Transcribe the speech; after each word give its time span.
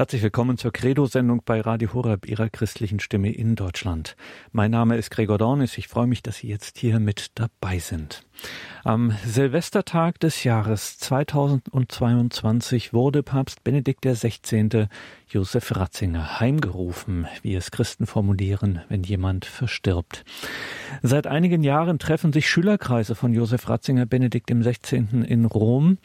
Herzlich 0.00 0.22
willkommen 0.22 0.56
zur 0.56 0.72
Credo-Sendung 0.72 1.42
bei 1.44 1.60
Radio 1.60 1.92
Horeb, 1.92 2.26
Ihrer 2.26 2.48
christlichen 2.48 3.00
Stimme 3.00 3.30
in 3.34 3.54
Deutschland. 3.54 4.16
Mein 4.50 4.70
Name 4.70 4.96
ist 4.96 5.10
Gregor 5.10 5.36
Dornis. 5.36 5.76
Ich 5.76 5.88
freue 5.88 6.06
mich, 6.06 6.22
dass 6.22 6.38
Sie 6.38 6.48
jetzt 6.48 6.78
hier 6.78 6.98
mit 7.00 7.32
dabei 7.34 7.80
sind. 7.80 8.24
Am 8.82 9.12
Silvestertag 9.26 10.18
des 10.18 10.42
Jahres 10.42 10.98
2022 11.00 12.94
wurde 12.94 13.22
Papst 13.22 13.62
Benedikt 13.62 14.06
XVI. 14.06 14.86
Josef 15.30 15.76
Ratzinger 15.76 16.40
heimgerufen, 16.40 17.28
wie 17.42 17.54
es 17.54 17.70
Christen 17.70 18.06
formulieren, 18.06 18.80
wenn 18.88 19.04
jemand 19.04 19.44
verstirbt. 19.44 20.24
Seit 21.02 21.28
einigen 21.28 21.62
Jahren 21.62 22.00
treffen 22.00 22.32
sich 22.32 22.50
Schülerkreise 22.50 23.14
von 23.14 23.32
Josef 23.32 23.68
Ratzinger 23.68 24.06
Benedikt 24.06 24.50
XVI. 24.50 25.06
in 25.24 25.44
Rom 25.44 25.98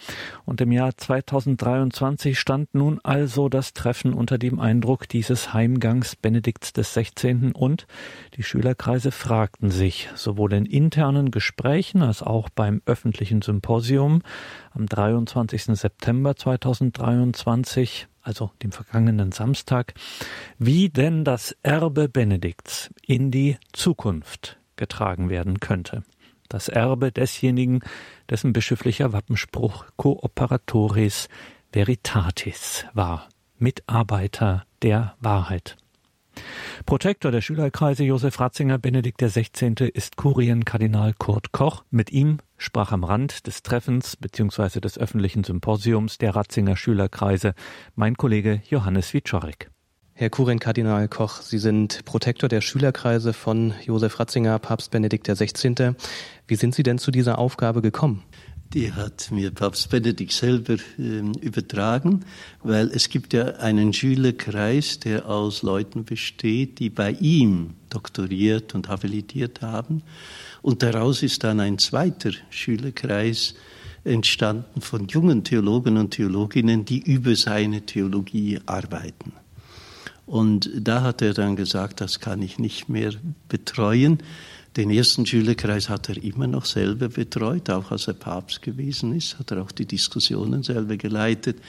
und 0.46 0.62
im 0.62 0.72
Jahr 0.72 0.96
2023 0.96 2.40
stand 2.40 2.76
nun 2.76 3.00
also 3.04 3.50
das 3.50 3.74
Treffen 3.74 4.14
unter 4.14 4.38
dem 4.38 4.60
Eindruck 4.60 5.10
dieses 5.10 5.54
Heimgangs 5.54 6.16
Benedikts 6.16 6.74
XVI. 6.74 7.52
und 7.54 7.88
die 8.36 8.44
Schülerkreise 8.44 9.10
fragten 9.10 9.72
sich 9.72 10.08
sowohl 10.14 10.54
in 10.54 10.68
internen 10.68 11.32
Gesprächen 11.32 12.04
als 12.04 12.22
auch 12.22 12.50
beim 12.50 12.84
öffentlichen 12.86 13.42
Symposium 13.42 14.22
am 14.72 14.86
23. 14.86 15.64
September 15.64 16.36
2023, 16.36 18.08
also 18.26 18.52
dem 18.64 18.72
vergangenen 18.72 19.32
Samstag, 19.32 19.94
wie 20.58 20.90
denn 20.90 21.24
das 21.24 21.56
Erbe 21.64 22.10
Benedikts 22.10 22.90
in 23.06 23.32
die 23.32 23.58
Zukunft 23.72 24.58
getragen 24.76 25.30
werden 25.30 25.60
könnte. 25.60 26.04
Das 26.50 26.70
Erbe 26.70 27.12
desjenigen, 27.12 27.82
dessen 28.30 28.54
bischöflicher 28.54 29.14
Wappenspruch 29.14 29.86
Cooperatoris 29.98 31.28
Veritatis 31.72 32.86
war, 32.94 33.30
Mitarbeiter 33.58 34.66
der 34.82 35.16
Wahrheit. 35.20 35.78
Protektor 36.86 37.32
der 37.32 37.42
Schülerkreise 37.42 38.04
Josef 38.04 38.40
Ratzinger 38.40 38.78
Benedikt 38.78 39.22
XVI. 39.22 39.90
ist 39.94 40.18
Kurienkardinal 40.18 41.14
Kurt 41.18 41.52
Koch. 41.52 41.84
Mit 41.92 42.12
ihm 42.12 42.38
sprach 42.58 42.92
am 42.92 43.04
Rand 43.04 43.48
des 43.48 43.64
Treffens 43.64 44.16
bzw. 44.16 44.80
des 44.80 44.98
öffentlichen 44.98 45.44
Symposiums 45.44 46.18
der 46.18 46.36
Ratzinger 46.36 46.76
Schülerkreise 46.76 47.54
mein 47.96 48.16
Kollege 48.16 48.62
Johannes 48.70 49.14
Wiczorek. 49.14 49.72
Herr 50.18 50.30
Kurienkardinal 50.30 51.10
Koch, 51.10 51.42
Sie 51.42 51.58
sind 51.58 52.06
Protektor 52.06 52.48
der 52.48 52.62
Schülerkreise 52.62 53.34
von 53.34 53.74
Josef 53.84 54.18
Ratzinger, 54.18 54.60
Papst 54.60 54.92
Benedikt 54.92 55.28
XVI. 55.28 55.96
Wie 56.48 56.56
sind 56.56 56.74
Sie 56.74 56.84
denn 56.84 56.98
zu 56.98 57.12
dieser 57.12 57.38
Aufgabe 57.38 57.82
gekommen? 57.82 58.24
Die 58.76 58.92
hat 58.92 59.32
mir 59.32 59.52
Papst 59.52 59.90
Benedikt 59.90 60.34
selber 60.34 60.74
äh, 61.00 61.20
übertragen, 61.40 62.26
weil 62.62 62.90
es 62.90 63.08
gibt 63.08 63.32
ja 63.32 63.56
einen 63.56 63.94
Schülerkreis, 63.94 65.00
der 65.00 65.30
aus 65.30 65.64
Leuten 65.64 66.04
besteht, 66.04 66.80
die 66.80 66.90
bei 66.90 67.12
ihm 67.14 67.76
doktoriert 67.90 68.76
und 68.76 68.90
habilitiert 68.90 69.62
haben. 69.62 70.04
Und 70.62 70.84
daraus 70.84 71.24
ist 71.24 71.46
dann 71.46 71.62
ein 71.62 71.78
zweiter 71.78 72.32
Schülerkreis 72.50 73.56
entstanden 74.04 74.82
von 74.82 75.08
jungen 75.08 75.46
Theologen 75.46 75.96
und 75.98 76.12
Theologinnen, 76.12 76.84
die 76.84 77.00
über 77.00 77.36
seine 77.38 77.84
Theologie 77.84 78.60
arbeiten. 78.66 79.32
Und 80.26 80.70
da 80.76 81.02
hat 81.02 81.22
er 81.22 81.34
dann 81.34 81.56
gesagt, 81.56 82.02
das 82.02 82.20
kann 82.20 82.42
ich 82.42 82.60
nicht 82.60 82.90
mehr 82.90 83.14
betreuen. 83.48 84.20
Den 84.76 84.90
ersten 84.90 85.26
Schülerkreis 85.26 85.88
hat 85.88 86.10
er 86.10 86.22
immer 86.22 86.48
noch 86.48 86.66
selber 86.66 87.08
betreut, 87.08 87.70
auch 87.70 87.92
als 87.92 88.08
er 88.10 88.14
Papst 88.14 88.62
gewesen 88.62 89.16
ist, 89.16 89.40
hat 89.40 89.52
er 89.52 89.62
auch 89.62 89.72
die 89.72 89.86
Diskussionen 89.86 90.64
selber 90.64 90.98
geleitet. 90.98 91.60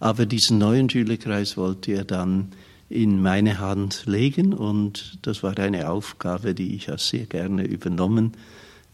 Aber 0.00 0.24
diesen 0.24 0.56
neuen 0.56 0.88
Schülerkreis 0.88 1.58
wollte 1.58 1.92
er 1.92 2.04
dann 2.04 2.52
in 2.88 3.20
meine 3.20 3.58
Hand 3.58 4.04
legen 4.06 4.54
und 4.54 5.18
das 5.20 5.42
war 5.42 5.58
eine 5.58 5.90
Aufgabe, 5.90 6.54
die 6.54 6.74
ich 6.74 6.90
auch 6.90 6.98
sehr 6.98 7.26
gerne 7.26 7.64
übernommen 7.64 8.32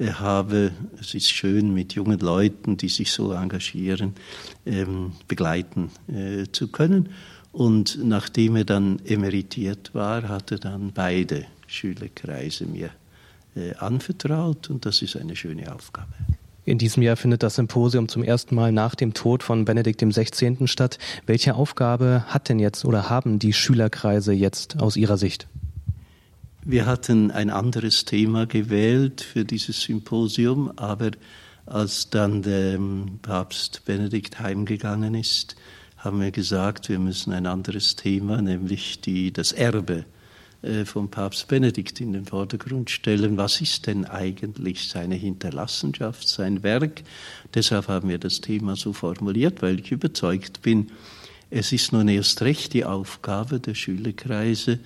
habe. 0.00 0.72
Es 1.00 1.14
ist 1.14 1.31
schön, 1.31 1.72
mit 1.72 1.94
jungen 1.94 2.19
Leuten, 2.19 2.76
die 2.76 2.88
sich 2.88 3.12
so 3.12 3.32
engagieren, 3.32 4.14
ähm, 4.66 5.12
begleiten 5.28 5.91
äh, 6.08 6.47
zu 6.50 6.69
können. 6.69 7.10
Und 7.52 7.98
nachdem 8.02 8.56
er 8.56 8.64
dann 8.64 9.00
emeritiert 9.04 9.91
war, 9.92 10.28
hat 10.28 10.50
er 10.50 10.58
dann 10.58 10.92
beide 10.92 11.47
Schülerkreise 11.66 12.64
mir 12.64 12.87
äh, 12.87 13.00
anvertraut 13.78 14.71
und 14.71 14.87
das 14.87 15.03
ist 15.03 15.16
eine 15.16 15.37
schöne 15.37 15.75
Aufgabe. 15.75 16.12
In 16.65 16.78
diesem 16.78 17.03
Jahr 17.03 17.16
findet 17.16 17.43
das 17.43 17.56
Symposium 17.56 18.09
zum 18.09 18.22
ersten 18.22 18.55
Mal 18.55 18.71
nach 18.71 18.94
dem 18.94 19.15
Tod 19.15 19.43
von 19.43 19.65
Benedikt 19.65 20.03
XVI. 20.03 20.69
statt. 20.69 20.99
Welche 21.27 21.55
Aufgabe 21.55 22.25
hat 22.28 22.49
denn 22.49 22.59
jetzt 22.59 22.84
oder 22.84 23.09
haben 23.09 23.38
die 23.38 23.53
Schülerkreise 23.53 24.33
jetzt 24.33 24.78
aus 24.78 24.97
Ihrer 24.97 25.16
Sicht? 25.16 25.49
Wir 26.62 26.84
hatten 26.84 27.31
ein 27.31 27.49
anderes 27.49 28.05
Thema 28.05 28.47
gewählt 28.47 29.22
für 29.22 29.44
dieses 29.44 29.81
Symposium, 29.81 30.71
aber 30.77 31.12
als 31.65 32.11
dann 32.11 32.43
der 32.43 32.78
Papst 33.22 33.84
Benedikt 33.87 34.38
heimgegangen 34.41 35.15
ist, 35.15 35.56
haben 35.97 36.21
wir 36.21 36.31
gesagt, 36.31 36.88
wir 36.88 36.99
müssen 36.99 37.32
ein 37.32 37.47
anderes 37.47 37.97
Thema, 37.97 38.43
nämlich 38.43 39.00
die, 39.00 39.32
das 39.32 39.53
Erbe 39.53 40.05
äh, 40.62 40.84
vom 40.84 41.10
Papst 41.10 41.48
Benedikt 41.48 42.00
in 42.00 42.12
den 42.12 42.26
Vordergrund 42.26 42.91
stellen. 42.91 43.37
Was 43.37 43.60
ist 43.60 43.87
denn 43.87 44.04
eigentlich 44.04 44.88
seine 44.88 45.15
Hinterlassenschaft, 45.15 46.28
sein 46.28 46.62
Werk? 46.62 47.03
Deshalb 47.54 47.88
haben 47.88 48.09
wir 48.09 48.19
das 48.19 48.41
Thema 48.41 48.76
so 48.76 48.93
formuliert, 48.93 49.62
weil 49.62 49.81
ich 49.81 49.91
überzeugt 49.91 50.62
bin, 50.62 50.91
es 51.50 51.72
ist 51.72 51.93
nun 51.93 52.06
erst 52.09 52.43
recht 52.43 52.75
die 52.75 52.84
Aufgabe 52.84 53.59
der 53.59 53.75
Schülerkreise, 53.75 54.78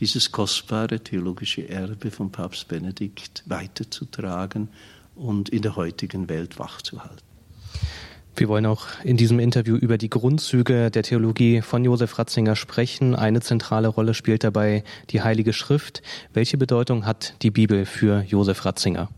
dieses 0.00 0.32
kostbare 0.32 1.00
theologische 1.00 1.68
Erbe 1.68 2.10
von 2.10 2.30
Papst 2.30 2.68
Benedikt 2.68 3.42
weiterzutragen 3.46 4.68
und 5.14 5.48
in 5.48 5.62
der 5.62 5.76
heutigen 5.76 6.28
Welt 6.28 6.58
wachzuhalten. 6.58 7.24
Wir 8.36 8.48
wollen 8.48 8.66
auch 8.66 8.86
in 9.04 9.16
diesem 9.16 9.38
Interview 9.38 9.76
über 9.76 9.98
die 9.98 10.08
Grundzüge 10.08 10.90
der 10.90 11.02
Theologie 11.02 11.60
von 11.62 11.84
Josef 11.84 12.18
Ratzinger 12.18 12.56
sprechen. 12.56 13.14
Eine 13.14 13.40
zentrale 13.40 13.88
Rolle 13.88 14.14
spielt 14.14 14.44
dabei 14.44 14.84
die 15.10 15.22
Heilige 15.22 15.52
Schrift. 15.52 16.02
Welche 16.32 16.56
Bedeutung 16.56 17.04
hat 17.06 17.34
die 17.42 17.50
Bibel 17.50 17.84
für 17.84 18.22
Josef 18.22 18.64
Ratzinger? 18.64 19.10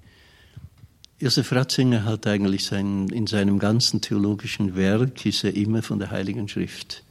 Josef 1.21 1.53
Ratzinger 1.53 2.05
hat 2.05 2.27
eigentlich 2.27 2.65
sein, 2.65 3.09
in 3.11 3.28
seinem 3.28 3.61
ganzen 3.61 4.01
theologischen 4.01 4.75
Werk 4.75 5.25
ist 5.25 5.45
er 5.45 5.55
immer 5.55 5.83
von 5.83 6.01
der 6.01 6.11
Heiligen 6.11 6.49
Schrift 6.49 7.05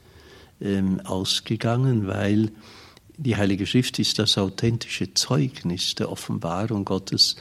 ähm, 0.60 1.00
ausgegangen, 1.04 2.06
weil 2.06 2.50
die 3.16 3.36
Heilige 3.36 3.66
Schrift 3.66 3.98
ist 3.98 4.18
das 4.18 4.36
authentische 4.36 5.14
Zeugnis 5.14 5.94
der 5.94 6.10
Offenbarung 6.10 6.84
Gottes 6.84 7.36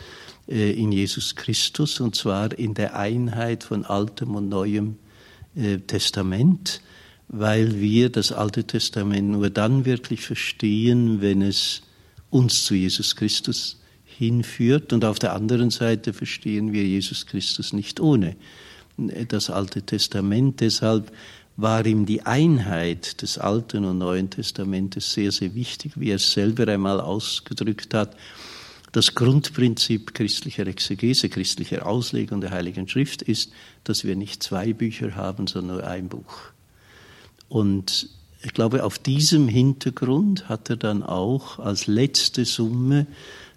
in 0.52 0.92
Jesus 0.92 1.36
Christus 1.36 2.00
und 2.00 2.16
zwar 2.16 2.58
in 2.58 2.74
der 2.74 2.98
Einheit 2.98 3.64
von 3.64 3.86
Altem 3.86 4.36
und 4.36 4.50
Neuem 4.50 4.98
äh, 5.56 5.78
Testament, 5.80 6.82
weil 7.28 7.80
wir 7.80 8.10
das 8.10 8.32
Alte 8.32 8.66
Testament 8.66 9.30
nur 9.30 9.50
dann 9.50 9.86
wirklich 9.86 10.22
verstehen, 10.22 11.22
wenn 11.22 11.42
es 11.42 11.82
uns 12.30 12.66
zu 12.66 12.76
Jesus 12.76 13.16
Christus 13.16 13.80
hinführt 14.04 14.94
und 14.94 15.06
auf 15.06 15.20
der 15.20 15.34
anderen 15.34 15.70
Seite 15.70 16.14
verstehen 16.14 16.74
wir 16.74 16.84
Jesus 16.84 17.26
Christus 17.26 17.74
nicht 17.74 18.00
ohne 18.00 18.36
äh, 18.98 19.26
das 19.26 19.50
Alte 19.50 19.82
Testament. 19.82 20.60
Deshalb 20.60 21.12
war 21.58 21.86
ihm 21.86 22.06
die 22.06 22.26
Einheit 22.26 23.22
des 23.22 23.38
Alten 23.38 23.86
und 23.86 24.00
Neuen 24.00 24.30
Testamentes 24.30 25.14
sehr, 25.14 25.32
sehr 25.32 25.56
wichtig, 25.56 25.94
wie 25.96 26.10
er 26.10 26.16
es 26.16 26.32
selber 26.32 26.68
einmal 26.68 27.00
ausgedrückt 27.00 27.94
hat. 27.94 28.16
Das 28.91 29.16
Grundprinzip 29.16 30.13
christlicher 30.13 30.68
Exegese, 30.68 31.29
christlicher 31.29 31.85
Auslegung 31.85 32.41
der 32.41 32.52
Heiligen 32.52 32.88
Schrift 32.90 33.22
ist, 33.22 33.52
dass 33.85 34.03
wir 34.03 34.16
nicht 34.16 34.44
zwei 34.44 34.74
Bücher 34.74 35.16
haben, 35.16 35.47
sondern 35.47 35.78
nur 35.78 35.88
ein 35.88 36.09
Buch. 36.09 36.52
Und 37.47 38.09
ich 38.44 38.53
glaube, 38.53 38.84
auf 38.84 38.97
diesem 38.97 39.47
Hintergrund 39.47 40.49
hat 40.49 40.70
er 40.70 40.76
dann 40.76 41.03
auch 41.03 41.59
als 41.59 41.88
letzte 41.88 42.43
Summe 42.43 43.08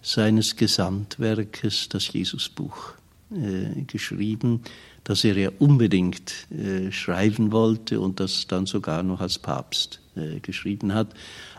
seines 0.02 0.56
Gesamtwerkes 0.56 1.88
das 1.88 2.12
Jesusbuch 2.12 2.92
äh, 3.32 3.82
geschrieben, 3.86 4.60
das 5.02 5.24
er 5.24 5.36
ja 5.36 5.50
unbedingt 5.58 6.46
äh, 6.50 6.92
schreiben 6.92 7.50
wollte 7.50 7.98
und 7.98 8.20
das 8.20 8.46
dann 8.46 8.66
sogar 8.66 9.02
noch 9.02 9.20
als 9.20 9.38
Papst 9.38 10.00
äh, 10.16 10.40
geschrieben 10.40 10.94
hat 10.94 11.14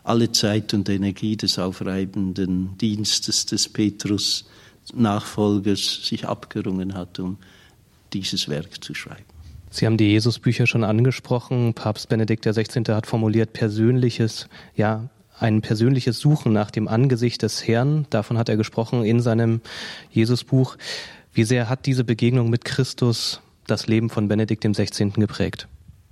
alle 0.06 0.32
Zeit 0.32 0.74
und 0.74 0.88
Energie 0.88 1.36
des 1.36 1.60
aufreibenden 1.60 2.78
Dienstes 2.78 3.46
des 3.46 3.68
Petrus 3.68 4.46
Nachfolgers 4.94 6.06
sich 6.06 6.28
abgerungen 6.28 6.94
hat, 6.94 7.20
um 7.20 7.38
dieses 8.14 8.48
Werk 8.48 8.84
zu 8.84 8.94
schreiben. 8.94 9.26
Sie 9.72 9.86
haben 9.86 9.98
die 9.98 10.12
Jesusbücher 10.12 10.68
schon 10.68 10.84
angesprochen. 10.84 11.74
Papst 11.74 12.08
Benedikt 12.08 12.46
XVI. 12.46 12.94
hat 12.94 13.08
formuliert 13.08 13.54
persönliches, 13.54 14.48
ja, 14.76 15.10
ein 15.38 15.62
persönliches 15.62 16.20
Suchen 16.20 16.54
nach 16.54 16.72
dem 16.72 16.88
Angesicht 16.88 17.42
des 17.42 17.68
Herrn. 17.68 18.06
Davon 18.10 18.38
hat 18.38 18.48
er 18.48 18.58
gesprochen 18.58 19.04
in 19.04 19.20
seinem 19.20 19.60
Jesusbuch. 20.12 20.78
Wie 21.34 21.44
sehr 21.44 21.68
hat 21.68 21.88
diese 21.88 22.06
Begegnung 22.06 22.50
mit 22.50 22.64
Christus 22.64 23.42
das 23.68 23.88
Leben 23.88 24.10
von 24.10 24.28
Benedikt 24.28 24.64
XVI. 24.64 25.10
geprägt? 25.10 25.68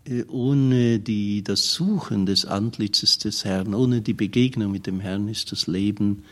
Äh, 0.06 0.24
ohne 0.28 1.00
die, 1.00 1.44
das 1.44 1.74
Suchen 1.74 2.26
des 2.26 2.46
Antlitzes 2.46 3.18
des 3.18 3.46
Herrn, 3.46 3.74
ohne 3.74 4.02
die 4.02 4.14
Begegnung 4.14 4.72
mit 4.72 4.88
dem 4.88 5.00
Herrn 5.00 5.28
ist 5.28 5.52
das 5.52 5.68
Leben 5.68 6.24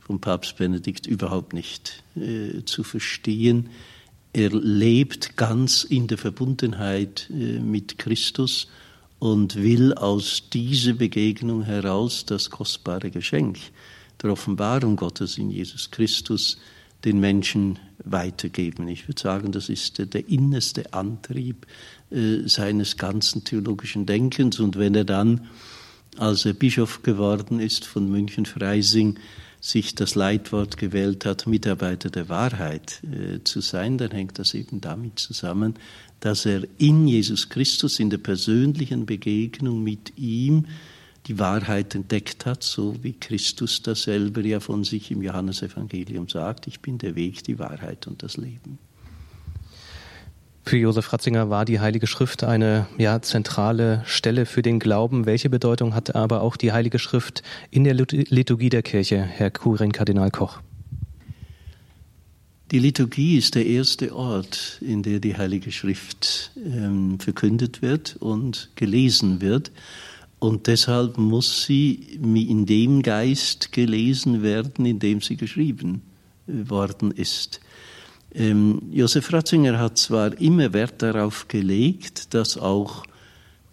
von 0.00 0.20
Papst 0.20 0.56
Benedikt 0.56 1.06
überhaupt 1.06 1.52
nicht 1.52 2.02
äh, 2.16 2.64
zu 2.64 2.82
verstehen. 2.82 3.68
Er 4.32 4.50
lebt 4.50 5.36
ganz 5.36 5.84
in 5.84 6.06
der 6.06 6.18
Verbundenheit 6.18 7.28
äh, 7.30 7.58
mit 7.58 7.98
Christus 7.98 8.68
und 9.18 9.56
will 9.56 9.94
aus 9.94 10.44
dieser 10.52 10.94
Begegnung 10.94 11.62
heraus 11.62 12.24
das 12.24 12.50
kostbare 12.50 13.10
Geschenk 13.10 13.58
der 14.22 14.32
Offenbarung 14.32 14.96
Gottes 14.96 15.38
in 15.38 15.50
Jesus 15.50 15.90
Christus 15.90 16.58
den 17.04 17.20
Menschen 17.20 17.78
weitergeben. 18.04 18.88
Ich 18.88 19.08
würde 19.08 19.20
sagen, 19.20 19.52
das 19.52 19.68
ist 19.68 19.98
der 20.12 20.28
innerste 20.28 20.92
Antrieb 20.92 21.66
seines 22.10 22.96
ganzen 22.96 23.44
theologischen 23.44 24.06
Denkens. 24.06 24.60
Und 24.60 24.78
wenn 24.78 24.94
er 24.94 25.04
dann, 25.04 25.46
als 26.16 26.44
er 26.44 26.54
Bischof 26.54 27.02
geworden 27.02 27.60
ist 27.60 27.84
von 27.84 28.10
München-Freising, 28.10 29.18
sich 29.60 29.94
das 29.94 30.14
Leitwort 30.14 30.76
gewählt 30.76 31.24
hat, 31.24 31.46
Mitarbeiter 31.46 32.10
der 32.10 32.28
Wahrheit 32.28 33.02
äh, 33.04 33.42
zu 33.42 33.60
sein, 33.60 33.98
dann 33.98 34.12
hängt 34.12 34.38
das 34.38 34.54
eben 34.54 34.80
damit 34.80 35.18
zusammen, 35.18 35.74
dass 36.20 36.46
er 36.46 36.62
in 36.78 37.08
Jesus 37.08 37.48
Christus, 37.48 37.98
in 37.98 38.10
der 38.10 38.18
persönlichen 38.18 39.04
Begegnung 39.04 39.82
mit 39.82 40.16
ihm, 40.16 40.66
die 41.26 41.38
Wahrheit 41.38 41.94
entdeckt 41.94 42.46
hat, 42.46 42.62
so 42.62 42.96
wie 43.02 43.12
Christus 43.12 43.82
das 43.82 44.04
selber 44.04 44.40
ja 44.40 44.60
von 44.60 44.84
sich 44.84 45.10
im 45.10 45.22
Johannesevangelium 45.22 46.28
sagt, 46.28 46.66
ich 46.66 46.80
bin 46.80 46.98
der 46.98 47.16
Weg, 47.16 47.44
die 47.44 47.58
Wahrheit 47.58 48.06
und 48.06 48.22
das 48.22 48.36
Leben. 48.36 48.78
Für 50.68 50.76
Josef 50.76 51.14
Ratzinger 51.14 51.48
war 51.48 51.64
die 51.64 51.80
Heilige 51.80 52.06
Schrift 52.06 52.44
eine 52.44 52.86
ja, 52.98 53.22
zentrale 53.22 54.02
Stelle 54.04 54.44
für 54.44 54.60
den 54.60 54.78
Glauben. 54.78 55.24
Welche 55.24 55.48
Bedeutung 55.48 55.94
hat 55.94 56.14
aber 56.14 56.42
auch 56.42 56.58
die 56.58 56.72
Heilige 56.72 56.98
Schrift 56.98 57.42
in 57.70 57.84
der 57.84 57.94
Liturgie 57.94 58.68
der 58.68 58.82
Kirche, 58.82 59.16
Herr 59.16 59.50
Kurin 59.50 59.92
Kardinal 59.92 60.30
Koch? 60.30 60.60
Die 62.70 62.80
Liturgie 62.80 63.38
ist 63.38 63.54
der 63.54 63.64
erste 63.64 64.14
Ort, 64.14 64.76
in 64.82 65.02
der 65.02 65.20
die 65.20 65.38
Heilige 65.38 65.72
Schrift 65.72 66.50
ähm, 66.62 67.18
verkündet 67.18 67.80
wird 67.80 68.16
und 68.16 68.68
gelesen 68.74 69.40
wird. 69.40 69.72
Und 70.38 70.66
deshalb 70.66 71.16
muss 71.16 71.64
sie 71.64 71.94
in 71.94 72.66
dem 72.66 73.00
Geist 73.00 73.72
gelesen 73.72 74.42
werden, 74.42 74.84
in 74.84 74.98
dem 74.98 75.22
sie 75.22 75.38
geschrieben 75.38 76.02
äh, 76.46 76.68
worden 76.68 77.10
ist. 77.10 77.60
Ähm, 78.38 78.82
Josef 78.92 79.32
Ratzinger 79.32 79.80
hat 79.80 79.98
zwar 79.98 80.40
immer 80.40 80.72
Wert 80.72 81.02
darauf 81.02 81.48
gelegt, 81.48 82.34
dass 82.34 82.56
auch 82.56 83.04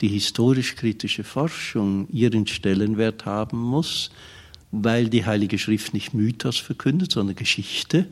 die 0.02 0.08
historisch-kritische 0.08 1.24
Forschung 1.24 2.08
ihren 2.12 2.48
Stellenwert 2.48 3.28
haben 3.28 3.60
muss, 3.60 4.10
weil 4.72 5.08
die 5.08 5.24
Heilige 5.24 5.60
Schrift 5.60 5.94
nicht 5.94 6.16
Mythos 6.16 6.58
verkündet, 6.58 7.12
sondern 7.12 7.36
Geschichte. 7.36 8.08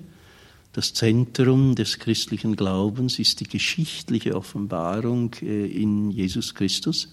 Das 0.74 0.94
Zentrum 0.94 1.74
des 1.74 1.98
christlichen 1.98 2.56
Glaubens 2.56 3.18
ist 3.18 3.40
die 3.40 3.48
geschichtliche 3.48 4.36
Offenbarung 4.36 5.34
äh, 5.42 5.66
in 5.66 6.12
Jesus 6.12 6.54
Christus. 6.54 7.12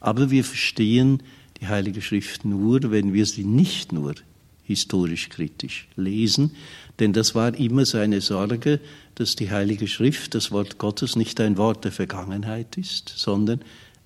Aber 0.00 0.32
wir 0.32 0.42
verstehen 0.42 1.22
die 1.60 1.68
Heilige 1.68 2.02
Schrift 2.02 2.44
nur, 2.44 2.90
wenn 2.90 3.12
wir 3.12 3.26
sie 3.26 3.44
nicht 3.44 3.92
nur 3.92 4.16
historisch 4.64 5.28
kritisch 5.28 5.86
lesen, 5.94 6.52
denn 7.02 7.12
das 7.12 7.34
war 7.34 7.52
immer 7.58 7.84
seine 7.84 8.20
Sorge, 8.20 8.78
dass 9.16 9.34
die 9.34 9.50
Heilige 9.50 9.88
Schrift, 9.88 10.36
das 10.36 10.52
Wort 10.52 10.78
Gottes, 10.78 11.16
nicht 11.16 11.40
ein 11.40 11.56
Wort 11.56 11.84
der 11.84 11.90
Vergangenheit 11.90 12.78
ist, 12.78 13.08
sondern 13.16 13.60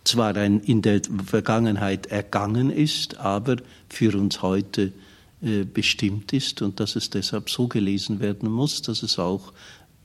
zwar 0.05 0.35
ein 0.35 0.61
in 0.61 0.81
der 0.81 1.03
Vergangenheit 1.27 2.07
ergangen 2.07 2.71
ist, 2.71 3.19
aber 3.19 3.57
für 3.91 4.19
uns 4.19 4.41
heute 4.41 4.93
äh, 5.43 5.65
bestimmt 5.65 6.33
ist 6.33 6.63
und 6.63 6.81
dass 6.81 6.97
es 6.97 7.11
deshalb 7.11 7.51
so 7.51 7.69
gelesen 7.69 8.21
werden 8.21 8.51
muss, 8.51 8.81
dass 8.81 9.03
es 9.03 9.19
auch 9.19 9.53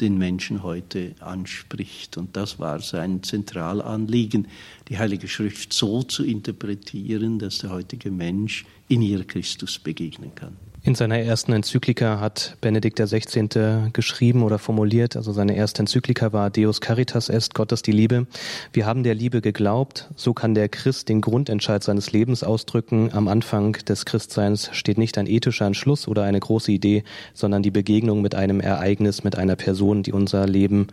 den 0.01 0.17
Menschen 0.17 0.61
heute 0.61 1.15
anspricht. 1.21 2.17
Und 2.17 2.35
das 2.35 2.59
war 2.59 2.81
sein 2.81 3.23
Zentralanliegen, 3.23 4.49
die 4.89 4.97
Heilige 4.97 5.29
Schrift 5.29 5.71
so 5.71 6.03
zu 6.03 6.25
interpretieren, 6.25 7.39
dass 7.39 7.59
der 7.59 7.69
heutige 7.69 8.11
Mensch 8.11 8.65
in 8.89 9.01
ihr 9.01 9.23
Christus 9.23 9.79
begegnen 9.79 10.35
kann. 10.35 10.57
In 10.83 10.95
seiner 10.95 11.19
ersten 11.19 11.53
Enzyklika 11.53 12.19
hat 12.19 12.57
Benedikt 12.59 12.99
XVI. 12.99 13.91
geschrieben 13.93 14.41
oder 14.41 14.57
formuliert, 14.57 15.15
also 15.15 15.31
seine 15.31 15.55
erste 15.55 15.81
Enzyklika 15.81 16.33
war 16.33 16.49
Deus 16.49 16.81
Caritas 16.81 17.29
est, 17.29 17.53
Gott 17.53 17.71
ist 17.71 17.85
die 17.85 17.91
Liebe. 17.91 18.25
Wir 18.73 18.87
haben 18.87 19.03
der 19.03 19.13
Liebe 19.13 19.41
geglaubt, 19.41 20.09
so 20.15 20.33
kann 20.33 20.55
der 20.55 20.69
Christ 20.69 21.07
den 21.07 21.21
Grundentscheid 21.21 21.83
seines 21.83 22.11
Lebens 22.13 22.43
ausdrücken. 22.43 23.11
Am 23.13 23.27
Anfang 23.27 23.73
des 23.73 24.05
Christseins 24.05 24.71
steht 24.73 24.97
nicht 24.97 25.19
ein 25.19 25.27
ethischer 25.27 25.67
Entschluss 25.67 26.07
oder 26.07 26.23
eine 26.23 26.39
große 26.39 26.71
Idee, 26.71 27.03
sondern 27.35 27.61
die 27.61 27.69
Begegnung 27.69 28.23
mit 28.23 28.33
einem 28.33 28.59
Ereignis, 28.59 29.23
mit 29.23 29.37
einer 29.37 29.55
Person, 29.55 30.01
die 30.01 30.13
unser 30.13 30.47
Leben 30.47 30.87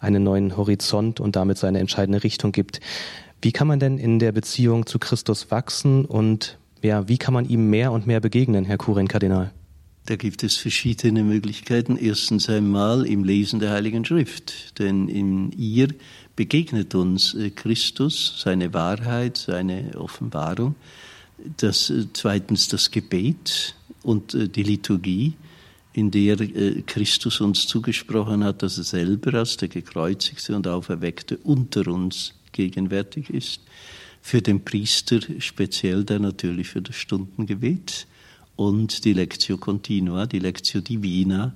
einen 0.00 0.22
neuen 0.22 0.56
Horizont 0.56 1.20
und 1.20 1.36
damit 1.36 1.58
seine 1.58 1.80
entscheidende 1.80 2.24
Richtung 2.24 2.50
gibt. 2.52 2.80
Wie 3.42 3.52
kann 3.52 3.68
man 3.68 3.78
denn 3.78 3.98
in 3.98 4.20
der 4.20 4.32
Beziehung 4.32 4.86
zu 4.86 4.98
Christus 4.98 5.50
wachsen 5.50 6.06
und 6.06 6.56
ja, 6.84 7.08
wie 7.08 7.18
kann 7.18 7.34
man 7.34 7.48
ihm 7.48 7.70
mehr 7.70 7.92
und 7.92 8.06
mehr 8.06 8.20
begegnen, 8.20 8.64
Herr 8.64 8.78
Kurin 8.78 9.08
Kardinal? 9.08 9.52
Da 10.06 10.16
gibt 10.16 10.42
es 10.42 10.56
verschiedene 10.56 11.24
Möglichkeiten. 11.24 11.96
Erstens 11.96 12.50
einmal 12.50 13.06
im 13.06 13.24
Lesen 13.24 13.58
der 13.58 13.70
Heiligen 13.70 14.04
Schrift, 14.04 14.78
denn 14.78 15.08
in 15.08 15.50
ihr 15.52 15.88
begegnet 16.36 16.94
uns 16.94 17.32
äh, 17.34 17.50
Christus, 17.50 18.34
seine 18.38 18.74
Wahrheit, 18.74 19.38
seine 19.38 19.92
Offenbarung. 19.96 20.74
Das, 21.56 21.88
äh, 21.88 22.04
zweitens 22.12 22.68
das 22.68 22.90
Gebet 22.90 23.74
und 24.02 24.34
äh, 24.34 24.48
die 24.48 24.62
Liturgie, 24.62 25.34
in 25.94 26.10
der 26.10 26.36
Christus 26.86 27.40
uns 27.40 27.68
zugesprochen 27.68 28.42
hat, 28.42 28.64
dass 28.64 28.78
er 28.78 28.84
selber 28.84 29.38
als 29.38 29.56
der 29.58 29.68
gekreuzigte 29.68 30.56
und 30.56 30.66
auferweckte 30.66 31.38
unter 31.44 31.86
uns 31.86 32.34
gegenwärtig 32.50 33.30
ist 33.30 33.60
für 34.26 34.40
den 34.40 34.64
Priester 34.64 35.20
speziell 35.38 36.02
dann 36.02 36.22
natürlich 36.22 36.68
für 36.68 36.80
das 36.80 36.96
Stundengebet 36.96 38.06
und 38.56 39.04
die 39.04 39.12
Lectio 39.12 39.58
Continua, 39.58 40.24
die 40.24 40.38
Lectio 40.38 40.80
Divina 40.80 41.54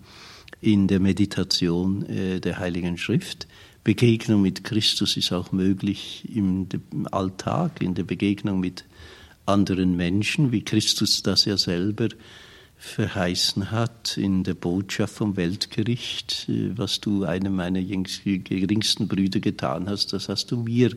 in 0.60 0.86
der 0.86 1.00
Meditation 1.00 2.04
äh, 2.04 2.40
der 2.40 2.58
Heiligen 2.58 2.98
Schrift. 2.98 3.48
Begegnung 3.84 4.42
mit 4.42 4.64
Christus 4.64 5.16
ist 5.16 5.32
auch 5.32 5.50
möglich 5.50 6.28
im, 6.30 6.68
im 6.92 7.08
Alltag, 7.10 7.80
in 7.80 7.94
der 7.94 8.04
Begegnung 8.04 8.60
mit 8.60 8.84
anderen 9.46 9.96
Menschen, 9.96 10.52
wie 10.52 10.62
Christus 10.62 11.22
das 11.22 11.46
ja 11.46 11.56
selber 11.56 12.08
verheißen 12.76 13.70
hat 13.70 14.18
in 14.18 14.44
der 14.44 14.52
Botschaft 14.52 15.14
vom 15.14 15.38
Weltgericht, 15.38 16.46
äh, 16.50 16.76
was 16.76 17.00
du 17.00 17.24
einem 17.24 17.56
meiner 17.56 17.80
geringsten 17.80 19.08
Brüder 19.08 19.40
getan 19.40 19.88
hast, 19.88 20.12
das 20.12 20.28
hast 20.28 20.50
du 20.50 20.58
mir 20.58 20.94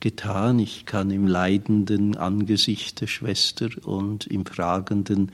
getan. 0.00 0.58
Ich 0.58 0.86
kann 0.86 1.10
im 1.10 1.26
leidenden 1.26 2.16
Angesicht 2.16 3.00
der 3.00 3.06
Schwester 3.06 3.68
und 3.84 4.26
im 4.26 4.46
fragenden 4.46 5.32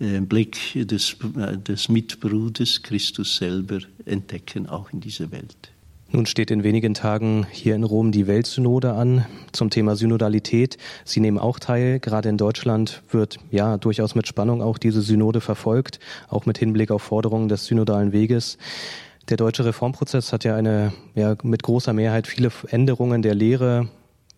äh, 0.00 0.20
Blick 0.20 0.58
des, 0.74 1.16
äh, 1.36 1.56
des 1.56 1.88
Mitbruders 1.88 2.82
Christus 2.82 3.36
selber 3.36 3.78
entdecken, 4.04 4.68
auch 4.68 4.92
in 4.92 5.00
dieser 5.00 5.30
Welt. 5.30 5.70
Nun 6.14 6.26
steht 6.26 6.52
in 6.52 6.62
wenigen 6.62 6.94
Tagen 6.94 7.44
hier 7.50 7.74
in 7.74 7.82
Rom 7.82 8.12
die 8.12 8.28
Weltsynode 8.28 8.92
an 8.92 9.26
zum 9.50 9.70
Thema 9.70 9.96
Synodalität. 9.96 10.78
Sie 11.04 11.18
nehmen 11.18 11.38
auch 11.38 11.58
teil. 11.58 11.98
Gerade 11.98 12.28
in 12.28 12.36
Deutschland 12.36 13.02
wird 13.10 13.38
ja 13.50 13.78
durchaus 13.78 14.14
mit 14.14 14.28
Spannung 14.28 14.62
auch 14.62 14.78
diese 14.78 15.02
Synode 15.02 15.40
verfolgt, 15.40 15.98
auch 16.28 16.46
mit 16.46 16.56
Hinblick 16.56 16.92
auf 16.92 17.02
Forderungen 17.02 17.48
des 17.48 17.66
synodalen 17.66 18.12
Weges. 18.12 18.58
Der 19.30 19.38
deutsche 19.38 19.64
Reformprozess 19.64 20.32
hat 20.32 20.44
ja 20.44 20.54
eine 20.54 20.92
ja, 21.14 21.34
mit 21.42 21.62
großer 21.62 21.94
Mehrheit 21.94 22.26
viele 22.26 22.50
Änderungen 22.68 23.22
der 23.22 23.34
Lehre 23.34 23.88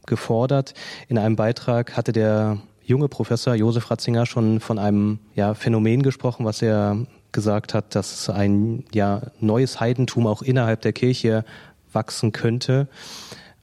gefordert. 0.07 0.75
In 1.09 1.19
einem 1.19 1.35
Beitrag 1.35 1.97
hatte 1.97 2.13
der 2.13 2.59
junge 2.85 3.09
Professor 3.09 3.55
Josef 3.57 3.91
Ratzinger 3.91 4.27
schon 4.27 4.61
von 4.61 4.79
einem 4.79 5.19
ja, 5.35 5.55
Phänomen 5.55 6.03
gesprochen, 6.03 6.47
was 6.47 6.63
er 6.63 6.99
gesagt 7.33 7.75
hat, 7.75 7.97
dass 7.97 8.31
ein 8.31 8.85
ja, 8.95 9.23
neues 9.41 9.81
Heidentum 9.81 10.29
auch 10.29 10.43
innerhalb 10.43 10.83
der 10.83 10.93
Kirche 10.93 11.45
wachsen 11.93 12.31
könnte. 12.31 12.87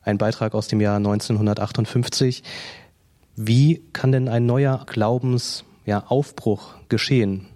Ein 0.01 0.17
Beitrag 0.17 0.53
aus 0.53 0.67
dem 0.67 0.81
Jahr 0.81 0.97
1958. 0.97 2.43
Wie 3.37 3.81
kann 3.93 4.11
denn 4.11 4.27
ein 4.27 4.45
neuer 4.45 4.85
Glaubensaufbruch 4.87 6.75
ja, 6.75 6.81
geschehen? 6.89 7.47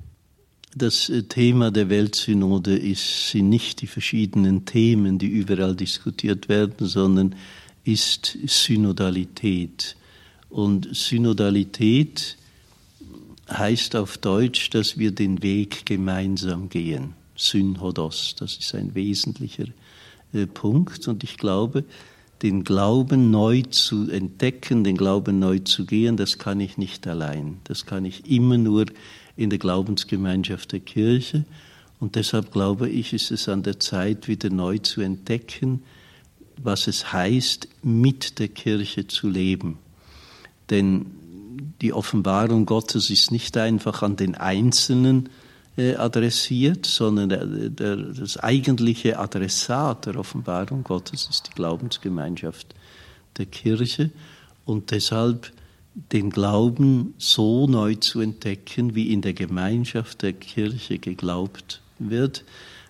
Das 0.77 1.10
äh, 1.10 1.24
Thema 1.24 1.72
der 1.72 1.89
Weltsynode 1.89 2.77
ist, 2.77 3.31
sind 3.31 3.50
nicht 3.50 3.81
die 3.81 3.88
verschiedenen 3.88 4.65
Themen, 4.65 5.17
die 5.17 5.27
überall 5.27 5.75
diskutiert 5.75 6.50
werden, 6.50 6.88
sondern 6.88 7.36
ist 7.84 8.38
Synodalität. 8.46 9.96
Und 10.50 10.96
Synodalität 10.96 12.38
heißt 13.50 13.96
auf 13.96 14.19
Deutsch, 14.19 14.69
dass 14.69 15.00
wir 15.00 15.12
den 15.12 15.41
Weg 15.41 15.86
gemeinsam 15.86 16.69
gehen. 16.69 17.13
Synhodos, 17.36 18.36
das 18.38 18.57
ist 18.57 18.75
ein 18.75 18.93
wesentlicher 18.93 19.65
äh, 20.34 20.46
Punkt. 20.46 21.07
Und 21.07 21.24
ich 21.24 21.38
glaube, 21.38 21.86
den 22.43 22.63
Glauben 22.63 23.31
neu 23.31 23.63
zu 23.63 24.12
entdecken, 24.12 24.84
den 24.84 24.96
Glauben 24.98 25.39
neu 25.39 25.57
zu 25.60 25.86
gehen, 25.86 26.17
das 26.17 26.38
kann 26.38 26.60
ich 26.60 26.77
nicht 26.77 27.07
allein. 27.07 27.57
Das 27.63 27.88
kann 27.88 28.05
ich 28.05 28.29
immer 28.29 28.60
nur 28.60 28.86
in 29.38 29.50
der 29.50 29.60
Glaubensgemeinschaft 29.60 30.72
der 30.74 30.82
Kirche. 30.82 31.46
Und 32.00 32.15
deshalb 32.15 32.51
glaube 32.51 32.89
ich, 32.89 33.13
ist 33.13 33.32
es 33.32 33.48
an 33.48 33.63
der 33.63 33.79
Zeit, 33.79 34.27
wieder 34.27 34.50
neu 34.50 34.79
zu 34.79 35.01
entdecken, 35.01 35.84
was 36.62 36.88
es 36.88 37.13
heißt, 37.13 37.67
mit 37.84 38.39
der 38.39 38.50
Kirche 38.50 39.08
zu 39.08 39.29
leben. 39.29 39.77
Denn 40.70 41.06
die 41.82 41.94
Offenbarung 41.94 42.65
Gottes 42.65 43.10
ist 43.10 43.32
nicht 43.32 43.58
einfach 43.58 44.01
an 44.01 44.15
den 44.15 44.36
Einzelnen 44.36 45.29
äh, 45.77 45.96
adressiert, 45.96 46.86
sondern 46.86 47.29
der, 47.29 47.46
der, 47.46 47.96
das 47.96 48.38
eigentliche 48.38 49.20
Adressat 49.20 50.08
der 50.08 50.17
Offenbarung 50.17 50.84
Gottes 50.84 51.27
ist 51.29 51.48
die 51.48 51.53
Glaubensgemeinschaft 51.53 52.74
der 53.38 53.46
Kirche 53.46 54.10
und 54.65 54.91
deshalb 54.91 55.51
den 56.12 56.30
Glauben 56.30 57.13
so 57.18 57.68
neu 57.68 57.96
zu 57.96 58.22
entdecken, 58.22 58.94
wie 58.96 59.12
in 59.12 59.22
der 59.22 59.34
Gemeinschaft 59.34 60.22
der 60.22 60.34
Kirche 60.34 61.00
geglaubt 61.00 61.82
wird, 61.98 62.44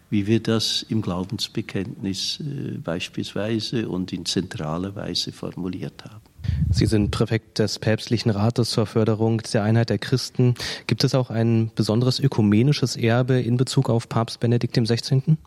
wie 0.10 0.28
wir 0.28 0.42
das 0.42 0.86
im 0.90 1.02
Glaubensbekenntnis 1.02 2.40
äh, 2.40 2.78
beispielsweise 2.78 3.88
und 3.90 4.14
in 4.14 4.26
zentraler 4.26 4.96
Weise 4.96 5.32
formuliert 5.32 6.04
haben. 6.06 6.22
Sie 6.70 6.86
sind 6.86 7.12
Präfekt 7.12 7.60
des 7.60 7.80
Päpstlichen 7.80 8.32
Rates 8.32 8.72
zur 8.72 8.86
Förderung 8.86 9.42
der 9.54 9.64
Einheit 9.64 9.90
der 9.90 9.98
Christen. 9.98 10.56
Gibt 10.86 11.04
es 11.04 11.16
auch 11.16 11.30
ein 11.30 11.72
besonderes 11.76 12.20
ökumenisches 12.20 12.96
Erbe 12.96 13.40
in 13.40 13.58
Bezug 13.58 13.90
auf 13.90 14.08
Papst 14.08 14.40
Benedikt 14.40 14.78
XVI.? 14.78 15.38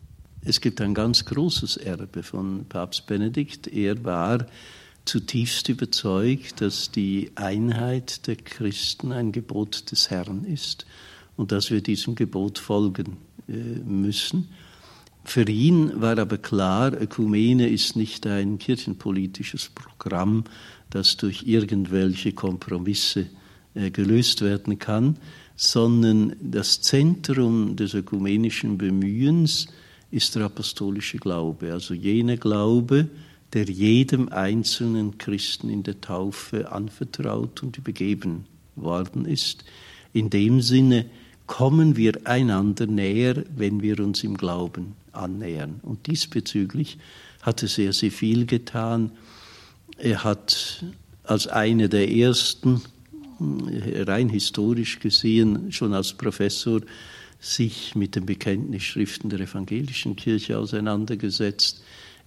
Es 0.43 0.61
gibt 0.61 0.81
ein 0.81 0.93
ganz 0.93 1.25
großes 1.25 1.77
Erbe 1.77 2.23
von 2.23 2.65
Papst 2.67 3.05
Benedikt. 3.05 3.67
Er 3.67 4.03
war 4.03 4.45
zutiefst 5.05 5.69
überzeugt, 5.69 6.61
dass 6.61 6.91
die 6.91 7.31
Einheit 7.35 8.27
der 8.27 8.35
Christen 8.35 9.11
ein 9.11 9.31
Gebot 9.31 9.91
des 9.91 10.09
Herrn 10.09 10.45
ist 10.45 10.85
und 11.37 11.51
dass 11.51 11.71
wir 11.71 11.81
diesem 11.81 12.15
Gebot 12.15 12.59
folgen 12.59 13.17
äh, 13.47 13.53
müssen. 13.53 14.49
Für 15.23 15.47
ihn 15.47 16.01
war 16.01 16.17
aber 16.17 16.37
klar, 16.37 16.99
Ökumene 16.99 17.69
ist 17.69 17.95
nicht 17.95 18.25
ein 18.25 18.57
kirchenpolitisches 18.57 19.69
Programm, 19.69 20.43
das 20.89 21.17
durch 21.17 21.43
irgendwelche 21.43 22.33
Kompromisse 22.33 23.27
äh, 23.73 23.91
gelöst 23.91 24.41
werden 24.41 24.79
kann, 24.79 25.17
sondern 25.55 26.35
das 26.41 26.81
Zentrum 26.81 27.75
des 27.75 27.93
ökumenischen 27.93 28.77
Bemühens 28.77 29.67
ist 30.09 30.35
der 30.35 30.45
apostolische 30.45 31.17
Glaube, 31.17 31.71
also 31.71 31.93
jener 31.93 32.37
Glaube, 32.37 33.09
der 33.53 33.65
jedem 33.65 34.29
einzelnen 34.29 35.17
Christen 35.17 35.69
in 35.69 35.83
der 35.83 35.99
Taufe 35.99 36.71
anvertraut 36.71 37.63
und 37.63 37.77
übergeben 37.77 38.45
worden 38.75 39.25
ist. 39.25 39.65
In 40.13 40.29
dem 40.29 40.61
Sinne 40.61 41.05
kommen 41.47 41.97
wir 41.97 42.25
einander 42.25 42.87
näher, 42.87 43.43
wenn 43.55 43.81
wir 43.81 43.99
uns 43.99 44.23
im 44.23 44.37
Glauben 44.37 44.95
annähern. 45.11 45.79
Und 45.83 46.07
diesbezüglich 46.07 46.97
hat 47.41 47.61
er 47.61 47.67
sehr, 47.67 47.91
sehr 47.93 48.11
viel 48.11 48.45
getan. 48.45 49.11
Er 49.97 50.23
hat 50.23 50.85
als 51.23 51.47
einer 51.47 51.87
der 51.87 52.09
ersten, 52.09 52.81
rein 53.39 54.29
historisch 54.29 54.99
gesehen, 54.99 55.71
schon 55.71 55.93
als 55.93 56.13
Professor 56.13 56.81
sich 57.39 57.95
mit 57.95 58.15
den 58.15 58.25
Bekenntnisschriften 58.25 59.29
der 59.29 59.41
evangelischen 59.41 60.15
Kirche 60.15 60.57
auseinandergesetzt. 60.57 61.81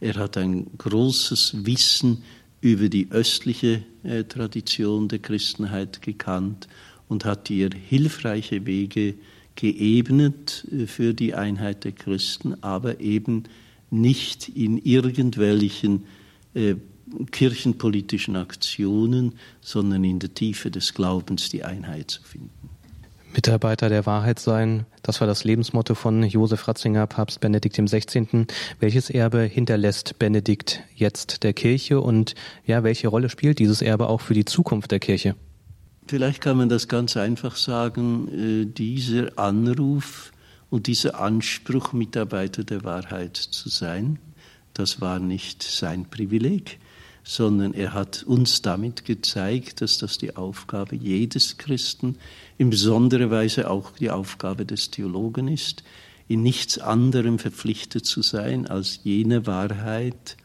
Er 0.04 0.16
hat 0.16 0.36
ein 0.36 0.66
großes 0.76 1.64
Wissen 1.64 2.24
über 2.60 2.90
die 2.90 3.10
östliche 3.10 3.80
äh, 4.02 4.24
Tradition 4.24 5.08
der 5.08 5.18
Christenheit 5.18 6.02
gekannt 6.02 6.68
und 7.08 7.24
hat 7.24 7.48
ihr 7.48 7.70
hilfreiche 7.88 8.66
Wege 8.66 9.14
geebnet 9.54 10.66
äh, 10.70 10.86
für 10.86 11.14
die 11.14 11.34
Einheit 11.34 11.84
der 11.84 11.92
Christen, 11.92 12.62
aber 12.62 13.00
eben 13.00 13.44
nicht 13.90 14.50
in 14.50 14.76
irgendwelchen 14.76 16.04
äh, 16.52 16.74
kirchenpolitischen 17.30 18.36
Aktionen, 18.36 19.32
sondern 19.62 20.04
in 20.04 20.18
der 20.18 20.34
Tiefe 20.34 20.70
des 20.70 20.92
Glaubens 20.92 21.48
die 21.48 21.64
Einheit 21.64 22.10
zu 22.10 22.22
finden. 22.22 22.73
Mitarbeiter 23.34 23.88
der 23.88 24.06
Wahrheit 24.06 24.38
sein, 24.38 24.86
das 25.02 25.20
war 25.20 25.26
das 25.26 25.44
Lebensmotto 25.44 25.94
von 25.94 26.22
Josef 26.22 26.66
Ratzinger, 26.68 27.06
Papst 27.06 27.40
Benedikt 27.40 27.76
XVI. 27.76 28.46
Welches 28.78 29.10
Erbe 29.10 29.42
hinterlässt 29.42 30.18
Benedikt 30.18 30.82
jetzt 30.94 31.42
der 31.42 31.52
Kirche 31.52 32.00
und 32.00 32.34
ja, 32.64 32.84
welche 32.84 33.08
Rolle 33.08 33.28
spielt 33.28 33.58
dieses 33.58 33.82
Erbe 33.82 34.08
auch 34.08 34.20
für 34.20 34.34
die 34.34 34.44
Zukunft 34.44 34.92
der 34.92 35.00
Kirche? 35.00 35.34
Vielleicht 36.06 36.40
kann 36.40 36.56
man 36.56 36.68
das 36.68 36.86
ganz 36.86 37.16
einfach 37.16 37.56
sagen, 37.56 38.28
äh, 38.28 38.66
dieser 38.66 39.38
Anruf 39.38 40.32
und 40.70 40.86
dieser 40.86 41.20
Anspruch, 41.20 41.92
Mitarbeiter 41.92 42.62
der 42.62 42.84
Wahrheit 42.84 43.36
zu 43.36 43.68
sein, 43.68 44.18
das 44.74 45.00
war 45.00 45.18
nicht 45.18 45.62
sein 45.62 46.06
Privileg 46.08 46.78
sondern 47.24 47.72
er 47.72 47.94
hat 47.94 48.22
uns 48.22 48.60
damit 48.60 49.06
gezeigt, 49.06 49.80
dass 49.80 49.96
das 49.96 50.18
die 50.18 50.36
Aufgabe 50.36 50.94
jedes 50.94 51.56
Christen, 51.56 52.18
in 52.58 52.68
besonderer 52.68 53.30
Weise 53.30 53.70
auch 53.70 53.92
die 53.92 54.10
Aufgabe 54.10 54.66
des 54.66 54.90
Theologen 54.90 55.48
ist, 55.48 55.82
in 56.28 56.42
nichts 56.42 56.78
anderem 56.78 57.38
verpflichtet 57.38 58.04
zu 58.04 58.22
sein 58.22 58.66
als 58.66 59.00
jene 59.04 59.46
Wahrheit, 59.46 60.36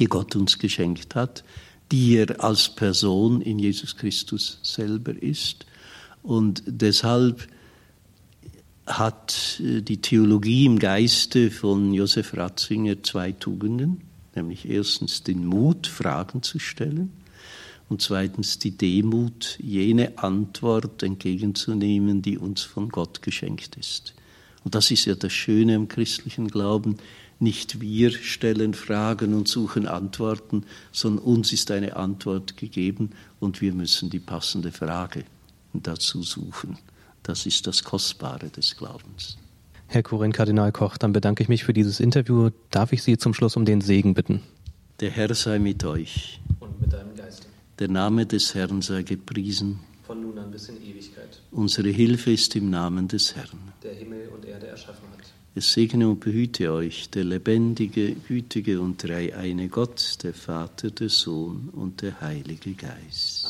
die 0.00 0.06
Gott 0.06 0.34
uns 0.34 0.58
geschenkt 0.58 1.14
hat, 1.14 1.44
die 1.92 2.16
er 2.16 2.42
als 2.42 2.68
Person 2.68 3.40
in 3.40 3.58
Jesus 3.58 3.96
Christus 3.96 4.58
selber 4.62 5.14
ist. 5.20 5.64
Und 6.22 6.62
deshalb 6.66 7.46
hat 8.86 9.60
äh, 9.62 9.80
die 9.80 10.00
Theologie 10.00 10.66
im 10.66 10.78
Geiste 10.78 11.50
von 11.50 11.94
Josef 11.94 12.36
Ratzinger 12.36 13.02
zwei 13.02 13.32
Tugenden 13.32 14.07
nämlich 14.38 14.68
erstens 14.68 15.22
den 15.22 15.44
Mut, 15.44 15.86
Fragen 15.86 16.42
zu 16.42 16.58
stellen 16.58 17.12
und 17.88 18.02
zweitens 18.02 18.58
die 18.58 18.76
Demut, 18.76 19.58
jene 19.60 20.18
Antwort 20.18 21.02
entgegenzunehmen, 21.02 22.22
die 22.22 22.38
uns 22.38 22.62
von 22.62 22.88
Gott 22.88 23.22
geschenkt 23.22 23.76
ist. 23.76 24.14
Und 24.64 24.74
das 24.74 24.90
ist 24.90 25.04
ja 25.06 25.14
das 25.14 25.32
Schöne 25.32 25.76
am 25.76 25.88
christlichen 25.88 26.48
Glauben. 26.48 26.96
Nicht 27.40 27.80
wir 27.80 28.10
stellen 28.10 28.74
Fragen 28.74 29.32
und 29.32 29.48
suchen 29.48 29.86
Antworten, 29.86 30.64
sondern 30.92 31.24
uns 31.24 31.52
ist 31.52 31.70
eine 31.70 31.96
Antwort 31.96 32.56
gegeben 32.56 33.10
und 33.38 33.60
wir 33.60 33.72
müssen 33.72 34.10
die 34.10 34.18
passende 34.18 34.72
Frage 34.72 35.24
dazu 35.72 36.22
suchen. 36.22 36.78
Das 37.22 37.46
ist 37.46 37.66
das 37.66 37.84
Kostbare 37.84 38.48
des 38.48 38.76
Glaubens. 38.76 39.38
Herr 39.90 40.02
Kurin 40.02 40.32
Kardinal 40.32 40.70
Koch, 40.70 40.98
dann 40.98 41.14
bedanke 41.14 41.42
ich 41.42 41.48
mich 41.48 41.64
für 41.64 41.72
dieses 41.72 41.98
Interview. 41.98 42.50
Darf 42.70 42.92
ich 42.92 43.02
Sie 43.02 43.16
zum 43.16 43.32
Schluss 43.32 43.56
um 43.56 43.64
den 43.64 43.80
Segen 43.80 44.12
bitten? 44.12 44.42
Der 45.00 45.08
Herr 45.10 45.34
sei 45.34 45.58
mit 45.58 45.82
euch. 45.82 46.40
Und 46.60 46.78
mit 46.78 46.92
deinem 46.92 47.16
Geiste. 47.16 47.46
Der 47.78 47.88
Name 47.88 48.26
des 48.26 48.54
Herrn 48.54 48.82
sei 48.82 49.02
gepriesen. 49.02 49.80
Von 50.02 50.20
nun 50.20 50.38
an 50.38 50.50
bis 50.50 50.68
in 50.68 50.76
Ewigkeit. 50.76 51.40
Unsere 51.52 51.88
Hilfe 51.88 52.32
ist 52.32 52.54
im 52.54 52.68
Namen 52.68 53.08
des 53.08 53.34
Herrn. 53.34 53.72
Der 53.82 53.94
Himmel 53.94 54.28
und 54.28 54.44
Erde 54.44 54.66
erschaffen 54.66 55.08
hat. 55.10 55.24
Es 55.54 55.72
segne 55.72 56.06
und 56.06 56.20
behüte 56.20 56.70
euch 56.70 57.08
der 57.08 57.24
lebendige, 57.24 58.12
gütige 58.12 58.82
und 58.82 59.02
dreieine 59.02 59.68
Gott, 59.68 60.18
der 60.22 60.34
Vater, 60.34 60.90
der 60.90 61.08
Sohn 61.08 61.70
und 61.72 62.02
der 62.02 62.20
Heilige 62.20 62.74
Geist. 62.74 63.47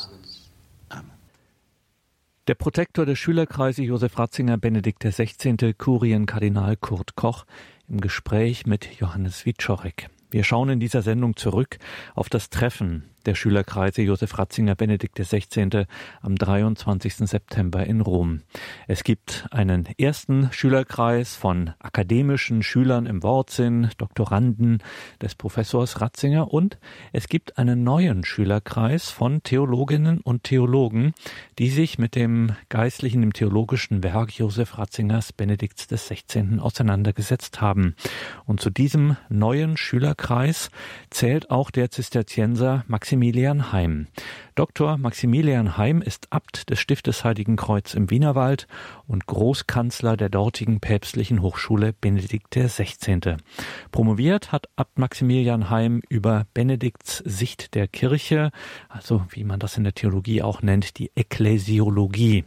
Der 2.49 2.55
Protektor 2.55 3.05
der 3.05 3.15
Schülerkreise 3.15 3.83
Josef 3.83 4.19
Ratzinger 4.19 4.57
Benedikt 4.57 5.05
XVI. 5.05 5.75
Kurienkardinal 5.77 6.77
Kurt 6.77 7.15
Koch 7.15 7.45
im 7.91 8.01
Gespräch 8.01 8.65
mit 8.65 8.99
Johannes 8.99 9.45
Wiczorek. 9.45 10.09
Wir 10.31 10.45
schauen 10.45 10.71
in 10.71 10.81
dieser 10.81 11.03
Sendung 11.03 11.37
zurück 11.37 11.77
auf 12.15 12.31
das 12.31 12.49
Treffen 12.49 13.05
der 13.29 13.35
Schülerkreise 13.35 14.01
Josef 14.01 14.39
Ratzinger 14.39 14.75
Benedikt 14.75 15.17
XVI. 15.21 15.85
am 16.23 16.37
23. 16.37 17.29
September 17.29 17.85
in 17.85 18.01
Rom. 18.01 18.41
Es 18.87 19.05
gibt 19.05 19.47
einen 19.51 19.87
ersten 19.99 20.51
Schülerkreis 20.51 21.37
von 21.37 21.73
akademischen 21.79 22.63
Schülern 22.63 23.05
im 23.05 23.23
Wortsinn, 23.23 23.91
Doktoranden 23.99 24.83
des 25.21 25.35
Professors 25.35 26.01
Ratzinger 26.01 26.55
und 26.55 26.79
es 27.13 27.29
gibt 27.29 27.59
einen 27.59 27.85
neuen 27.85 28.25
Schülerkreis 28.25 29.11
von 29.11 29.43
Theologinnen 29.43 30.23
und 30.23 30.45
Theologen, 30.45 31.13
die 31.59 31.69
sich 31.69 31.99
mit 31.99 32.15
dem 32.15 32.57
geistlichen, 32.71 33.21
dem 33.21 33.35
theologischen 33.35 34.03
Werk 34.03 34.39
Josef 34.39 34.79
Ratzingers 34.79 35.35
Benedikts 35.35 35.87
XVI. 35.87 36.61
auseinandergesetzt 36.61 37.61
haben. 37.61 37.95
Und 38.47 38.63
zu 38.63 38.71
diesem 38.71 39.19
neuen 39.29 39.77
Schülerkreis 39.77 40.71
zählt 41.11 41.51
auch 41.51 41.71
der 41.71 41.91
Zisterzienser 41.91 42.85
Maximilian 42.87 43.18
Maximilian 43.19 43.73
Heim. 43.73 44.07
Dr. 44.55 44.97
Maximilian 44.97 45.77
Heim 45.77 46.03
ist 46.03 46.29
Abt 46.31 46.71
des 46.71 46.79
Stiftes 46.79 47.25
Heiligen 47.25 47.57
Kreuz 47.57 47.95
im 47.95 48.11
Wienerwald 48.11 48.69
und 49.09 49.27
Großkanzler 49.27 50.17
der 50.17 50.29
dortigen 50.29 50.79
päpstlichen 50.79 51.43
Hochschule 51.43 51.93
Benedikt 51.93 52.55
XVI. 52.55 53.39
Promoviert 53.91 54.53
hat 54.53 54.69
Abt 54.77 55.01
Maximilian 55.01 55.69
Heim 55.69 56.01
über 56.09 56.47
Benedikts 56.55 57.17
Sicht 57.27 57.75
der 57.75 57.89
Kirche, 57.89 58.53
also 58.89 59.25
wie 59.31 59.43
man 59.43 59.59
das 59.59 59.77
in 59.77 59.83
der 59.83 59.95
Theologie 59.95 60.43
auch 60.43 60.63
nennt, 60.63 60.97
die 61.01 61.11
Ekklesiologie. 61.17 62.45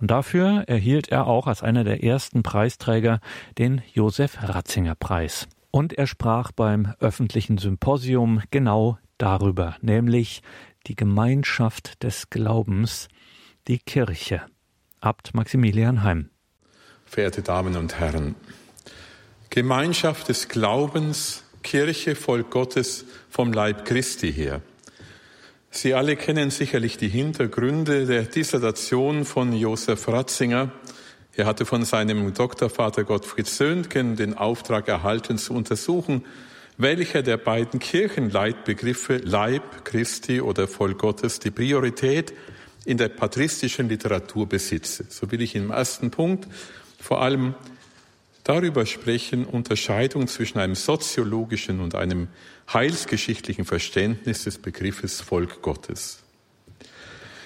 Und 0.00 0.10
dafür 0.10 0.64
erhielt 0.66 1.06
er 1.06 1.28
auch 1.28 1.46
als 1.46 1.62
einer 1.62 1.84
der 1.84 2.02
ersten 2.02 2.42
Preisträger 2.42 3.20
den 3.58 3.80
Josef 3.94 4.38
Ratzinger 4.42 4.96
Preis. 4.96 5.46
Und 5.70 5.92
er 5.92 6.08
sprach 6.08 6.50
beim 6.50 6.94
öffentlichen 6.98 7.58
Symposium 7.58 8.42
genau 8.50 8.98
darüber, 9.20 9.76
nämlich 9.80 10.42
die 10.86 10.96
Gemeinschaft 10.96 12.02
des 12.02 12.30
Glaubens, 12.30 13.08
die 13.68 13.78
Kirche. 13.78 14.42
Abt 15.00 15.34
Maximilian 15.34 16.02
Heim. 16.02 16.30
Verehrte 17.04 17.42
Damen 17.42 17.76
und 17.76 17.98
Herren, 17.98 18.34
Gemeinschaft 19.48 20.28
des 20.28 20.48
Glaubens, 20.48 21.42
Kirche, 21.62 22.14
Volk 22.14 22.50
Gottes 22.50 23.04
vom 23.28 23.52
Leib 23.52 23.84
Christi 23.84 24.32
her. 24.32 24.62
Sie 25.70 25.94
alle 25.94 26.16
kennen 26.16 26.50
sicherlich 26.50 26.96
die 26.98 27.08
Hintergründe 27.08 28.06
der 28.06 28.22
Dissertation 28.22 29.24
von 29.24 29.52
Josef 29.52 30.08
Ratzinger. 30.08 30.72
Er 31.34 31.46
hatte 31.46 31.64
von 31.64 31.84
seinem 31.84 32.32
Doktorvater 32.34 33.04
Gottfried 33.04 33.46
Söntgen 33.46 34.16
den 34.16 34.36
Auftrag 34.36 34.88
erhalten, 34.88 35.38
zu 35.38 35.54
untersuchen, 35.54 36.24
welcher 36.80 37.22
der 37.22 37.36
beiden 37.36 37.78
Kirchenleitbegriffe 37.78 39.18
Leib 39.18 39.84
Christi 39.84 40.40
oder 40.40 40.66
Volk 40.66 40.98
Gottes 40.98 41.38
die 41.38 41.50
Priorität 41.50 42.32
in 42.86 42.96
der 42.96 43.10
patristischen 43.10 43.88
Literatur 43.88 44.48
besitze. 44.48 45.04
So 45.08 45.30
will 45.30 45.42
ich 45.42 45.54
im 45.54 45.70
ersten 45.70 46.10
Punkt 46.10 46.48
vor 46.98 47.20
allem 47.20 47.54
darüber 48.44 48.86
sprechen, 48.86 49.44
Unterscheidung 49.44 50.26
zwischen 50.26 50.58
einem 50.58 50.74
soziologischen 50.74 51.80
und 51.80 51.94
einem 51.94 52.28
heilsgeschichtlichen 52.72 53.66
Verständnis 53.66 54.44
des 54.44 54.56
Begriffes 54.56 55.20
Volk 55.20 55.60
Gottes. 55.60 56.22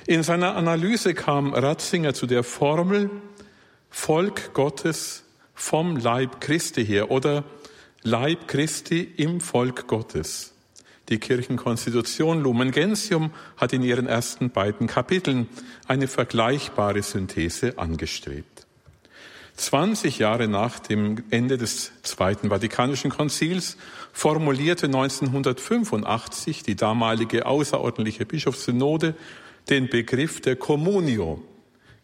In 0.07 0.23
seiner 0.23 0.55
Analyse 0.55 1.13
kam 1.13 1.55
Ratzinger 1.55 2.15
zu 2.15 2.27
der 2.27 2.45
Formel 2.45 3.11
Volk 3.91 4.55
Gottes 4.55 5.25
vom 5.55 5.97
Leib 5.97 6.41
Christi 6.41 6.87
her 6.87 7.11
oder 7.11 7.43
Leib 8.07 8.49
Christi 8.49 9.01
im 9.17 9.41
Volk 9.41 9.87
Gottes. 9.87 10.53
Die 11.09 11.17
Kirchenkonstitution 11.17 12.43
Lumen 12.43 12.71
Gentium 12.71 13.31
hat 13.57 13.73
in 13.73 13.81
ihren 13.81 14.07
ersten 14.07 14.51
beiden 14.51 14.89
Kapiteln 14.89 15.49
eine 15.89 16.07
vergleichbare 16.07 17.03
Synthese 17.03 17.79
angestrebt. 17.79 18.67
20 19.57 20.19
Jahre 20.19 20.49
nach 20.49 20.81
dem 20.81 21.25
Ende 21.31 21.57
des 21.57 21.93
Zweiten 22.03 22.51
Vatikanischen 22.51 23.11
Konzils 23.11 23.79
formulierte 24.13 24.85
1985 24.85 26.63
die 26.63 26.77
damalige 26.77 27.47
außerordentliche 27.47 28.27
Bischofssynode 28.27 29.15
den 29.71 29.89
Begriff 29.89 30.43
der 30.43 30.57
Communio, 30.57 31.43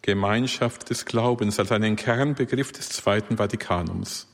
Gemeinschaft 0.01 0.89
des 0.89 1.05
Glaubens, 1.05 1.59
als 1.59 1.71
einen 1.71 1.95
Kernbegriff 1.95 2.71
des 2.71 2.89
Zweiten 2.89 3.37
Vatikanums. 3.37 4.30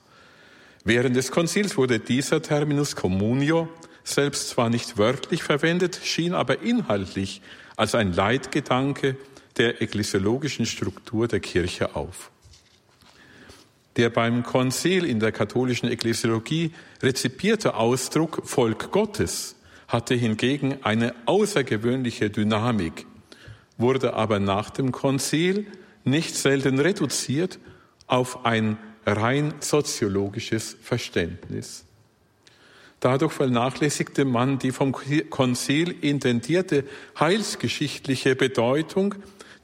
Während 0.87 1.17
des 1.17 1.31
Konzils 1.31 1.75
wurde 1.75 1.99
dieser 1.99 2.41
Terminus 2.41 2.95
communio 2.95 3.67
selbst 4.05 4.47
zwar 4.47 4.69
nicht 4.69 4.97
wörtlich 4.97 5.43
verwendet, 5.43 5.99
schien 6.01 6.33
aber 6.33 6.61
inhaltlich 6.61 7.41
als 7.75 7.93
ein 7.93 8.13
Leitgedanke 8.13 9.17
der 9.57 9.81
ekklesiologischen 9.81 10.65
Struktur 10.65 11.27
der 11.27 11.41
Kirche 11.41 11.97
auf. 11.97 12.31
Der 13.97 14.09
beim 14.09 14.43
Konzil 14.43 15.03
in 15.03 15.19
der 15.19 15.33
katholischen 15.33 15.91
Ekklesiologie 15.91 16.71
rezipierte 17.03 17.75
Ausdruck 17.75 18.43
Volk 18.45 18.89
Gottes 18.93 19.57
hatte 19.89 20.15
hingegen 20.15 20.77
eine 20.83 21.13
außergewöhnliche 21.25 22.29
Dynamik, 22.29 23.05
wurde 23.77 24.13
aber 24.13 24.39
nach 24.39 24.69
dem 24.69 24.93
Konzil 24.93 25.67
nicht 26.05 26.33
selten 26.33 26.79
reduziert 26.79 27.59
auf 28.07 28.45
ein 28.45 28.77
rein 29.07 29.53
soziologisches 29.61 30.75
Verständnis. 30.81 31.85
Dadurch 32.99 33.31
vernachlässigte 33.31 34.25
man 34.25 34.59
die 34.59 34.71
vom 34.71 34.91
Konzil 35.29 35.95
intendierte 36.01 36.83
heilsgeschichtliche 37.19 38.35
Bedeutung 38.35 39.15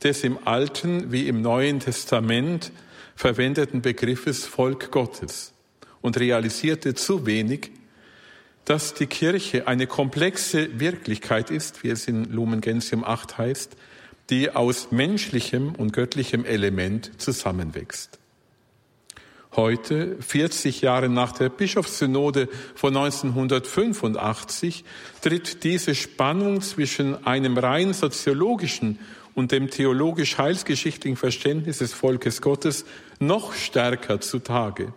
des 0.03 0.23
im 0.23 0.37
Alten 0.45 1.11
wie 1.11 1.27
im 1.27 1.41
Neuen 1.41 1.79
Testament 1.79 2.71
verwendeten 3.15 3.81
Begriffes 3.81 4.45
Volk 4.45 4.91
Gottes 4.91 5.53
und 6.01 6.19
realisierte 6.19 6.93
zu 6.93 7.25
wenig, 7.25 7.71
dass 8.65 8.93
die 8.93 9.07
Kirche 9.07 9.67
eine 9.67 9.87
komplexe 9.87 10.79
Wirklichkeit 10.79 11.51
ist, 11.51 11.83
wie 11.83 11.89
es 11.89 12.07
in 12.07 12.25
Lumen 12.31 12.61
Gentium 12.61 13.03
8 13.03 13.37
heißt, 13.37 13.75
die 14.29 14.51
aus 14.51 14.91
menschlichem 14.91 15.75
und 15.75 15.91
göttlichem 15.91 16.45
Element 16.45 17.11
zusammenwächst. 17.19 18.19
Heute, 19.55 20.17
40 20.19 20.81
Jahre 20.81 21.09
nach 21.09 21.31
der 21.31 21.49
Bischofssynode 21.49 22.49
von 22.73 22.97
1985, 22.97 24.83
tritt 25.21 25.63
diese 25.63 25.93
Spannung 25.93 26.61
zwischen 26.61 27.23
einem 27.27 27.59
rein 27.59 27.93
soziologischen 27.93 28.97
und 29.35 29.51
dem 29.51 29.69
theologisch-heilsgeschichtlichen 29.69 31.17
Verständnis 31.17 31.77
des 31.77 31.93
Volkes 31.93 32.41
Gottes 32.41 32.85
noch 33.19 33.53
stärker 33.53 34.19
zutage. 34.21 34.91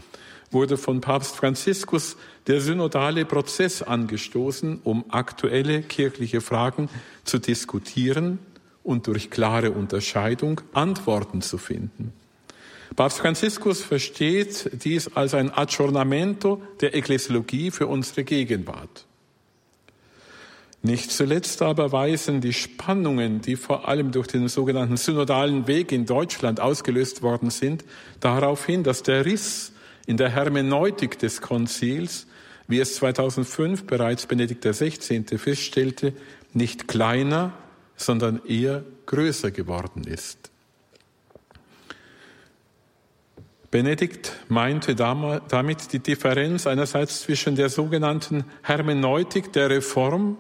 wurde 0.51 0.77
von 0.77 1.01
Papst 1.01 1.35
Franziskus 1.35 2.17
der 2.47 2.61
synodale 2.61 3.25
Prozess 3.25 3.81
angestoßen, 3.81 4.81
um 4.83 5.05
aktuelle 5.09 5.81
kirchliche 5.81 6.41
Fragen 6.41 6.89
zu 7.23 7.39
diskutieren 7.39 8.39
und 8.83 9.07
durch 9.07 9.29
klare 9.29 9.71
Unterscheidung 9.71 10.61
Antworten 10.73 11.41
zu 11.41 11.57
finden. 11.57 12.13
Papst 12.95 13.19
Franziskus 13.19 13.81
versteht 13.81 14.69
dies 14.83 15.15
als 15.15 15.33
ein 15.33 15.51
Aggiornamento 15.51 16.61
der 16.81 16.93
Ekklesiologie 16.93 17.71
für 17.71 17.87
unsere 17.87 18.25
Gegenwart. 18.25 19.05
Nicht 20.83 21.11
zuletzt 21.11 21.61
aber 21.61 21.91
weisen 21.91 22.41
die 22.41 22.53
Spannungen, 22.53 23.41
die 23.41 23.55
vor 23.55 23.87
allem 23.87 24.11
durch 24.11 24.27
den 24.27 24.47
sogenannten 24.47 24.97
synodalen 24.97 25.67
Weg 25.67 25.91
in 25.91 26.07
Deutschland 26.07 26.59
ausgelöst 26.59 27.21
worden 27.21 27.51
sind, 27.51 27.85
darauf 28.19 28.65
hin, 28.65 28.83
dass 28.83 29.03
der 29.03 29.25
Riss 29.25 29.70
in 30.05 30.17
der 30.17 30.29
Hermeneutik 30.29 31.19
des 31.19 31.41
Konzils, 31.41 32.27
wie 32.67 32.79
es 32.79 32.95
2005 32.95 33.85
bereits 33.85 34.25
Benedikt 34.25 34.63
XVI. 34.63 35.23
feststellte, 35.37 36.13
nicht 36.53 36.87
kleiner, 36.87 37.53
sondern 37.95 38.41
eher 38.45 38.83
größer 39.05 39.51
geworden 39.51 40.03
ist. 40.05 40.51
Benedikt 43.69 44.33
meinte 44.49 44.95
damit 44.95 45.93
die 45.93 45.99
Differenz 45.99 46.67
einerseits 46.67 47.21
zwischen 47.21 47.55
der 47.55 47.69
sogenannten 47.69 48.43
Hermeneutik 48.63 49.53
der 49.53 49.69
Reform 49.69 50.37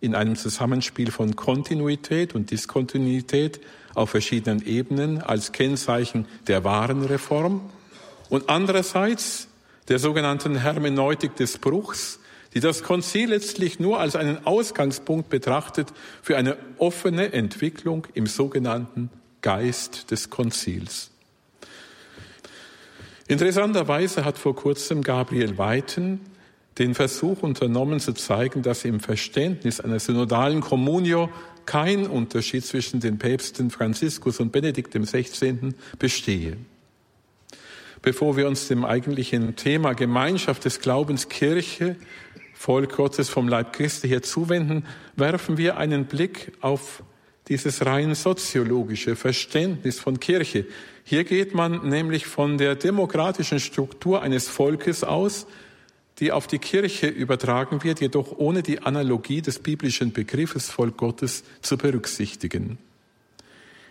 in 0.00 0.14
einem 0.14 0.36
Zusammenspiel 0.36 1.10
von 1.10 1.36
Kontinuität 1.36 2.34
und 2.34 2.50
Diskontinuität 2.50 3.60
auf 3.94 4.10
verschiedenen 4.10 4.64
Ebenen 4.66 5.22
als 5.22 5.52
Kennzeichen 5.52 6.26
der 6.48 6.64
wahren 6.64 7.02
Reform 7.02 7.62
und 8.28 8.48
andererseits 8.48 9.48
der 9.88 9.98
sogenannten 9.98 10.56
Hermeneutik 10.56 11.36
des 11.36 11.58
Bruchs, 11.58 12.18
die 12.54 12.60
das 12.60 12.82
Konzil 12.82 13.30
letztlich 13.30 13.80
nur 13.80 14.00
als 14.00 14.16
einen 14.16 14.46
Ausgangspunkt 14.46 15.28
betrachtet 15.28 15.92
für 16.22 16.36
eine 16.36 16.56
offene 16.78 17.32
Entwicklung 17.32 18.06
im 18.14 18.26
sogenannten 18.26 19.10
Geist 19.42 20.10
des 20.10 20.30
Konzils. 20.30 21.10
Interessanterweise 23.28 24.24
hat 24.24 24.38
vor 24.38 24.54
kurzem 24.54 25.02
Gabriel 25.02 25.58
Weiten 25.58 26.20
den 26.78 26.94
Versuch 26.94 27.42
unternommen 27.42 28.00
zu 28.00 28.12
zeigen, 28.12 28.62
dass 28.62 28.84
im 28.84 29.00
Verständnis 29.00 29.80
einer 29.80 29.98
synodalen 29.98 30.60
Communio 30.60 31.30
kein 31.64 32.06
Unterschied 32.06 32.64
zwischen 32.64 33.00
den 33.00 33.18
Päpsten 33.18 33.70
Franziskus 33.70 34.40
und 34.40 34.52
Benedikt 34.52 34.94
XVI. 34.94 35.74
bestehe. 35.98 36.56
Bevor 38.06 38.36
wir 38.36 38.46
uns 38.46 38.68
dem 38.68 38.84
eigentlichen 38.84 39.56
Thema 39.56 39.92
Gemeinschaft 39.92 40.64
des 40.64 40.78
Glaubens 40.78 41.28
Kirche, 41.28 41.96
Volk 42.54 42.94
Gottes 42.94 43.28
vom 43.28 43.48
Leib 43.48 43.72
Christi 43.72 44.06
hier 44.06 44.22
zuwenden, 44.22 44.84
werfen 45.16 45.58
wir 45.58 45.76
einen 45.76 46.04
Blick 46.04 46.52
auf 46.60 47.02
dieses 47.48 47.84
rein 47.84 48.14
soziologische 48.14 49.16
Verständnis 49.16 49.98
von 49.98 50.20
Kirche. 50.20 50.66
Hier 51.02 51.24
geht 51.24 51.52
man 51.52 51.88
nämlich 51.88 52.26
von 52.26 52.58
der 52.58 52.76
demokratischen 52.76 53.58
Struktur 53.58 54.22
eines 54.22 54.48
Volkes 54.48 55.02
aus, 55.02 55.48
die 56.20 56.30
auf 56.30 56.46
die 56.46 56.60
Kirche 56.60 57.08
übertragen 57.08 57.82
wird, 57.82 58.00
jedoch 58.00 58.38
ohne 58.38 58.62
die 58.62 58.82
Analogie 58.82 59.42
des 59.42 59.58
biblischen 59.58 60.12
Begriffes 60.12 60.70
Volk 60.70 60.96
Gottes 60.96 61.42
zu 61.60 61.76
berücksichtigen. 61.76 62.78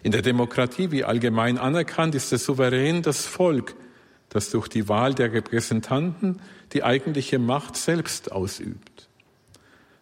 In 0.04 0.13
der 0.13 0.21
Demokratie, 0.21 0.91
wie 0.91 1.04
allgemein 1.04 1.58
anerkannt, 1.58 2.15
ist 2.15 2.32
der 2.32 2.39
Souverän 2.39 3.01
das 3.01 3.25
Volk, 3.25 3.75
das 4.36 4.50
durch 4.50 4.67
die 4.67 4.89
Wahl 4.89 5.13
der 5.13 5.32
Repräsentanten 5.32 6.41
die 6.74 6.84
eigentliche 6.84 7.39
Macht 7.39 7.78
selbst 7.78 8.34
ausübt. 8.34 9.08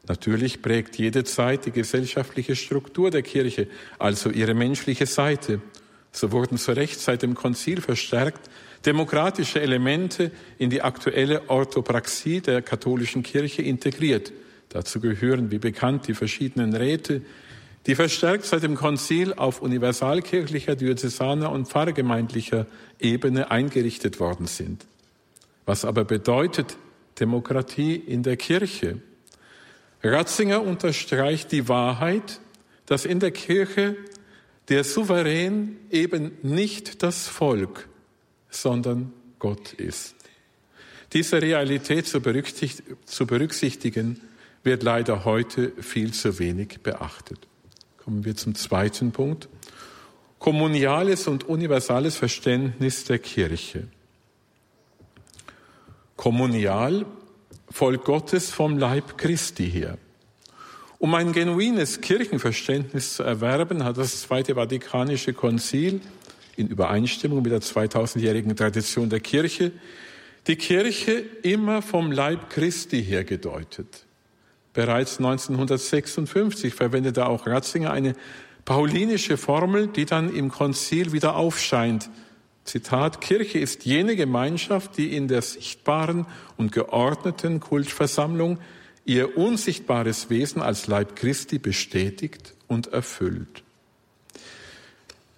Natürlich 0.07 0.63
prägt 0.63 0.97
jede 0.97 1.23
Zeit 1.23 1.67
die 1.67 1.71
gesellschaftliche 1.71 2.55
Struktur 2.55 3.11
der 3.11 3.21
Kirche, 3.21 3.67
also 3.99 4.31
ihre 4.31 4.55
menschliche 4.55 5.05
Seite. 5.05 5.61
So 6.11 6.31
wurden 6.31 6.57
zu 6.57 6.71
Recht 6.71 6.99
seit 6.99 7.21
dem 7.21 7.35
Konzil 7.35 7.79
verstärkt 7.79 8.49
demokratische 8.87 9.61
Elemente 9.61 10.31
in 10.57 10.71
die 10.71 10.81
aktuelle 10.81 11.47
Orthopraxie 11.47 12.41
der 12.41 12.63
katholischen 12.63 13.21
Kirche 13.21 13.61
integriert. 13.61 14.33
Dazu 14.69 14.99
gehören, 14.99 15.51
wie 15.51 15.59
bekannt, 15.59 16.07
die 16.07 16.15
verschiedenen 16.15 16.75
Räte, 16.75 17.21
die 17.85 17.95
verstärkt 17.95 18.45
seit 18.45 18.63
dem 18.63 18.75
Konzil 18.75 19.33
auf 19.33 19.61
universalkirchlicher, 19.61 20.75
diözesaner 20.75 21.51
und 21.51 21.67
pfarrgemeindlicher 21.67 22.65
Ebene 22.99 23.51
eingerichtet 23.51 24.19
worden 24.19 24.47
sind. 24.47 24.85
Was 25.65 25.85
aber 25.85 26.05
bedeutet 26.05 26.77
Demokratie 27.19 27.95
in 27.95 28.23
der 28.23 28.37
Kirche? 28.37 28.99
Ratzinger 30.01 30.61
unterstreicht 30.61 31.51
die 31.51 31.67
Wahrheit, 31.67 32.39
dass 32.85 33.05
in 33.05 33.19
der 33.19 33.31
Kirche 33.31 33.95
der 34.69 34.83
Souverän 34.83 35.77
eben 35.89 36.31
nicht 36.41 37.03
das 37.03 37.27
Volk, 37.27 37.87
sondern 38.49 39.11
Gott 39.39 39.73
ist. 39.73 40.15
Diese 41.11 41.41
Realität 41.41 42.07
zu 42.07 42.21
berücksichtigen, 42.21 44.21
wird 44.63 44.83
leider 44.83 45.25
heute 45.25 45.73
viel 45.81 46.13
zu 46.13 46.39
wenig 46.39 46.79
beachtet. 46.81 47.39
Kommen 48.03 48.25
wir 48.25 48.35
zum 48.35 48.53
zweiten 48.55 49.11
Punkt. 49.11 49.47
Kommuniales 50.37 51.27
und 51.27 51.47
universales 51.47 52.17
Verständnis 52.17 53.05
der 53.05 53.19
Kirche. 53.19 53.87
Kommunial, 56.17 57.05
Volk 57.69 58.03
Gottes 58.03 58.49
vom 58.49 58.77
Leib 58.77 59.17
Christi 59.17 59.71
her. 59.71 59.97
Um 60.99 61.15
ein 61.15 61.31
genuines 61.31 62.01
Kirchenverständnis 62.01 63.15
zu 63.15 63.23
erwerben, 63.23 63.83
hat 63.83 63.97
das 63.97 64.21
Zweite 64.21 64.55
Vatikanische 64.55 65.33
Konzil 65.33 66.01
in 66.57 66.67
Übereinstimmung 66.67 67.41
mit 67.41 67.51
der 67.51 67.61
2000-jährigen 67.61 68.55
Tradition 68.55 69.09
der 69.09 69.21
Kirche 69.21 69.71
die 70.47 70.57
Kirche 70.57 71.23
immer 71.41 71.81
vom 71.81 72.11
Leib 72.11 72.49
Christi 72.49 73.01
her 73.01 73.23
gedeutet. 73.23 74.05
Bereits 74.73 75.17
1956 75.19 76.73
verwendete 76.73 77.27
auch 77.27 77.45
Ratzinger 77.45 77.91
eine 77.91 78.15
paulinische 78.65 79.37
Formel, 79.37 79.87
die 79.87 80.05
dann 80.05 80.33
im 80.33 80.49
Konzil 80.49 81.11
wieder 81.11 81.35
aufscheint. 81.35 82.09
Zitat, 82.63 83.21
Kirche 83.21 83.59
ist 83.59 83.85
jene 83.85 84.15
Gemeinschaft, 84.15 84.97
die 84.97 85.15
in 85.15 85.27
der 85.27 85.41
sichtbaren 85.41 86.25
und 86.57 86.71
geordneten 86.71 87.59
Kultversammlung 87.59 88.57
ihr 89.05 89.37
unsichtbares 89.37 90.29
Wesen 90.29 90.61
als 90.61 90.87
Leib 90.87 91.15
Christi 91.15 91.59
bestätigt 91.59 92.53
und 92.67 92.87
erfüllt. 92.87 93.63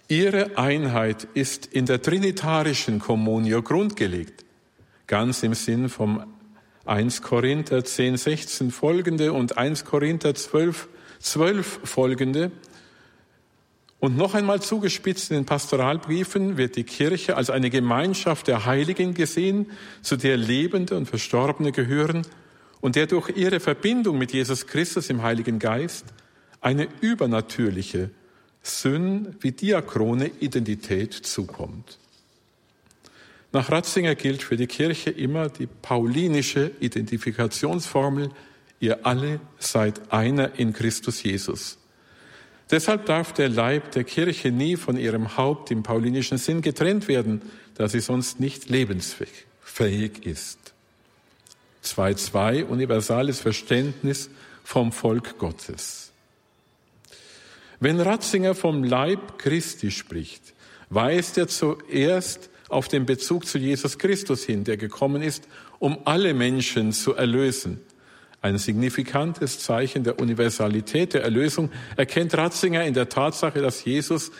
Ihre 0.08 0.56
Einheit 0.56 1.26
ist 1.34 1.66
in 1.66 1.84
der 1.84 2.00
trinitarischen 2.00 3.00
Kommunio 3.00 3.60
grundgelegt, 3.60 4.44
ganz 5.08 5.42
im 5.42 5.54
Sinn 5.54 5.88
vom 5.88 6.24
1 6.86 7.22
Korinther 7.22 7.84
10, 7.84 8.16
16 8.16 8.70
folgende 8.70 9.32
und 9.32 9.58
1 9.58 9.84
Korinther 9.84 10.34
12, 10.34 10.88
12 11.20 11.80
folgende. 11.84 12.50
Und 13.98 14.16
noch 14.16 14.34
einmal 14.34 14.60
zugespitzt 14.62 15.30
in 15.30 15.38
den 15.38 15.46
Pastoralbriefen 15.46 16.56
wird 16.56 16.76
die 16.76 16.84
Kirche 16.84 17.36
als 17.36 17.50
eine 17.50 17.70
Gemeinschaft 17.70 18.46
der 18.46 18.66
Heiligen 18.66 19.14
gesehen, 19.14 19.70
zu 20.02 20.16
der 20.16 20.36
Lebende 20.36 20.96
und 20.96 21.06
Verstorbene 21.06 21.72
gehören 21.72 22.26
und 22.80 22.94
der 22.94 23.06
durch 23.06 23.30
ihre 23.36 23.58
Verbindung 23.58 24.18
mit 24.18 24.32
Jesus 24.32 24.66
Christus 24.66 25.10
im 25.10 25.22
Heiligen 25.22 25.58
Geist 25.58 26.04
eine 26.60 26.88
übernatürliche 27.00 28.10
Syn 28.62 29.34
wie 29.40 29.52
diachrone 29.52 30.30
Identität 30.40 31.14
zukommt. 31.14 31.98
Nach 33.52 33.70
Ratzinger 33.70 34.14
gilt 34.14 34.42
für 34.42 34.56
die 34.56 34.66
Kirche 34.66 35.10
immer 35.10 35.48
die 35.48 35.66
paulinische 35.66 36.72
Identifikationsformel, 36.80 38.30
ihr 38.80 39.06
alle 39.06 39.40
seid 39.58 40.12
einer 40.12 40.58
in 40.58 40.72
Christus 40.72 41.22
Jesus. 41.22 41.78
Deshalb 42.70 43.06
darf 43.06 43.32
der 43.32 43.48
Leib 43.48 43.92
der 43.92 44.04
Kirche 44.04 44.50
nie 44.50 44.76
von 44.76 44.96
ihrem 44.96 45.36
Haupt 45.36 45.70
im 45.70 45.82
paulinischen 45.82 46.36
Sinn 46.36 46.62
getrennt 46.62 47.06
werden, 47.06 47.42
da 47.74 47.88
sie 47.88 48.00
sonst 48.00 48.40
nicht 48.40 48.68
lebensfähig 48.68 50.26
ist. 50.26 50.58
2.2 51.84 52.64
universales 52.64 53.38
Verständnis 53.38 54.30
vom 54.64 54.90
Volk 54.90 55.38
Gottes. 55.38 56.10
Wenn 57.78 58.00
Ratzinger 58.00 58.56
vom 58.56 58.82
Leib 58.82 59.38
Christi 59.38 59.92
spricht, 59.92 60.54
weist 60.88 61.38
er 61.38 61.46
zuerst 61.46 62.50
auf 62.68 62.88
den 62.88 63.06
Bezug 63.06 63.46
zu 63.46 63.58
Jesus 63.58 63.98
Christus 63.98 64.44
hin, 64.44 64.64
der 64.64 64.76
gekommen 64.76 65.22
ist, 65.22 65.48
um 65.78 65.98
alle 66.04 66.34
Menschen 66.34 66.92
zu 66.92 67.14
erlösen. 67.14 67.80
Ein 68.42 68.58
signifikantes 68.58 69.60
Zeichen 69.60 70.04
der 70.04 70.18
Universalität 70.20 71.14
der 71.14 71.22
Erlösung 71.22 71.70
erkennt 71.96 72.36
Ratzinger 72.36 72.84
in 72.84 72.94
der 72.94 73.08
Tatsache, 73.08 73.60
dass 73.60 73.84
Jesus 73.84 74.30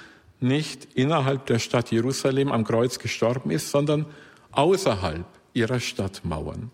nicht 0.41 0.87
innerhalb 0.95 1.47
der 1.47 1.59
Stadt 1.59 1.91
Jerusalem 1.91 2.53
am 2.53 2.65
Kreuz 2.65 2.99
gestorben 2.99 3.51
ist, 3.51 3.71
sondern 3.71 4.07
außerhalb 4.53 5.25
ihrer 5.55 5.81
Stadtmauern. 5.81 6.71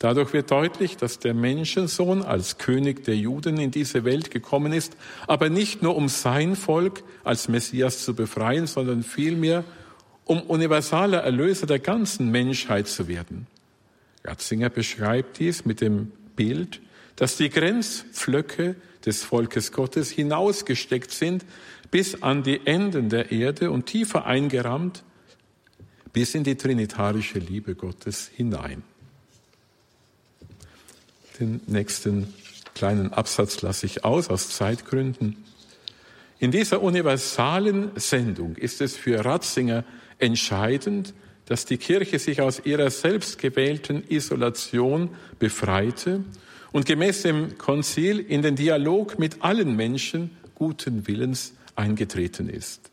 Dadurch 0.00 0.32
wird 0.32 0.50
deutlich, 0.50 0.96
dass 0.96 1.18
der 1.18 1.34
Menschensohn 1.34 2.22
als 2.22 2.56
König 2.56 3.04
der 3.04 3.16
Juden 3.16 3.58
in 3.58 3.70
diese 3.70 4.04
Welt 4.04 4.30
gekommen 4.30 4.72
ist, 4.72 4.96
aber 5.26 5.50
nicht 5.50 5.82
nur 5.82 5.94
um 5.94 6.08
sein 6.08 6.56
Volk 6.56 7.02
als 7.22 7.48
Messias 7.48 8.02
zu 8.02 8.14
befreien, 8.14 8.66
sondern 8.66 9.02
vielmehr 9.02 9.62
um 10.30 10.42
universaler 10.42 11.24
Erlöser 11.24 11.66
der 11.66 11.80
ganzen 11.80 12.30
Menschheit 12.30 12.86
zu 12.86 13.08
werden. 13.08 13.48
Ratzinger 14.22 14.70
beschreibt 14.70 15.40
dies 15.40 15.64
mit 15.64 15.80
dem 15.80 16.12
Bild, 16.36 16.80
dass 17.16 17.36
die 17.36 17.50
Grenzpflöcke 17.50 18.76
des 19.04 19.24
Volkes 19.24 19.72
Gottes 19.72 20.08
hinausgesteckt 20.08 21.10
sind 21.10 21.44
bis 21.90 22.22
an 22.22 22.44
die 22.44 22.64
Enden 22.64 23.08
der 23.08 23.32
Erde 23.32 23.72
und 23.72 23.86
tiefer 23.86 24.24
eingerammt 24.24 25.02
bis 26.12 26.36
in 26.36 26.44
die 26.44 26.54
trinitarische 26.54 27.40
Liebe 27.40 27.74
Gottes 27.74 28.30
hinein. 28.32 28.84
Den 31.40 31.60
nächsten 31.66 32.32
kleinen 32.76 33.12
Absatz 33.12 33.62
lasse 33.62 33.86
ich 33.86 34.04
aus, 34.04 34.30
aus 34.30 34.50
Zeitgründen. 34.50 35.44
In 36.40 36.50
dieser 36.50 36.82
universalen 36.82 37.90
Sendung 37.96 38.56
ist 38.56 38.80
es 38.80 38.96
für 38.96 39.22
Ratzinger 39.22 39.84
entscheidend, 40.18 41.12
dass 41.44 41.66
die 41.66 41.76
Kirche 41.76 42.18
sich 42.18 42.40
aus 42.40 42.62
ihrer 42.64 42.90
selbstgewählten 42.90 44.02
Isolation 44.08 45.10
befreite 45.38 46.24
und 46.72 46.86
gemäß 46.86 47.22
dem 47.22 47.58
Konzil 47.58 48.20
in 48.20 48.40
den 48.40 48.56
Dialog 48.56 49.18
mit 49.18 49.42
allen 49.44 49.76
Menschen 49.76 50.30
guten 50.54 51.06
Willens 51.06 51.52
eingetreten 51.76 52.48
ist. 52.48 52.90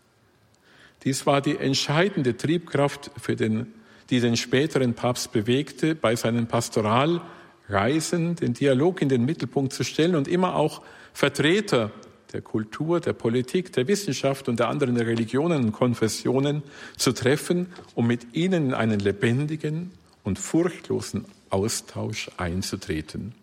Dies 1.06 1.26
war 1.26 1.40
die 1.40 1.56
entscheidende 1.56 2.36
Triebkraft, 2.36 3.12
für 3.22 3.38
den, 3.38 3.68
die 4.10 4.20
den 4.20 4.36
späteren 4.36 4.94
Papst 4.94 5.32
bewegte, 5.32 5.96
bei 5.96 6.18
seinen 6.18 6.48
Pastoral- 6.48 7.22
Reisen, 7.70 8.36
den 8.36 8.54
Dialog 8.54 9.02
in 9.02 9.10
den 9.10 9.26
Mittelpunkt 9.26 9.74
zu 9.74 9.84
stellen 9.84 10.16
und 10.16 10.28
immer 10.28 10.56
auch 10.56 10.82
Vertreter 11.14 11.92
der 12.34 12.42
Kultur, 12.42 13.00
der 13.00 13.14
Politik, 13.14 13.72
der 13.74 13.88
Wissenschaft 13.88 14.50
und 14.50 14.60
der 14.60 14.68
anderen 14.68 14.98
Religionen 14.98 15.66
und 15.66 15.72
Konfessionen 15.72 16.64
zu 16.98 17.12
treffen, 17.14 17.68
um 17.96 18.08
mit 18.08 18.36
ihnen 18.36 18.68
in 18.68 18.74
einen 18.74 19.00
lebendigen 19.00 19.92
und 20.24 20.40
furchtlosen 20.40 21.26
Austausch 21.50 22.30
einzutreten. 22.38 23.34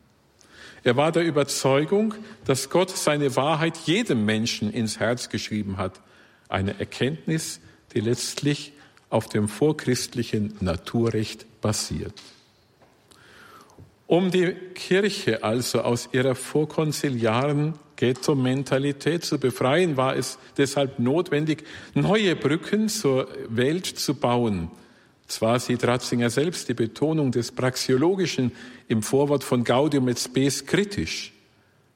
Er 0.83 0.97
war 0.97 1.13
der 1.13 1.25
Überzeugung, 1.25 2.15
dass 2.45 2.69
Gott 2.69 2.91
seine 2.91 3.37
Wahrheit 3.37 3.79
jedem 3.87 4.27
Menschen 4.27 4.71
ins 4.71 5.01
Herz 5.01 5.31
geschrieben 5.31 5.79
hat, 5.79 6.01
eine 6.49 6.79
Erkenntnis, 6.79 7.61
die 7.95 8.01
letztlich 8.01 8.75
auf 9.09 9.29
dem 9.29 9.49
vorchristlichen 9.49 10.57
Naturrecht 10.61 11.47
basiert. 11.63 12.13
Um 14.15 14.31
die 14.31 14.53
Kirche 14.77 15.43
also 15.43 15.81
aus 15.81 16.09
ihrer 16.13 16.37
vorkonziliaren 16.37 17.75
Ghetto-Mentalität 17.97 19.25
zu 19.25 19.41
befreien, 19.41 19.97
war 19.97 20.15
es 20.15 20.39
deshalb 20.57 21.01
notwendig, 21.01 21.65
neue 21.95 22.37
Brücken 22.37 22.89
zur 22.89 23.27
Welt 23.49 23.87
zu 23.87 24.15
bauen. 24.15 24.71
Zwar 25.27 25.59
sieht 25.59 25.85
Ratzinger 25.85 26.31
selbst 26.31 26.69
die 26.69 26.75
Betonung 26.75 27.33
des 27.33 27.51
Praxiologischen 27.51 28.53
im 28.87 29.03
Vorwort 29.03 29.43
von 29.43 29.65
Gaudium 29.65 30.07
et 30.07 30.21
Spes 30.21 30.65
kritisch. 30.65 31.33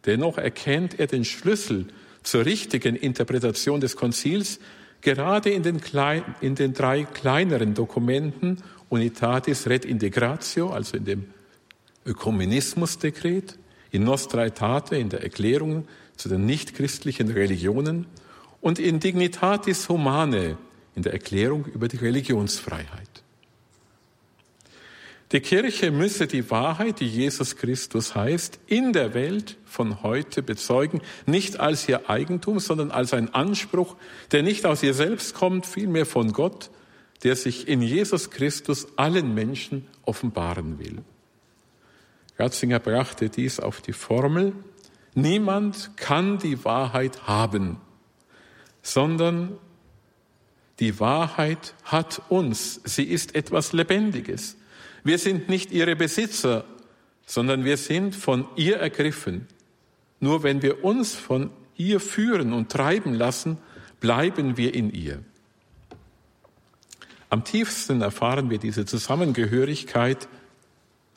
Dennoch 0.04 0.38
erkennt 0.38 0.98
er 0.98 1.06
den 1.06 1.24
Schlüssel 1.24 1.86
zur 2.24 2.44
richtigen 2.44 2.96
Interpretation 2.96 3.80
des 3.80 3.94
Konzils 3.94 4.58
gerade 5.02 5.50
in 5.50 5.62
den, 5.62 5.80
klein, 5.80 6.24
in 6.40 6.56
den 6.56 6.74
drei 6.74 7.04
kleineren 7.04 7.74
Dokumenten 7.74 8.64
Unitatis 8.88 9.68
Red 9.68 9.84
Integratio, 9.84 10.70
also 10.70 10.96
in 10.96 11.04
dem 11.04 11.37
Ökumenismusdekret, 12.08 13.58
in 13.90 14.04
Nostra 14.04 14.42
Aetate, 14.42 14.96
in 14.96 15.08
der 15.08 15.22
Erklärung 15.22 15.86
zu 16.16 16.28
den 16.28 16.46
nichtchristlichen 16.46 17.30
Religionen 17.30 18.06
und 18.60 18.78
in 18.78 19.00
Dignitatis 19.00 19.88
Humanae, 19.88 20.56
in 20.94 21.02
der 21.02 21.12
Erklärung 21.12 21.64
über 21.66 21.88
die 21.88 21.96
Religionsfreiheit. 21.96 23.22
Die 25.32 25.40
Kirche 25.40 25.90
müsse 25.90 26.26
die 26.26 26.50
Wahrheit, 26.50 27.00
die 27.00 27.06
Jesus 27.06 27.56
Christus 27.56 28.14
heißt, 28.14 28.58
in 28.66 28.94
der 28.94 29.12
Welt 29.12 29.58
von 29.66 30.02
heute 30.02 30.42
bezeugen, 30.42 31.02
nicht 31.26 31.60
als 31.60 31.86
ihr 31.86 32.08
Eigentum, 32.08 32.60
sondern 32.60 32.90
als 32.90 33.12
ein 33.12 33.34
Anspruch, 33.34 33.96
der 34.32 34.42
nicht 34.42 34.64
aus 34.64 34.82
ihr 34.82 34.94
selbst 34.94 35.34
kommt, 35.34 35.66
vielmehr 35.66 36.06
von 36.06 36.32
Gott, 36.32 36.70
der 37.24 37.36
sich 37.36 37.68
in 37.68 37.82
Jesus 37.82 38.30
Christus 38.30 38.88
allen 38.96 39.34
Menschen 39.34 39.86
offenbaren 40.04 40.78
will. 40.78 41.02
Ratzinger 42.38 42.78
brachte 42.78 43.30
dies 43.30 43.58
auf 43.58 43.80
die 43.80 43.92
Formel, 43.92 44.52
niemand 45.14 45.96
kann 45.96 46.38
die 46.38 46.64
Wahrheit 46.64 47.26
haben, 47.26 47.78
sondern 48.82 49.58
die 50.78 51.00
Wahrheit 51.00 51.74
hat 51.84 52.22
uns. 52.28 52.80
Sie 52.84 53.02
ist 53.02 53.34
etwas 53.34 53.72
Lebendiges. 53.72 54.56
Wir 55.02 55.18
sind 55.18 55.48
nicht 55.48 55.72
ihre 55.72 55.96
Besitzer, 55.96 56.64
sondern 57.26 57.64
wir 57.64 57.76
sind 57.76 58.14
von 58.14 58.46
ihr 58.54 58.76
ergriffen. 58.76 59.48
Nur 60.20 60.42
wenn 60.44 60.62
wir 60.62 60.84
uns 60.84 61.14
von 61.14 61.50
ihr 61.76 61.98
führen 61.98 62.52
und 62.52 62.70
treiben 62.70 63.14
lassen, 63.14 63.58
bleiben 64.00 64.56
wir 64.56 64.74
in 64.74 64.92
ihr. 64.92 65.22
Am 67.30 67.44
tiefsten 67.44 68.00
erfahren 68.00 68.48
wir 68.48 68.58
diese 68.58 68.86
Zusammengehörigkeit 68.86 70.28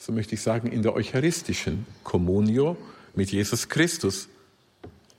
so 0.01 0.11
möchte 0.11 0.33
ich 0.33 0.41
sagen, 0.41 0.71
in 0.71 0.81
der 0.81 0.95
eucharistischen 0.95 1.85
Communio 2.03 2.75
mit 3.13 3.31
Jesus 3.31 3.69
Christus 3.69 4.27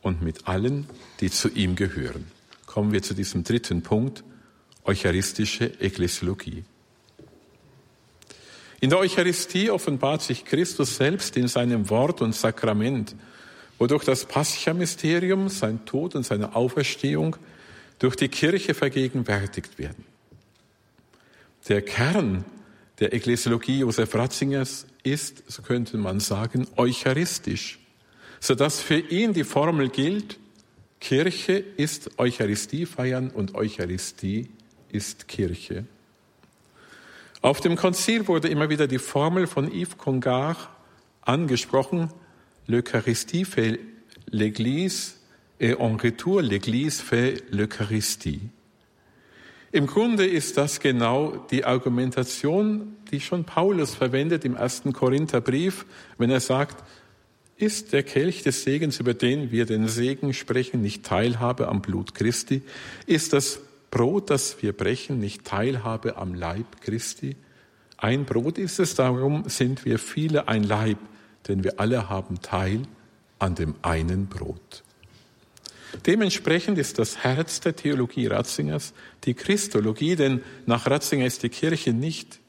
und 0.03 0.23
mit 0.23 0.49
allen, 0.49 0.89
die 1.21 1.31
zu 1.31 1.49
ihm 1.51 1.77
gehören. 1.77 2.27
Kommen 2.67 2.93
wir 2.93 3.01
zu 3.01 3.15
diesem 3.15 3.45
dritten 3.45 3.83
Punkt, 3.83 4.25
eucharistische 4.85 5.67
Ekklesiologie. 5.81 6.65
In 8.81 8.91
der 8.91 8.99
Eucharistie 8.99 9.71
offenbart 9.71 10.23
sich 10.23 10.45
Christus 10.45 10.97
selbst 10.97 11.37
in 11.37 11.47
seinem 11.47 11.89
Wort 11.89 12.21
und 12.21 12.35
Sakrament, 12.35 13.15
wodurch 13.79 14.03
das 14.03 14.25
Pascha-Mysterium, 14.25 15.49
sein 15.49 15.85
Tod 15.85 16.17
und 16.17 16.27
seine 16.27 16.57
Auferstehung 16.57 17.37
durch 18.01 18.17
die 18.17 18.29
Kirche 18.29 18.75
vergegenwärtigt 18.75 19.79
werden. 19.79 20.05
Der 21.69 21.83
Kern 21.83 22.45
der 23.03 23.13
Ekklesiologie 23.13 23.81
Josef 23.81 24.15
Ratzingers 24.15 24.87
ist, 25.03 25.43
so 25.51 25.63
könnte 25.63 25.97
man 25.97 26.21
sagen, 26.21 26.69
eucharistisch, 26.77 27.81
sodass 28.39 28.81
für 28.81 28.97
ihn 28.97 29.33
die 29.33 29.43
Formel 29.43 29.89
gilt, 29.89 30.39
Kirche 31.01 31.55
ist 31.55 32.17
Eucharistie 32.21 32.87
feiern 32.87 33.31
und 33.31 33.57
Eucharistie 33.57 34.51
ist 34.93 35.27
Kirche. 35.27 35.85
Auf 37.41 37.61
dem 37.61 37.75
Konzil 37.75 38.29
wurde 38.29 38.47
immer 38.47 38.69
wieder 38.71 38.87
die 38.87 39.01
Formel 39.01 39.49
von 39.49 39.73
Yves 39.73 39.99
Congar 39.99 40.71
angesprochen, 41.23 42.09
l'Eucharistie 42.69 43.45
fait 43.45 43.81
l'Église 44.31 45.15
et 45.59 45.75
en 45.75 45.97
retour 45.97 46.41
l'Église 46.41 47.03
fait 47.03 47.43
l'Eucharistie. 47.51 48.43
Im 49.73 49.87
Grunde 49.87 50.27
ist 50.27 50.59
das 50.59 50.81
genau 50.81 51.47
die 51.51 51.65
Argumentation, 51.65 52.95
die 53.11 53.21
schon 53.21 53.45
Paulus 53.45 53.95
verwendet 53.95 54.45
im 54.45 54.55
ersten 54.55 54.93
Korintherbrief, 54.93 55.87
wenn 56.19 56.31
er 56.31 56.41
sagt, 56.41 56.85
ist 57.57 57.95
der 57.95 58.03
Kelch 58.03 58.43
des 58.43 58.65
Segens, 58.65 59.01
über 59.01 59.15
den 59.15 59.51
wir 59.51 59.65
den 59.65 59.89
Segen 59.89 60.35
sprechen, 60.35 60.83
nicht 60.83 61.05
Teilhabe 61.07 61.69
am 61.69 61.81
Blut 61.81 62.15
Christi? 62.15 62.63
Ist 63.07 63.33
das 63.33 63.61
Brot, 63.91 64.29
das 64.29 64.63
wir 64.63 64.75
brechen, 64.75 65.19
nicht 65.19 65.47
Teilhabe 65.47 66.19
am 66.19 66.35
Leib 66.35 66.83
Christi? 66.83 67.37
Ein 67.97 68.27
Brot 68.27 68.59
ist 68.59 68.79
es, 68.79 68.95
darum 68.95 69.45
sind 69.49 69.87
wir 69.87 69.99
viele 69.99 70.49
ein 70.49 70.65
Leib, 70.65 70.99
denn 71.49 71.65
wir 71.65 71.81
alle 71.81 72.11
haben 72.11 72.43
Teil 72.43 72.83
an 73.39 73.55
dem 73.55 73.75
einen 73.81 74.27
Brot. 74.27 74.83
Dementsprechend 76.07 76.79
ist 76.79 76.99
das 76.99 77.19
Herz 77.19 77.61
der 77.61 77.77
Theologie 77.77 78.27
Ratzingers 78.27 78.95
die 79.25 79.35
Christologie, 79.35 80.17
denn 80.17 80.43
nach 80.67 80.87
Ratzinger 80.87 81.27
ist 81.27 81.43
die 81.43 81.49
Kirche 81.49 81.93
nicht, 81.93 82.41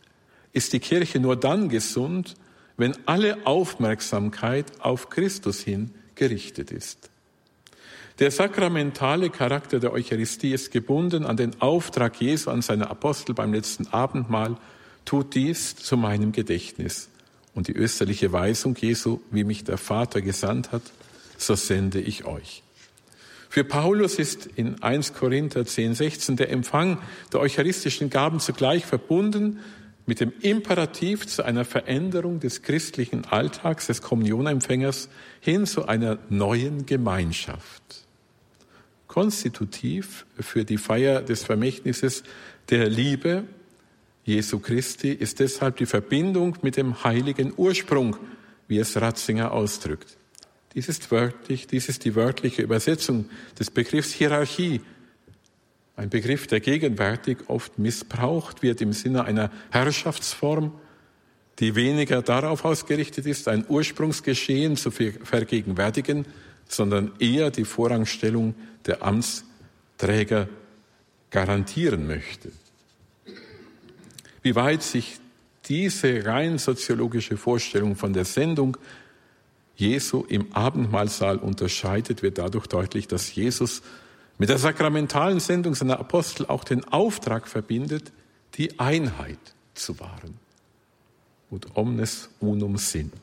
ist 0.54 0.74
die 0.74 0.80
Kirche 0.80 1.20
nur 1.20 1.36
dann 1.36 1.70
gesund, 1.70 2.36
wenn 2.78 2.96
alle 3.06 3.46
Aufmerksamkeit 3.46 4.66
auf 4.80 5.10
Christus 5.10 5.62
hin 5.62 5.92
gerichtet 6.16 6.72
ist. 6.72 7.10
Der 8.20 8.32
sakramentale 8.32 9.30
Charakter 9.30 9.80
der 9.80 9.92
Eucharistie 9.92 10.54
ist 10.54 10.72
gebunden 10.72 11.26
an 11.26 11.36
den 11.36 11.60
Auftrag 11.62 12.22
Jesu 12.22 12.52
an 12.52 12.62
seine 12.62 12.90
Apostel 12.90 13.34
beim 13.34 13.54
letzten 13.54 13.88
Abendmahl, 13.88 14.58
tut 15.04 15.34
dies 15.36 15.76
zu 15.76 15.98
meinem 15.98 16.32
Gedächtnis. 16.32 17.10
Und 17.56 17.68
die 17.68 17.76
österliche 17.76 18.32
Weisung 18.32 18.76
Jesu, 18.80 19.20
wie 19.32 19.44
mich 19.44 19.64
der 19.64 19.78
Vater 19.78 20.22
gesandt 20.22 20.72
hat, 20.72 20.84
so 21.38 21.56
sende 21.56 22.00
ich 22.00 22.26
euch. 22.26 22.63
Für 23.54 23.64
Paulus 23.64 24.18
ist 24.18 24.48
in 24.56 24.82
1 24.82 25.14
Korinther 25.14 25.64
10, 25.64 25.94
16 25.94 26.38
der 26.38 26.50
Empfang 26.50 26.98
der 27.32 27.40
eucharistischen 27.40 28.10
Gaben 28.10 28.40
zugleich 28.40 28.84
verbunden 28.84 29.60
mit 30.08 30.22
dem 30.22 30.34
Imperativ 30.42 31.28
zu 31.28 31.46
einer 31.46 31.64
Veränderung 31.64 32.40
des 32.40 32.64
christlichen 32.64 33.26
Alltags 33.26 33.86
des 33.86 34.02
Kommunionempfängers 34.02 35.08
hin 35.40 35.68
zu 35.68 35.86
einer 35.86 36.18
neuen 36.30 36.88
Gemeinschaft. 36.88 37.84
Konstitutiv 39.06 40.26
für 40.40 40.66
die 40.66 40.80
Feier 40.80 41.22
des 41.22 41.44
Vermächtnisses 41.44 42.24
der 42.72 42.90
Liebe 42.90 43.44
Jesu 44.26 44.58
Christi 44.58 45.12
ist 45.12 45.40
deshalb 45.40 45.78
die 45.78 45.86
Verbindung 45.86 46.58
mit 46.64 46.76
dem 46.76 47.04
heiligen 47.04 47.54
Ursprung, 47.56 48.16
wie 48.68 48.80
es 48.80 49.00
Ratzinger 49.00 49.52
ausdrückt. 49.52 50.18
Dies 50.76 50.90
ist 50.90 51.12
wörtlich, 51.12 51.68
dies 51.68 51.88
ist 51.90 52.04
die 52.06 52.16
wörtliche 52.16 52.64
Übersetzung 52.64 53.30
des 53.60 53.70
Begriffs 53.70 54.12
Hierarchie. 54.12 54.82
Ein 55.96 56.10
Begriff, 56.10 56.48
der 56.48 56.60
gegenwärtig 56.60 57.38
oft 57.48 57.78
missbraucht 57.78 58.64
wird 58.64 58.82
im 58.82 58.94
Sinne 58.94 59.26
einer 59.26 59.52
Herrschaftsform, 59.70 60.72
die 61.60 61.76
weniger 61.76 62.24
darauf 62.24 62.66
ausgerichtet 62.66 63.28
ist, 63.28 63.48
ein 63.48 63.66
Ursprungsgeschehen 63.68 64.76
zu 64.76 64.90
vergegenwärtigen, 64.90 66.26
sondern 66.68 67.12
eher 67.20 67.52
die 67.52 67.66
Vorrangstellung 67.66 68.56
der 68.88 69.04
Amtsträger 69.04 70.50
garantieren 71.30 72.08
möchte. 72.08 72.52
Wie 74.42 74.56
weit 74.56 74.82
sich 74.82 75.20
diese 75.66 76.26
rein 76.26 76.58
soziologische 76.58 77.38
Vorstellung 77.38 77.96
von 77.96 78.14
der 78.14 78.26
Sendung 78.26 78.78
Jesu 79.76 80.24
im 80.28 80.54
Abendmahlsaal 80.54 81.38
unterscheidet, 81.38 82.22
wird 82.22 82.38
dadurch 82.38 82.68
deutlich, 82.68 83.08
dass 83.08 83.34
Jesus 83.34 83.82
mit 84.38 84.50
der 84.50 84.58
sakramentalen 84.58 85.40
Sendung 85.40 85.76
seiner 85.76 86.00
Apostel 86.00 86.46
auch 86.46 86.64
den 86.64 86.84
Auftrag 86.86 87.48
verbindet, 87.48 88.12
die 88.56 88.80
Einheit 88.80 89.40
zu 89.74 90.00
wahren. 90.00 90.40
Und 91.50 91.76
omnes 91.76 92.30
unum 92.40 92.78
sind. 92.78 93.14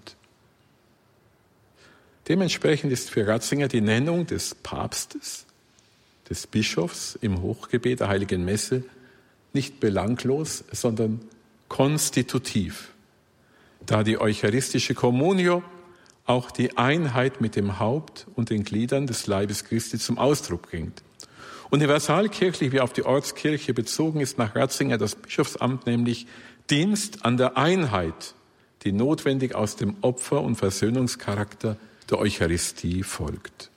Dementsprechend 2.29 2.93
ist 2.93 3.11
für 3.11 3.27
Ratzinger 3.27 3.67
die 3.67 3.81
Nennung 3.81 4.27
des 4.27 4.55
Papstes, 4.55 5.47
des 6.29 6.47
Bischofs 6.47 7.19
im 7.21 7.43
Hochgebet 7.43 8.01
der 8.01 8.09
Heiligen 8.09 8.45
Messe 8.45 8.85
nicht 9.53 9.81
belanglos, 9.81 10.63
sondern 10.71 11.21
konstitutiv, 11.69 12.93
da 13.85 14.05
die 14.05 14.21
eucharistische 14.21 14.95
Communio 14.95 15.65
auch 16.31 16.51
die 16.51 16.79
Einheit 16.79 17.41
mit 17.41 17.57
dem 17.57 17.79
Haupt 17.79 18.27
und 18.35 18.51
den 18.51 18.65
Gliedern 18.65 19.07
des 19.07 19.27
Leibes 19.27 19.65
Christi 19.65 19.99
zum 19.99 20.17
Ausdruck 20.17 20.63
bringt. 20.63 21.03
Universalkirchlich 21.71 22.73
wie 22.73 22.81
auf 22.81 22.93
die 22.93 23.05
Ortskirche 23.05 23.75
bezogen 23.75 24.21
ist 24.21 24.39
nach 24.39 24.55
Ratzinger 24.55 24.97
das 24.97 25.17
Bischofsamt 25.17 25.87
nämlich 25.87 26.27
Dienst 26.69 27.25
an 27.25 27.37
der 27.37 27.57
Einheit 27.57 28.35
die 28.85 28.93
notwendig 28.93 29.55
aus 29.55 29.77
dem 29.77 29.97
Opfer- 30.01 30.43
und 30.43 30.57
Versöhnungscharakter 30.57 31.77
der 32.09 32.19
Eucharistie 32.19 33.03
folgt. 33.03 33.71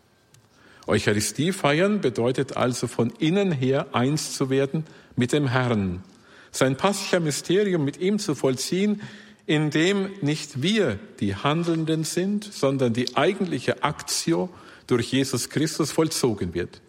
Eucharistie 0.88 1.52
feiern 1.52 2.02
bedeutet 2.02 2.58
also 2.58 2.88
von 2.88 3.10
innen 3.20 3.52
her 3.52 3.88
eins 3.94 4.34
zu 4.34 4.50
werden 4.50 4.86
mit 5.16 5.34
dem 5.34 5.48
Herrn, 5.48 6.04
sein 6.52 6.78
Pascha-Mysterium 6.78 7.84
mit 7.84 7.98
ihm 7.98 8.20
zu 8.20 8.36
vollziehen, 8.36 9.02
indem 9.46 10.12
nicht 10.22 10.62
wir 10.62 11.00
die 11.20 11.36
Handelnden 11.36 12.04
sind, 12.04 12.46
sondern 12.46 12.94
die 12.94 13.18
eigentliche 13.18 13.84
Aktio 13.84 14.50
durch 14.88 15.12
Jesus 15.12 15.50
Christus 15.50 15.92
vollzogen 15.92 16.54
wird. 16.54 16.82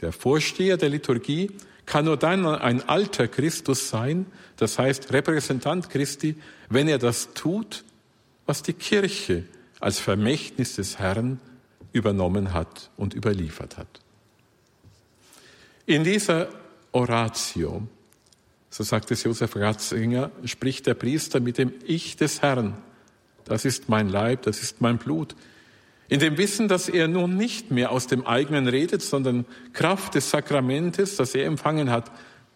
Der 0.00 0.12
Vorsteher 0.12 0.76
der 0.76 0.88
Liturgie 0.88 1.50
kann 1.86 2.06
nur 2.06 2.16
dann 2.16 2.46
ein 2.46 2.88
alter 2.88 3.28
Christus 3.28 3.88
sein, 3.88 4.26
das 4.56 4.78
heißt 4.78 5.12
Repräsentant 5.12 5.90
Christi, 5.90 6.36
wenn 6.68 6.88
er 6.88 6.98
das 6.98 7.34
tut, 7.34 7.84
was 8.46 8.62
die 8.62 8.72
Kirche 8.72 9.44
als 9.80 9.98
Vermächtnis 9.98 10.76
des 10.76 10.98
Herrn 10.98 11.40
übernommen 11.92 12.52
hat 12.52 12.90
und 12.96 13.14
überliefert 13.14 13.76
hat. 13.76 14.00
In 15.86 16.04
dieser 16.04 16.48
Oratio, 16.92 17.86
so 18.72 18.82
sagt 18.82 19.10
es 19.10 19.22
Josef 19.24 19.54
Ratzinger, 19.54 20.30
spricht 20.44 20.86
der 20.86 20.94
Priester 20.94 21.40
mit 21.40 21.58
dem 21.58 21.72
Ich 21.86 22.16
des 22.16 22.40
Herrn. 22.40 22.74
Das 23.44 23.64
ist 23.64 23.88
mein 23.88 24.08
Leib, 24.08 24.42
das 24.42 24.62
ist 24.62 24.80
mein 24.80 24.98
Blut. 24.98 25.36
In 26.08 26.20
dem 26.20 26.38
Wissen, 26.38 26.68
dass 26.68 26.88
er 26.88 27.06
nun 27.06 27.36
nicht 27.36 27.70
mehr 27.70 27.90
aus 27.90 28.06
dem 28.06 28.26
eigenen 28.26 28.68
redet, 28.68 29.02
sondern 29.02 29.44
Kraft 29.72 30.14
des 30.14 30.30
Sakramentes, 30.30 31.16
das 31.16 31.34
er 31.34 31.44
empfangen 31.44 31.90
hat, 31.90 32.10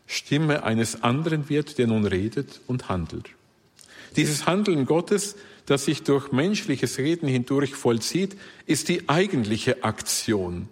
Stimme 0.06 0.62
eines 0.62 1.02
anderen 1.02 1.48
wird, 1.48 1.78
der 1.78 1.86
nun 1.86 2.06
redet 2.06 2.60
und 2.66 2.88
handelt. 2.88 3.30
Dieses 4.16 4.46
Handeln 4.46 4.86
Gottes 4.86 5.36
das 5.66 5.84
sich 5.84 6.04
durch 6.04 6.32
menschliches 6.32 6.98
Reden 6.98 7.28
hindurch 7.28 7.74
vollzieht, 7.74 8.36
ist 8.66 8.88
die 8.88 9.08
eigentliche 9.08 9.84
Aktion, 9.84 10.68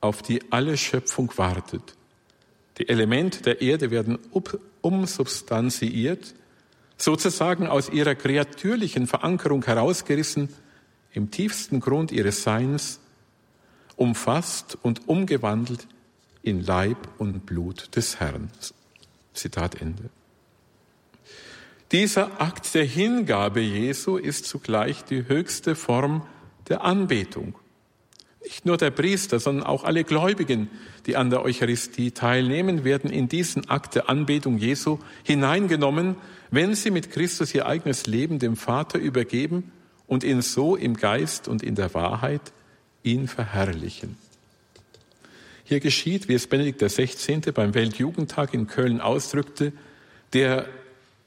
auf 0.00 0.22
die 0.22 0.40
alle 0.50 0.76
Schöpfung 0.76 1.30
wartet. 1.36 1.95
Die 2.78 2.88
Elemente 2.88 3.42
der 3.42 3.62
Erde 3.62 3.90
werden 3.90 4.18
umsubstanziiert, 4.80 6.34
sozusagen 6.98 7.66
aus 7.66 7.88
ihrer 7.88 8.14
kreatürlichen 8.14 9.06
Verankerung 9.06 9.64
herausgerissen, 9.64 10.48
im 11.12 11.30
tiefsten 11.30 11.80
Grund 11.80 12.12
ihres 12.12 12.42
Seins, 12.42 13.00
umfasst 13.96 14.76
und 14.82 15.08
umgewandelt 15.08 15.86
in 16.42 16.62
Leib 16.62 17.08
und 17.18 17.46
Blut 17.46 17.96
des 17.96 18.20
Herrn. 18.20 18.50
Zitat 19.32 19.80
Ende. 19.80 20.10
Dieser 21.92 22.40
Akt 22.40 22.74
der 22.74 22.84
Hingabe 22.84 23.60
Jesu 23.60 24.16
ist 24.16 24.44
zugleich 24.46 25.04
die 25.04 25.28
höchste 25.28 25.74
Form 25.74 26.26
der 26.68 26.82
Anbetung. 26.82 27.54
Nicht 28.44 28.64
nur 28.64 28.76
der 28.76 28.90
Priester, 28.90 29.40
sondern 29.40 29.66
auch 29.66 29.84
alle 29.84 30.04
Gläubigen, 30.04 30.70
die 31.06 31.16
an 31.16 31.30
der 31.30 31.42
Eucharistie 31.42 32.12
teilnehmen, 32.12 32.84
werden 32.84 33.10
in 33.10 33.28
diesen 33.28 33.68
Akt 33.68 33.94
der 33.94 34.08
Anbetung 34.08 34.58
Jesu 34.58 34.98
hineingenommen, 35.24 36.16
wenn 36.50 36.74
sie 36.74 36.90
mit 36.90 37.10
Christus 37.10 37.54
ihr 37.54 37.66
eigenes 37.66 38.06
Leben 38.06 38.38
dem 38.38 38.56
Vater 38.56 38.98
übergeben 38.98 39.72
und 40.06 40.22
ihn 40.22 40.42
so 40.42 40.76
im 40.76 40.94
Geist 40.96 41.48
und 41.48 41.62
in 41.62 41.74
der 41.74 41.92
Wahrheit 41.94 42.52
ihn 43.02 43.26
verherrlichen. 43.28 44.16
Hier 45.64 45.80
geschieht, 45.80 46.28
wie 46.28 46.34
es 46.34 46.46
Benedikt 46.46 46.80
XVI. 46.80 47.40
beim 47.52 47.74
Weltjugendtag 47.74 48.54
in 48.54 48.68
Köln 48.68 49.00
ausdrückte, 49.00 49.72
der 50.32 50.66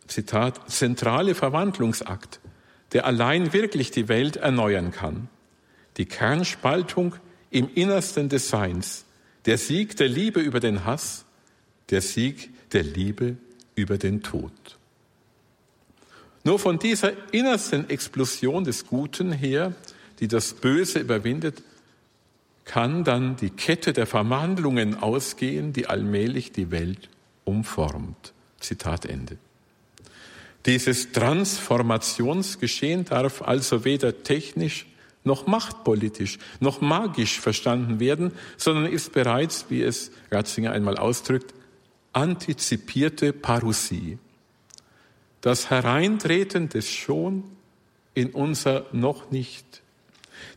Zitat, 0.07 0.71
zentrale 0.71 1.35
Verwandlungsakt, 1.35 2.39
der 2.93 3.05
allein 3.05 3.51
wirklich 3.51 3.91
die 3.91 4.07
Welt 4.07 4.37
erneuern 4.37 4.91
kann. 4.91 5.27
Die 5.97 6.05
Kernspaltung 6.05 7.15
im 7.49 7.69
Innersten 7.73 8.29
des 8.29 8.49
Seins, 8.49 9.05
der 9.45 9.57
Sieg 9.57 9.97
der 9.97 10.07
Liebe 10.07 10.39
über 10.39 10.59
den 10.59 10.85
Hass, 10.85 11.25
der 11.89 12.01
Sieg 12.01 12.49
der 12.71 12.83
Liebe 12.83 13.37
über 13.75 13.97
den 13.97 14.21
Tod. 14.21 14.51
Nur 16.43 16.59
von 16.59 16.79
dieser 16.79 17.11
innersten 17.33 17.89
Explosion 17.89 18.63
des 18.63 18.85
Guten 18.87 19.31
her, 19.31 19.73
die 20.19 20.27
das 20.27 20.53
Böse 20.53 20.99
überwindet, 20.99 21.63
kann 22.65 23.03
dann 23.03 23.35
die 23.35 23.49
Kette 23.49 23.93
der 23.93 24.05
Verwandlungen 24.05 24.95
ausgehen, 24.95 25.73
die 25.73 25.87
allmählich 25.87 26.51
die 26.51 26.69
Welt 26.71 27.09
umformt. 27.43 28.33
Zitat 28.59 29.05
Ende. 29.05 29.37
Dieses 30.65 31.11
Transformationsgeschehen 31.11 33.05
darf 33.05 33.41
also 33.41 33.85
weder 33.85 34.23
technisch 34.23 34.85
noch 35.23 35.47
machtpolitisch 35.47 36.39
noch 36.59 36.81
magisch 36.81 37.39
verstanden 37.39 37.99
werden, 37.99 38.31
sondern 38.57 38.85
ist 38.85 39.11
bereits, 39.13 39.65
wie 39.69 39.81
es 39.81 40.11
Ratzinger 40.31 40.71
einmal 40.71 40.97
ausdrückt, 40.97 41.53
antizipierte 42.13 43.33
Parousie. 43.33 44.17
Das 45.41 45.69
Hereintreten 45.69 46.69
des 46.69 46.89
Schon 46.89 47.43
in 48.13 48.31
unser 48.31 48.85
noch 48.91 49.31
nicht. 49.31 49.81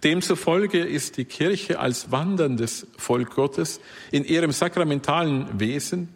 Demzufolge 0.05 0.79
ist 0.79 1.17
die 1.17 1.25
Kirche 1.25 1.79
als 1.79 2.11
wanderndes 2.11 2.87
Volk 2.97 3.35
Gottes 3.35 3.81
in 4.11 4.25
ihrem 4.25 4.53
sakramentalen 4.53 5.61
Wesen 5.61 6.09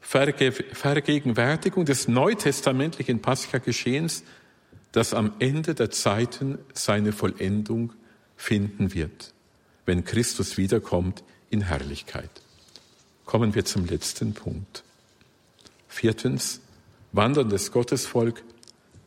Vergegenwärtigung 0.00 1.84
des 1.84 2.06
neutestamentlichen 2.06 3.20
Pascha-Geschehens, 3.20 4.22
das 4.96 5.12
am 5.12 5.34
Ende 5.40 5.74
der 5.74 5.90
Zeiten 5.90 6.56
seine 6.72 7.12
Vollendung 7.12 7.92
finden 8.34 8.94
wird, 8.94 9.34
wenn 9.84 10.04
Christus 10.04 10.56
wiederkommt 10.56 11.22
in 11.50 11.60
Herrlichkeit. 11.60 12.30
Kommen 13.26 13.54
wir 13.54 13.66
zum 13.66 13.84
letzten 13.84 14.32
Punkt. 14.32 14.84
Viertens, 15.86 16.60
wanderndes 17.12 17.72
Gottesvolk, 17.72 18.42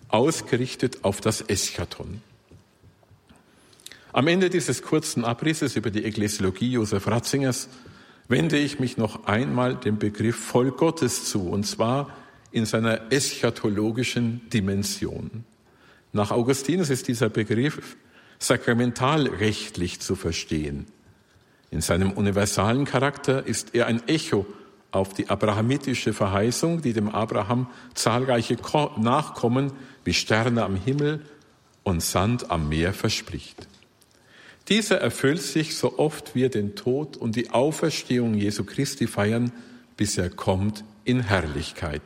ausgerichtet 0.10 1.00
auf 1.04 1.22
das 1.22 1.42
Eschaton. 1.42 2.22
Am 4.14 4.28
Ende 4.28 4.52
dieses 4.52 4.84
kurzen 4.84 5.26
Abrisses 5.26 5.76
über 5.76 5.90
die 5.90 6.06
Ekklesiologie 6.06 6.74
Josef 6.74 7.08
Ratzingers 7.08 7.68
wende 8.28 8.60
ich 8.60 8.80
mich 8.80 8.98
noch 8.98 9.26
einmal 9.26 9.76
dem 9.76 9.98
Begriff 9.98 10.36
Volk 10.36 10.78
Gottes 10.78 11.26
zu, 11.26 11.50
und 11.50 11.66
zwar 11.66 12.16
in 12.52 12.68
seiner 12.68 13.12
eschatologischen 13.12 14.48
Dimension. 14.52 15.46
Nach 16.12 16.32
Augustinus 16.32 16.90
ist 16.90 17.08
dieser 17.08 17.30
Begriff 17.30 17.98
sakramentalrechtlich 18.40 20.00
zu 20.00 20.16
verstehen. 20.16 20.88
In 21.72 21.82
seinem 21.82 22.12
universalen 22.12 22.86
Charakter 22.86 23.46
ist 23.46 23.76
er 23.76 23.86
ein 23.86 24.08
Echo 24.08 24.46
auf 24.92 25.14
die 25.14 25.30
abrahamitische 25.30 26.14
Verheißung, 26.14 26.82
die 26.82 26.94
dem 26.94 27.10
Abraham 27.10 27.68
zahlreiche 27.94 28.58
Nachkommen 28.98 29.72
wie 30.04 30.14
Sterne 30.14 30.64
am 30.64 30.76
Himmel 30.76 31.22
und 31.84 32.02
Sand 32.02 32.50
am 32.50 32.70
Meer 32.70 32.94
verspricht. 32.94 33.68
Dieser 34.68 35.00
erfüllt 35.00 35.42
sich 35.42 35.76
so 35.76 35.98
oft 36.00 36.36
wir 36.36 36.50
den 36.50 36.76
Tod 36.76 37.18
und 37.18 37.36
die 37.36 37.52
Auferstehung 37.52 38.34
Jesu 38.34 38.64
Christi 38.64 39.08
feiern, 39.08 39.52
bis 39.98 40.18
er 40.18 40.30
kommt 40.30 40.84
in 41.04 41.22
Herrlichkeit. 41.22 42.02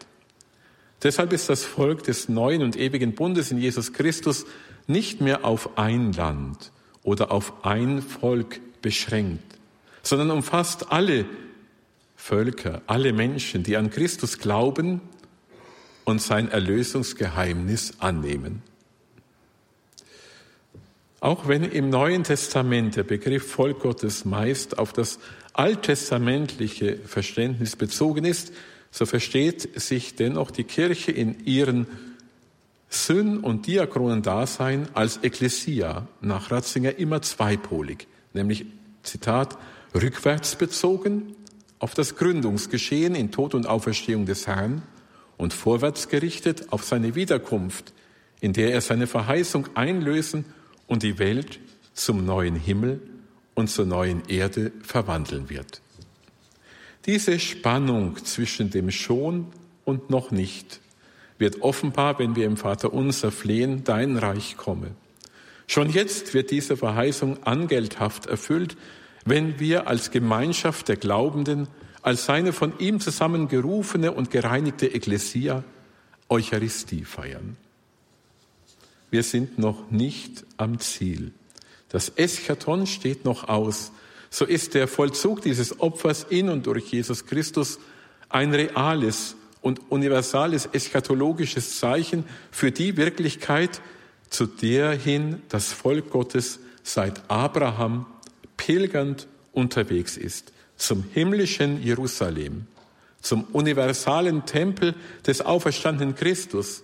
Deshalb 1.04 1.34
ist 1.34 1.50
das 1.50 1.66
Volk 1.66 2.04
des 2.04 2.30
neuen 2.30 2.64
und 2.64 2.78
ewigen 2.78 3.14
Bundes 3.14 3.52
in 3.52 3.58
Jesus 3.58 3.92
Christus 3.92 4.46
nicht 4.88 5.22
mehr 5.22 5.44
auf 5.44 5.78
ein 5.78 6.14
Land 6.14 6.72
oder 7.04 7.32
auf 7.32 7.66
ein 7.66 8.02
Volk 8.02 8.62
beschränkt, 8.82 9.60
sondern 10.02 10.32
umfasst 10.32 10.92
alle 10.92 11.26
Völker, 12.16 12.82
alle 12.88 13.12
Menschen, 13.12 13.64
die 13.64 13.76
an 13.76 13.90
Christus 13.90 14.40
glauben 14.40 15.02
und 16.06 16.22
sein 16.22 16.50
Erlösungsgeheimnis 16.50 17.96
annehmen. 18.00 18.62
Auch 21.20 21.48
wenn 21.48 21.64
im 21.64 21.90
Neuen 21.90 22.24
Testament 22.24 22.96
der 22.96 23.04
Begriff 23.04 23.50
Volk 23.50 23.80
Gottes 23.80 24.26
meist 24.26 24.78
auf 24.78 24.94
das 24.94 25.20
alttestamentliche 25.54 26.98
Verständnis 26.98 27.76
bezogen 27.76 28.26
ist, 28.26 28.54
so 28.94 29.08
versteht 29.08 29.82
sich 29.82 30.16
dennoch 30.16 30.52
die 30.52 30.66
Kirche 30.66 31.12
in 31.12 31.44
ihren 31.46 31.88
Syn- 32.90 33.40
und 33.40 33.66
Diakronendasein 33.66 34.88
als 34.94 35.20
Ekklesia 35.24 36.08
nach 36.22 36.52
Ratzinger 36.52 37.00
immer 37.00 37.24
zweipolig, 37.24 38.08
nämlich 38.34 38.68
Zitat, 39.02 39.58
rückwärts 39.96 40.56
bezogen 40.56 41.36
auf 41.80 41.96
das 41.96 42.16
Gründungsgeschehen 42.16 43.16
in 43.16 43.32
Tod 43.32 43.56
und 43.56 43.66
Auferstehung 43.66 44.28
des 44.28 44.46
Herrn 44.46 44.84
und 45.38 45.54
vorwärts 45.54 46.08
gerichtet 46.08 46.72
auf 46.72 46.84
seine 46.84 47.16
Wiederkunft, 47.16 47.94
in 48.42 48.54
der 48.54 48.74
er 48.74 48.82
seine 48.82 49.08
Verheißung 49.08 49.70
einlösen 49.74 50.46
und 50.86 51.02
die 51.02 51.18
Welt 51.18 51.60
zum 51.96 52.26
neuen 52.26 52.56
Himmel 52.56 53.02
und 53.56 53.72
zur 53.72 53.88
neuen 53.88 54.22
Erde 54.28 54.72
verwandeln 54.84 55.50
wird. 55.50 55.83
Diese 57.06 57.40
Spannung 57.40 58.24
zwischen 58.24 58.70
dem 58.70 58.92
schon 58.92 59.48
und 59.86 60.10
noch 60.10 60.32
nicht 60.32 60.80
wird 61.38 61.62
offenbar, 61.62 62.20
wenn 62.20 62.36
wir 62.36 62.46
im 62.46 62.58
Vater 62.58 62.94
unser 62.94 63.32
flehen, 63.32 63.84
dein 63.84 64.18
Reich 64.18 64.56
komme. 64.56 64.92
Schon 65.68 65.90
jetzt 65.90 66.34
wird 66.34 66.52
diese 66.52 66.78
Verheißung 66.78 67.44
angelthaft 67.44 68.28
erfüllt, 68.28 68.78
wenn 69.26 69.60
wir 69.60 69.88
als 69.88 70.12
Gemeinschaft 70.12 70.88
der 70.88 70.98
Glaubenden, 70.98 71.68
als 72.02 72.26
seine 72.26 72.54
von 72.54 72.78
ihm 72.80 73.00
zusammengerufene 73.00 74.12
und 74.12 74.32
gereinigte 74.32 74.88
Ekklesia 74.88 75.64
Eucharistie 76.30 77.06
feiern. 77.06 77.58
Wir 79.10 79.24
sind 79.24 79.60
noch 79.60 79.92
nicht 79.92 80.46
am 80.58 80.80
Ziel. 80.80 81.32
Das 81.90 82.12
Eschaton 82.16 82.88
steht 82.88 83.26
noch 83.26 83.48
aus. 83.48 83.92
So 84.34 84.46
ist 84.46 84.74
der 84.74 84.88
Vollzug 84.88 85.44
dieses 85.44 85.80
Opfers 85.80 86.26
in 86.28 86.50
und 86.50 86.66
durch 86.66 86.92
Jesus 86.92 87.28
Christus 87.28 87.78
ein 88.30 88.52
reales 88.52 89.36
und 89.62 89.92
universales 89.92 90.68
eschatologisches 90.74 91.78
Zeichen 91.78 92.24
für 92.50 92.72
die 92.72 92.98
Wirklichkeit, 92.98 93.80
zu 94.32 94.48
der 94.48 94.94
hin 94.94 95.44
das 95.50 95.72
Volk 95.72 96.10
Gottes 96.10 96.58
seit 96.82 97.22
Abraham 97.30 98.08
pilgernd 98.58 99.28
unterwegs 99.52 100.18
ist, 100.18 100.52
zum 100.78 101.04
himmlischen 101.14 101.84
Jerusalem, 101.84 102.66
zum 103.22 103.44
universalen 103.54 104.48
Tempel 104.48 104.96
des 105.28 105.42
auferstandenen 105.42 106.16
Christus, 106.16 106.82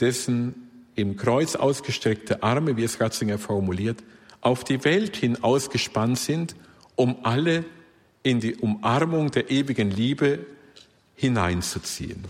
dessen 0.00 0.54
im 0.94 1.18
Kreuz 1.18 1.56
ausgestreckte 1.56 2.42
Arme, 2.42 2.78
wie 2.78 2.84
es 2.84 3.02
Ratzinger 3.02 3.36
formuliert, 3.36 4.02
auf 4.48 4.64
die 4.64 4.82
Welt 4.82 5.14
hin 5.14 5.44
ausgespannt 5.44 6.18
sind, 6.18 6.56
um 6.96 7.18
alle 7.22 7.66
in 8.22 8.40
die 8.40 8.56
Umarmung 8.56 9.30
der 9.30 9.50
ewigen 9.50 9.90
Liebe 9.90 10.38
hineinzuziehen. 11.16 12.24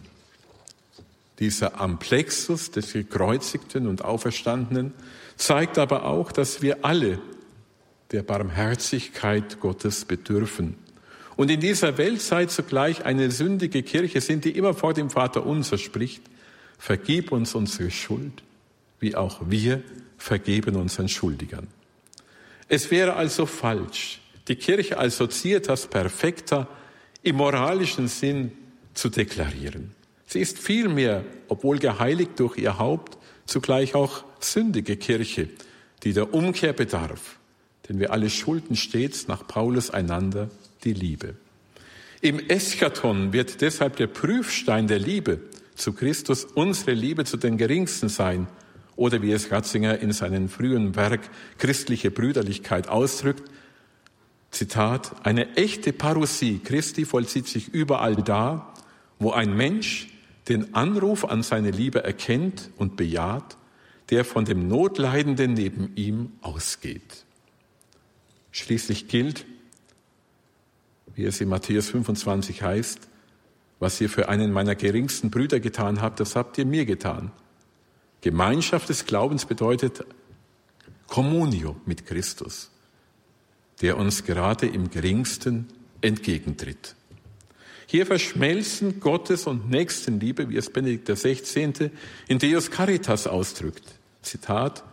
Dieser 1.38 1.80
Amplexus 1.80 2.72
des 2.72 2.92
Gekreuzigten 2.92 3.86
und 3.86 4.04
Auferstandenen 4.04 4.94
zeigt 5.36 5.78
aber 5.78 6.06
auch, 6.06 6.32
dass 6.32 6.60
wir 6.60 6.84
alle 6.84 7.20
der 8.10 8.24
Barmherzigkeit 8.24 9.60
Gottes 9.60 10.04
bedürfen. 10.04 10.74
Und 11.36 11.52
in 11.52 11.60
dieser 11.60 11.98
Weltzeit 11.98 12.50
zugleich 12.50 13.04
eine 13.04 13.30
sündige 13.30 13.84
Kirche 13.84 14.20
sind, 14.20 14.44
die 14.44 14.56
immer 14.58 14.74
vor 14.74 14.92
dem 14.92 15.08
Vater 15.08 15.46
unser 15.46 15.78
spricht, 15.78 16.22
vergib 16.78 17.30
uns 17.30 17.54
unsere 17.54 17.92
Schuld, 17.92 18.42
wie 18.98 19.14
auch 19.14 19.42
wir 19.48 19.84
vergeben 20.16 20.74
unseren 20.74 21.08
Schuldigern. 21.08 21.68
Es 22.68 22.90
wäre 22.90 23.14
also 23.14 23.46
falsch, 23.46 24.20
die 24.46 24.56
Kirche 24.56 24.98
als 24.98 25.16
Societas 25.16 25.86
Perfecta 25.86 26.68
im 27.22 27.36
moralischen 27.36 28.08
Sinn 28.08 28.52
zu 28.94 29.08
deklarieren. 29.08 29.94
Sie 30.26 30.40
ist 30.40 30.58
vielmehr, 30.58 31.24
obwohl 31.48 31.78
geheiligt 31.78 32.38
durch 32.38 32.58
ihr 32.58 32.78
Haupt, 32.78 33.16
zugleich 33.46 33.94
auch 33.94 34.24
sündige 34.40 34.96
Kirche, 34.96 35.48
die 36.02 36.12
der 36.12 36.34
Umkehr 36.34 36.74
bedarf. 36.74 37.38
Denn 37.88 37.98
wir 37.98 38.12
alle 38.12 38.28
schulden 38.28 38.76
stets 38.76 39.28
nach 39.28 39.46
Paulus 39.46 39.90
einander 39.90 40.50
die 40.84 40.92
Liebe. 40.92 41.34
Im 42.20 42.38
Eschaton 42.50 43.32
wird 43.32 43.62
deshalb 43.62 43.96
der 43.96 44.08
Prüfstein 44.08 44.88
der 44.88 44.98
Liebe 44.98 45.40
zu 45.74 45.92
Christus 45.92 46.44
unsere 46.44 46.92
Liebe 46.92 47.24
zu 47.24 47.36
den 47.36 47.56
Geringsten 47.56 48.08
sein. 48.08 48.48
Oder 48.99 49.22
wie 49.22 49.30
es 49.30 49.53
Ratzinger 49.53 50.01
in 50.01 50.11
seinem 50.11 50.49
frühen 50.49 50.96
Werk 50.96 51.20
Christliche 51.59 52.11
Brüderlichkeit 52.11 52.88
ausdrückt, 52.88 53.49
Zitat, 54.51 55.24
eine 55.24 55.55
echte 55.55 55.92
Parousie 55.92 56.59
Christi 56.59 57.05
vollzieht 57.05 57.46
sich 57.46 57.72
überall 57.72 58.16
da, 58.16 58.74
wo 59.20 59.30
ein 59.30 59.57
Mensch 59.57 60.09
den 60.49 60.74
Anruf 60.74 61.24
an 61.24 61.44
seine 61.44 61.70
Liebe 61.70 62.03
erkennt 62.03 62.70
und 62.76 62.96
bejaht, 62.96 63.57
der 64.11 64.24
von 64.24 64.44
dem 64.44 64.66
Notleidenden 64.66 65.55
neben 65.55 65.92
ihm 65.94 66.32
ausgeht. 66.40 67.24
Schließlich 68.51 69.07
gilt, 69.07 69.46
wie 71.14 71.24
es 71.24 71.40
in 71.40 71.49
Matthäus 71.49 71.88
25 71.90 72.62
heißt, 72.62 73.09
was 73.78 74.01
ihr 74.01 74.11
für 74.11 74.28
einen 74.28 74.51
meiner 74.51 74.74
geringsten 74.74 75.30
Brüder 75.30 75.61
getan 75.61 76.01
habt, 76.01 76.18
das 76.18 76.34
habt 76.34 76.59
ihr 76.59 76.66
mir 76.66 76.84
getan. 76.84 77.30
Gemeinschaft 78.20 78.88
des 78.88 79.04
Glaubens 79.04 79.44
bedeutet 79.44 80.04
Communio 81.06 81.76
mit 81.86 82.06
Christus, 82.06 82.70
der 83.80 83.96
uns 83.96 84.24
gerade 84.24 84.66
im 84.66 84.90
geringsten 84.90 85.68
entgegentritt. 86.00 86.94
Hier 87.86 88.04
verschmelzen 88.04 89.00
Gottes 89.00 89.46
und 89.46 89.70
Nächstenliebe, 89.70 90.50
wie 90.50 90.56
es 90.56 90.70
Benedikt 90.70 91.08
XVI. 91.08 91.90
in 92.28 92.38
Deus 92.38 92.70
Caritas 92.70 93.26
ausdrückt. 93.26 93.84
Zitat, 94.20 94.84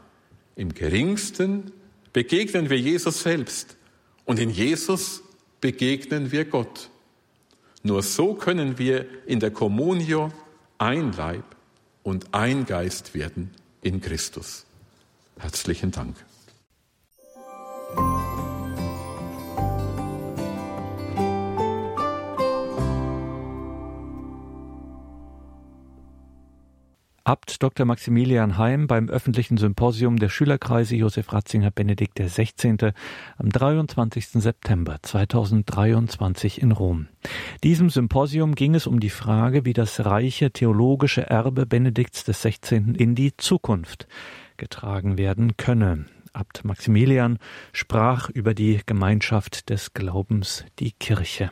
im 0.55 0.73
geringsten 0.73 1.73
begegnen 2.13 2.69
wir 2.69 2.79
Jesus 2.79 3.21
selbst 3.21 3.75
und 4.23 4.39
in 4.39 4.49
Jesus 4.49 5.23
begegnen 5.59 6.31
wir 6.31 6.45
Gott. 6.45 6.89
Nur 7.83 8.01
so 8.01 8.33
können 8.33 8.77
wir 8.77 9.05
in 9.25 9.39
der 9.39 9.51
Communio 9.51 10.31
ein 10.77 11.11
Leib 11.11 11.54
und 12.05 12.35
ein 12.35 12.67
Geist 12.67 13.15
werden 13.15 13.49
in 13.81 13.99
Christus. 13.99 14.65
Herzlichen 15.39 15.91
Dank. 15.91 16.15
Abt 27.27 27.63
Dr. 27.63 27.87
Maximilian 27.87 28.59
Heim 28.59 28.85
beim 28.85 29.09
öffentlichen 29.09 29.57
Symposium 29.57 30.17
der 30.17 30.29
Schülerkreise 30.29 30.95
Josef 30.95 31.33
Ratzinger 31.33 31.71
Benedikt 31.71 32.19
XVI. 32.19 32.91
am 33.39 33.49
23. 33.49 34.27
September 34.27 34.97
2023 35.01 36.61
in 36.61 36.71
Rom. 36.71 37.07
Diesem 37.63 37.89
Symposium 37.89 38.53
ging 38.53 38.75
es 38.75 38.85
um 38.85 38.99
die 38.99 39.09
Frage, 39.09 39.65
wie 39.65 39.73
das 39.73 40.05
reiche 40.05 40.51
theologische 40.51 41.27
Erbe 41.27 41.65
Benedikts 41.65 42.25
XVI. 42.25 42.93
in 42.95 43.15
die 43.15 43.35
Zukunft 43.35 44.07
getragen 44.57 45.17
werden 45.17 45.57
könne. 45.57 46.05
Abt 46.31 46.63
Maximilian 46.63 47.39
sprach 47.73 48.29
über 48.29 48.53
die 48.53 48.81
Gemeinschaft 48.85 49.71
des 49.71 49.95
Glaubens, 49.95 50.63
die 50.77 50.91
Kirche. 50.91 51.49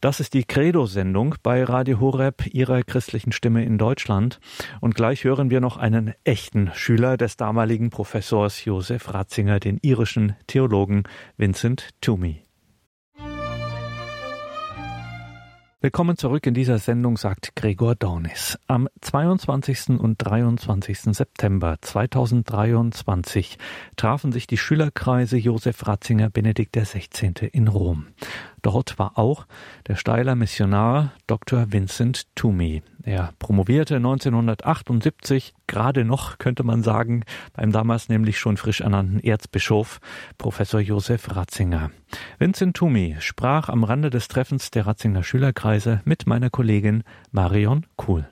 Das 0.00 0.20
ist 0.20 0.34
die 0.34 0.44
Credo-Sendung 0.44 1.36
bei 1.42 1.64
Radio 1.64 2.00
Horeb, 2.00 2.46
Ihrer 2.52 2.82
christlichen 2.82 3.32
Stimme 3.32 3.64
in 3.64 3.78
Deutschland. 3.78 4.40
Und 4.80 4.94
gleich 4.94 5.24
hören 5.24 5.48
wir 5.48 5.60
noch 5.60 5.78
einen 5.78 6.12
echten 6.22 6.70
Schüler 6.74 7.16
des 7.16 7.38
damaligen 7.38 7.88
Professors 7.88 8.64
Josef 8.66 9.14
Ratzinger, 9.14 9.58
den 9.58 9.78
irischen 9.80 10.36
Theologen 10.46 11.04
Vincent 11.38 11.90
Toomey. 12.02 12.46
Willkommen 15.86 16.16
zurück 16.16 16.46
in 16.46 16.54
dieser 16.54 16.78
Sendung, 16.78 17.16
sagt 17.16 17.54
Gregor 17.54 17.94
Dornis. 17.94 18.58
Am 18.66 18.88
22. 19.02 20.00
und 20.00 20.16
23. 20.18 20.98
September 21.14 21.76
2023 21.80 23.56
trafen 23.94 24.32
sich 24.32 24.46
die 24.46 24.56
Schülerkreise 24.56 25.36
Josef 25.36 25.86
Ratzinger 25.86 26.28
Benedikt 26.28 26.74
XVI. 26.76 27.50
in 27.52 27.68
Rom. 27.68 28.08
Dort 28.62 28.98
war 28.98 29.18
auch 29.18 29.46
der 29.86 29.96
Steiler 29.96 30.34
Missionar 30.34 31.12
Dr. 31.26 31.72
Vincent 31.72 32.34
Toomey. 32.34 32.82
Er 33.02 33.32
promovierte 33.38 33.96
1978, 33.96 35.54
gerade 35.66 36.04
noch 36.04 36.38
könnte 36.38 36.64
man 36.64 36.82
sagen, 36.82 37.22
beim 37.52 37.70
damals 37.70 38.08
nämlich 38.08 38.38
schon 38.38 38.56
frisch 38.56 38.80
ernannten 38.80 39.20
Erzbischof 39.20 40.00
Professor 40.38 40.80
Josef 40.80 41.34
Ratzinger. 41.34 41.90
Vincent 42.38 42.76
Toomey 42.76 43.16
sprach 43.20 43.68
am 43.68 43.84
Rande 43.84 44.10
des 44.10 44.28
Treffens 44.28 44.70
der 44.70 44.86
Ratzinger 44.86 45.22
Schülerkreise 45.22 46.00
mit 46.04 46.26
meiner 46.26 46.50
Kollegin 46.50 47.04
Marion 47.30 47.86
Kuhl. 47.96 48.28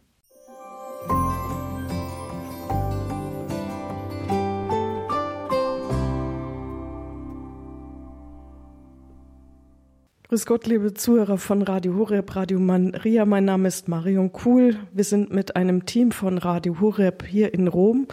Grüß 10.35 10.47
Gott, 10.47 10.66
liebe 10.66 10.93
Zuhörer 10.93 11.39
von 11.39 11.62
Radio 11.62 11.95
Horeb, 11.95 12.35
Radio 12.35 12.59
Maria. 12.59 13.24
Mein 13.24 13.45
Name 13.45 13.68
ist 13.68 13.87
Marion 13.87 14.32
Kuhl. 14.32 14.74
Wir 14.93 15.05
sind 15.05 15.32
mit 15.32 15.55
einem 15.55 15.87
Team 15.87 16.11
von 16.11 16.39
Radio 16.39 16.80
Horeb 16.80 17.24
hier 17.24 17.55
in 17.55 17.68
Rom 17.68 18.09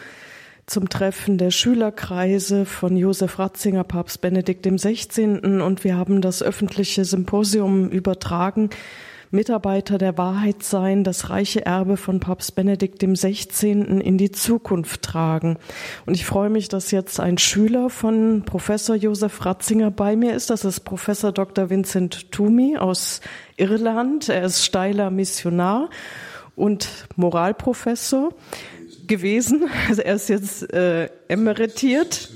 zum 0.68 0.88
Treffen 0.88 1.40
der 1.40 1.50
Schülerkreise 1.50 2.66
von 2.66 2.96
Josef 2.96 3.40
Ratzinger, 3.40 3.84
Papst 3.84 4.22
Benedikt 4.22 4.68
XVI. 4.68 5.40
Und 5.64 5.84
wir 5.84 5.98
haben 5.98 6.22
das 6.22 6.44
öffentliche 6.44 7.06
Symposium 7.06 7.90
übertragen 7.90 8.70
Mitarbeiter 9.32 9.98
der 9.98 10.18
Wahrheit 10.18 10.62
sein, 10.62 11.06
das 11.06 11.30
reiche 11.30 11.66
Erbe 11.66 11.96
von 11.96 12.20
Papst 12.20 12.54
Benedikt 12.54 13.02
16. 13.02 14.02
in 14.02 14.18
die 14.18 14.32
Zukunft 14.32 15.04
tragen. 15.04 15.58
Und 16.06 16.16
ich 16.16 16.26
freue 16.26 16.50
mich, 16.50 16.68
dass 16.68 16.92
jetzt 16.92 17.20
ein 17.22 17.38
Schüler 17.38 17.90
von 17.90 18.44
Professor 18.46 18.96
Josef 18.96 19.46
Ratzinger 19.46 19.90
bei 19.90 20.18
mir 20.18 20.36
ist. 20.36 20.50
Das 20.50 20.66
ist 20.66 20.82
Professor 20.82 21.32
Dr. 21.32 21.70
Vincent 21.70 22.32
Toomey 22.32 22.78
aus 22.78 23.22
Irland. 23.56 24.28
Er 24.28 24.44
ist 24.44 24.66
steiler 24.66 25.10
Missionar 25.12 25.90
und 26.58 26.90
Moralprofessor 27.16 28.34
gewesen. 29.08 29.64
Also 29.88 30.02
er 30.02 30.16
ist 30.16 30.28
jetzt 30.28 30.74
äh, 30.74 31.10
emeritiert. 31.30 32.30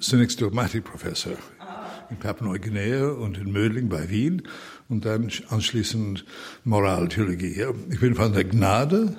Zunächst 0.00 0.40
Dogmatikprofessor 0.40 1.34
in 2.10 2.16
Papua-Neuguinea 2.16 3.08
und 3.08 3.38
in 3.38 3.52
Mödling 3.52 3.88
bei 3.88 4.08
Wien 4.10 4.42
und 4.88 5.04
dann 5.04 5.30
anschließend 5.48 6.24
Moraltheologie. 6.64 7.64
Ich 7.90 8.00
bin 8.00 8.14
von 8.14 8.32
der 8.32 8.44
Gnade, 8.44 9.16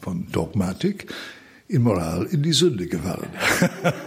von 0.00 0.26
Dogmatik, 0.32 1.12
in 1.68 1.82
Moral 1.82 2.26
in 2.26 2.42
die 2.42 2.52
Sünde 2.52 2.86
gefallen. 2.86 3.28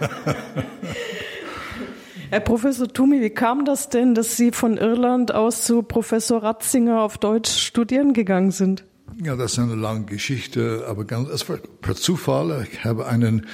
Herr 2.29 2.39
Professor 2.39 2.87
Tumi, 2.87 3.21
wie 3.21 3.29
kam 3.29 3.63
das 3.63 3.89
denn, 3.89 4.15
dass 4.15 4.35
Sie 4.37 4.51
von 4.51 4.77
Irland 4.77 5.33
aus 5.33 5.65
zu 5.65 5.83
Professor 5.83 6.41
Ratzinger 6.41 7.01
auf 7.01 7.19
Deutsch 7.19 7.51
studieren 7.51 8.13
gegangen 8.13 8.49
sind? 8.49 8.85
Ja, 9.23 9.35
das 9.35 9.53
ist 9.53 9.59
eine 9.59 9.75
lange 9.75 10.05
Geschichte, 10.05 10.85
aber 10.87 11.05
ganz, 11.05 11.29
es 11.29 11.47
war 11.47 11.57
per 11.81 11.93
Zufall. 11.95 12.67
Ich 12.71 12.83
habe 12.83 13.05
einen 13.05 13.45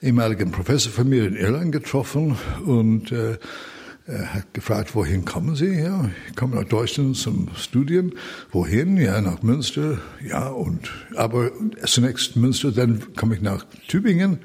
ehemaligen 0.00 0.52
Professor 0.52 0.92
von 0.92 1.08
mir 1.08 1.26
in 1.26 1.34
Irland 1.34 1.72
getroffen 1.72 2.36
und 2.64 3.10
äh, 3.10 3.36
er 4.06 4.34
hat 4.34 4.54
gefragt, 4.54 4.94
wohin 4.94 5.24
kommen 5.24 5.56
Sie? 5.56 5.72
Ja, 5.78 6.10
ich 6.28 6.36
komme 6.36 6.56
nach 6.56 6.64
Deutschland 6.64 7.16
zum 7.16 7.48
Studieren. 7.56 8.12
Wohin? 8.50 8.96
Ja, 8.96 9.20
nach 9.20 9.42
Münster. 9.42 9.98
Ja, 10.26 10.48
und 10.48 10.90
aber 11.16 11.50
zunächst 11.84 12.36
Münster, 12.36 12.72
dann 12.72 13.14
komme 13.14 13.36
ich 13.36 13.42
nach 13.42 13.64
Tübingen 13.88 14.40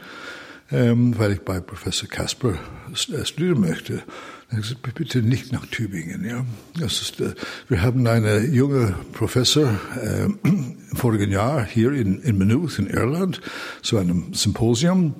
ähm, 0.71 1.17
weil 1.17 1.33
ich 1.33 1.41
bei 1.41 1.59
Professor 1.59 2.09
Kasper 2.09 2.55
äh, 2.91 3.25
studieren 3.25 3.61
möchte. 3.61 4.03
Er 4.49 4.57
gesagt, 4.57 4.81
bitte 4.93 5.21
nicht 5.21 5.51
nach 5.51 5.65
Tübingen. 5.67 6.25
Ja, 6.25 6.45
das 6.79 7.01
ist, 7.01 7.19
äh, 7.19 7.33
wir 7.67 7.81
haben 7.81 8.05
eine 8.07 8.45
junge 8.45 8.95
Professor 9.13 9.69
äh, 10.01 10.27
im 10.95 11.01
vorigen 11.01 11.29
Jahr 11.29 11.65
hier 11.65 11.91
in, 11.91 12.21
in 12.21 12.37
Maynooth 12.37 12.79
in 12.79 12.87
Irland 12.87 13.41
zu 13.81 13.97
einem 13.97 14.33
Symposium 14.33 15.15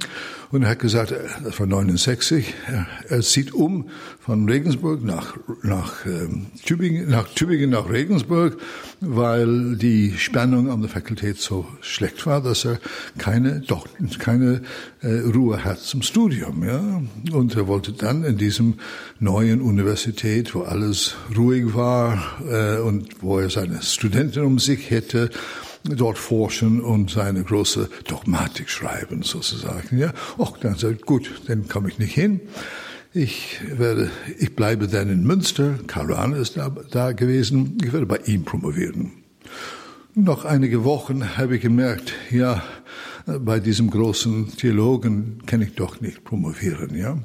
und 0.56 0.64
er 0.64 0.70
hat 0.70 0.80
gesagt, 0.80 1.12
äh, 1.12 1.18
das 1.44 1.60
war 1.60 1.68
69, 1.68 2.54
er, 2.68 2.88
er 3.10 3.22
zieht 3.22 3.54
um 3.54 3.90
von 4.20 4.48
Regensburg 4.48 5.04
nach, 5.04 5.38
nach, 5.64 6.06
ähm, 6.06 6.48
Tübingen, 6.66 7.10
nach 7.10 7.28
Tübingen 7.28 7.72
nach 7.72 7.90
Regensburg, 7.90 8.58
weil 9.02 9.76
die 9.76 10.14
Spannung 10.18 10.70
an 10.72 10.80
der 10.80 10.90
Fakultät 10.90 11.38
so 11.38 11.66
schlecht 11.82 12.26
war, 12.26 12.42
dass 12.42 12.64
er 12.64 12.80
keine, 13.18 13.62
doch, 13.68 13.86
keine 14.20 14.62
äh, 15.02 15.20
Ruhe 15.34 15.64
hat 15.66 15.80
zum 15.80 16.02
Studium. 16.02 16.64
Ja? 16.64 17.02
Und 17.34 17.56
er 17.56 17.68
wollte 17.68 17.92
dann 17.92 18.24
in 18.24 18.38
diesem 18.38 18.76
neuen 19.20 19.62
Universität, 19.62 20.56
wo 20.56 20.62
alles 20.62 21.16
ruhig 21.36 21.76
war 21.76 22.40
äh, 22.50 22.80
und 22.80 23.22
wo 23.22 23.40
er 23.40 23.50
seine 23.50 23.82
Studenten 23.82 24.46
um 24.46 24.60
sich 24.60 24.90
hätte, 24.90 25.30
dort 25.86 26.18
forschen 26.18 26.82
und 26.82 27.12
seine 27.12 27.44
große 27.44 27.90
Dogmatik 28.08 28.70
schreiben, 28.70 29.24
sozusagen. 29.24 29.98
Ja, 29.98 30.14
Och, 30.38 30.58
dann 30.58 30.76
sagt 30.76 31.06
gut, 31.06 31.30
dann 31.48 31.68
komme 31.68 31.90
ich 31.90 32.00
nicht 32.00 32.14
hin. 32.14 32.42
Ich 33.14 33.62
werde, 33.78 34.12
ich 34.40 34.56
bleibe 34.56 34.88
dann 34.88 35.10
in 35.10 35.24
Münster. 35.24 35.80
Karl 35.88 36.34
ist 36.34 36.58
da, 36.58 36.70
da 36.92 37.14
gewesen. 37.14 37.78
Ich 37.84 37.94
werde 37.94 38.06
bei 38.06 38.18
ihm 38.26 38.44
promovieren. 38.44 39.12
Noch 40.16 40.46
einige 40.46 40.84
Wochen 40.84 41.38
habe 41.38 41.56
ich 41.56 41.62
gemerkt, 41.62 42.14
ja, 42.32 42.64
bei 43.26 43.60
diesem 43.60 43.90
großen 43.90 44.56
Theologen 44.58 45.42
kann 45.46 45.62
ich 45.62 45.76
doch 45.76 46.02
nicht 46.02 46.24
promovieren, 46.24 46.96
ja. 46.96 47.18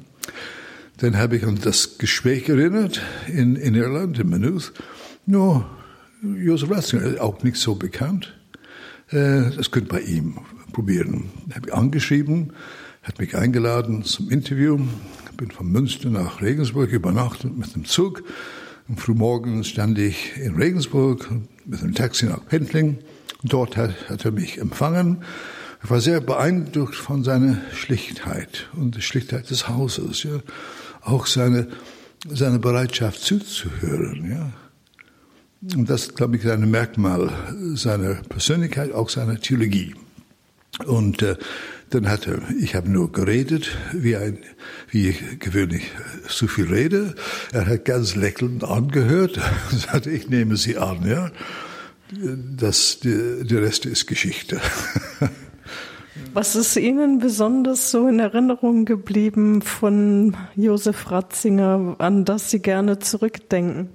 Dann 0.97 1.17
habe 1.17 1.37
ich 1.37 1.45
an 1.45 1.59
das 1.61 1.97
Gespräch 1.97 2.47
erinnert 2.49 3.01
in, 3.27 3.55
in 3.55 3.75
Irland, 3.75 4.19
in 4.19 4.29
Maynooth. 4.29 4.73
No, 5.25 5.65
Josef 6.21 6.69
Ratzinger, 6.69 7.21
auch 7.21 7.43
nicht 7.43 7.57
so 7.57 7.75
bekannt. 7.75 8.33
Äh, 9.11 9.51
das 9.55 9.71
könnt 9.71 9.89
bei 9.89 10.01
ihm 10.01 10.37
probieren. 10.71 11.29
Ich 11.49 11.55
habe 11.55 11.73
angeschrieben, 11.73 12.53
hat 13.03 13.19
mich 13.19 13.35
eingeladen 13.35 14.03
zum 14.03 14.29
Interview. 14.29 14.79
Bin 15.37 15.51
von 15.51 15.71
Münster 15.71 16.09
nach 16.09 16.41
Regensburg 16.41 16.91
übernachtet 16.91 17.57
mit 17.57 17.73
dem 17.73 17.85
Zug. 17.85 18.23
Am 18.87 18.97
Frühmorgen 18.97 19.63
stand 19.63 19.97
ich 19.97 20.37
in 20.37 20.55
Regensburg 20.55 21.29
mit 21.65 21.81
einem 21.81 21.95
Taxi 21.95 22.27
nach 22.27 22.45
Pendling. 22.45 22.99
Dort 23.43 23.75
hat, 23.75 24.09
hat 24.09 24.23
er 24.23 24.31
mich 24.31 24.59
empfangen. 24.59 25.23
Ich 25.83 25.89
war 25.89 25.99
sehr 25.99 26.21
beeindruckt 26.21 26.95
von 26.95 27.23
seiner 27.23 27.57
Schlichtheit 27.73 28.69
und 28.75 28.95
der 28.95 29.01
Schlichtheit 29.01 29.49
des 29.49 29.67
Hauses, 29.67 30.23
ja. 30.23 30.41
Auch 31.01 31.25
seine, 31.25 31.67
seine 32.29 32.59
Bereitschaft 32.59 33.21
zuzuhören, 33.21 34.29
ja. 34.29 34.51
Und 35.61 35.89
das, 35.89 36.15
glaube 36.15 36.37
ich, 36.37 36.43
ist 36.43 36.49
ein 36.49 36.69
Merkmal 36.69 37.31
seiner 37.75 38.15
Persönlichkeit, 38.15 38.93
auch 38.93 39.09
seiner 39.09 39.39
Theologie. 39.39 39.93
Und 40.87 41.21
äh, 41.21 41.35
dann 41.91 42.09
hat 42.09 42.25
er, 42.25 42.39
ich 42.59 42.73
habe 42.73 42.89
nur 42.89 43.11
geredet, 43.11 43.77
wie 43.93 44.15
ein, 44.15 44.39
wie 44.89 45.09
ich 45.09 45.39
gewöhnlich 45.39 45.91
zu 46.27 46.47
viel 46.47 46.65
rede. 46.65 47.15
Er 47.51 47.67
hat 47.67 47.85
ganz 47.85 48.15
lächelnd 48.15 48.63
angehört 48.63 49.39
und 49.71 49.79
sagte, 49.91 50.09
ich 50.09 50.29
nehme 50.29 50.57
Sie 50.57 50.77
an, 50.77 51.05
ja. 51.07 51.31
Das, 52.57 52.99
der, 52.99 53.43
der 53.43 53.61
Rest 53.61 53.85
ist 53.85 54.07
Geschichte. 54.07 54.59
Was 56.33 56.55
ist 56.55 56.75
Ihnen 56.75 57.19
besonders 57.19 57.91
so 57.91 58.07
in 58.07 58.19
Erinnerung 58.19 58.85
geblieben 58.85 59.61
von 59.61 60.35
Josef 60.55 61.11
Ratzinger, 61.11 61.95
an 61.99 62.25
das 62.25 62.49
Sie 62.49 62.59
gerne 62.59 62.99
zurückdenken? 62.99 63.89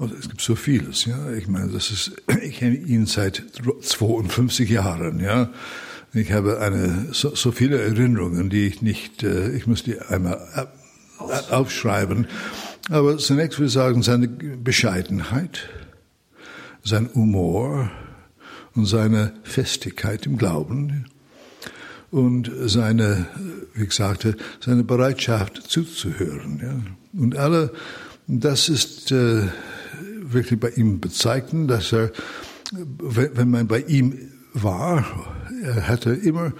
Also 0.00 0.14
es 0.14 0.30
gibt 0.30 0.40
so 0.40 0.54
vieles, 0.54 1.04
ja. 1.04 1.30
Ich 1.32 1.46
meine, 1.46 1.68
das 1.68 1.90
ist, 1.90 2.12
ich 2.42 2.58
kenne 2.58 2.76
ihn 2.76 3.04
seit 3.04 3.42
52 3.82 4.70
Jahren, 4.70 5.20
ja. 5.20 5.50
Ich 6.14 6.32
habe 6.32 6.58
eine, 6.60 7.08
so, 7.12 7.34
so 7.36 7.52
viele 7.52 7.80
Erinnerungen, 7.80 8.48
die 8.48 8.66
ich 8.66 8.82
nicht, 8.82 9.22
äh, 9.22 9.50
ich 9.52 9.66
muss 9.66 9.84
die 9.84 10.00
einmal 10.00 10.68
aufschreiben. 11.50 12.26
Aber 12.88 13.18
zunächst 13.18 13.58
würde 13.58 13.66
ich 13.66 13.72
sagen, 13.74 14.02
seine 14.02 14.26
Bescheidenheit, 14.26 15.68
sein 16.82 17.10
Humor 17.14 17.90
und 18.74 18.86
seine 18.86 19.34
Festigkeit 19.42 20.24
im 20.24 20.38
Glauben 20.38 21.04
und 22.10 22.50
seine, 22.64 23.26
wie 23.74 23.84
ich 23.84 23.92
sagte, 23.92 24.34
seine 24.64 24.82
Bereitschaft 24.82 25.62
zuzuhören. 25.68 26.60
Ja. 26.62 27.20
Und 27.20 27.36
alle, 27.36 27.72
das 28.26 28.68
ist 28.68 29.12
äh, 29.12 29.42
wirklich 30.32 30.58
bei 30.60 30.70
ihm 30.70 31.00
bezeichnen, 31.00 31.68
dass 31.68 31.92
er, 31.92 32.10
wenn 32.72 33.50
man 33.50 33.66
bei 33.66 33.80
ihm 33.80 34.18
war, 34.52 35.04
er 35.62 35.88
hatte 35.88 36.12
immer 36.12 36.52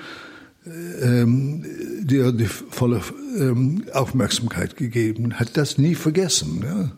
ähm, 1.02 1.64
die, 2.02 2.36
die 2.36 2.46
volle 2.46 3.00
ähm, 3.38 3.84
Aufmerksamkeit 3.92 4.76
gegeben, 4.76 5.38
hat 5.38 5.56
das 5.56 5.78
nie 5.78 5.94
vergessen, 5.94 6.62
ja? 6.64 6.92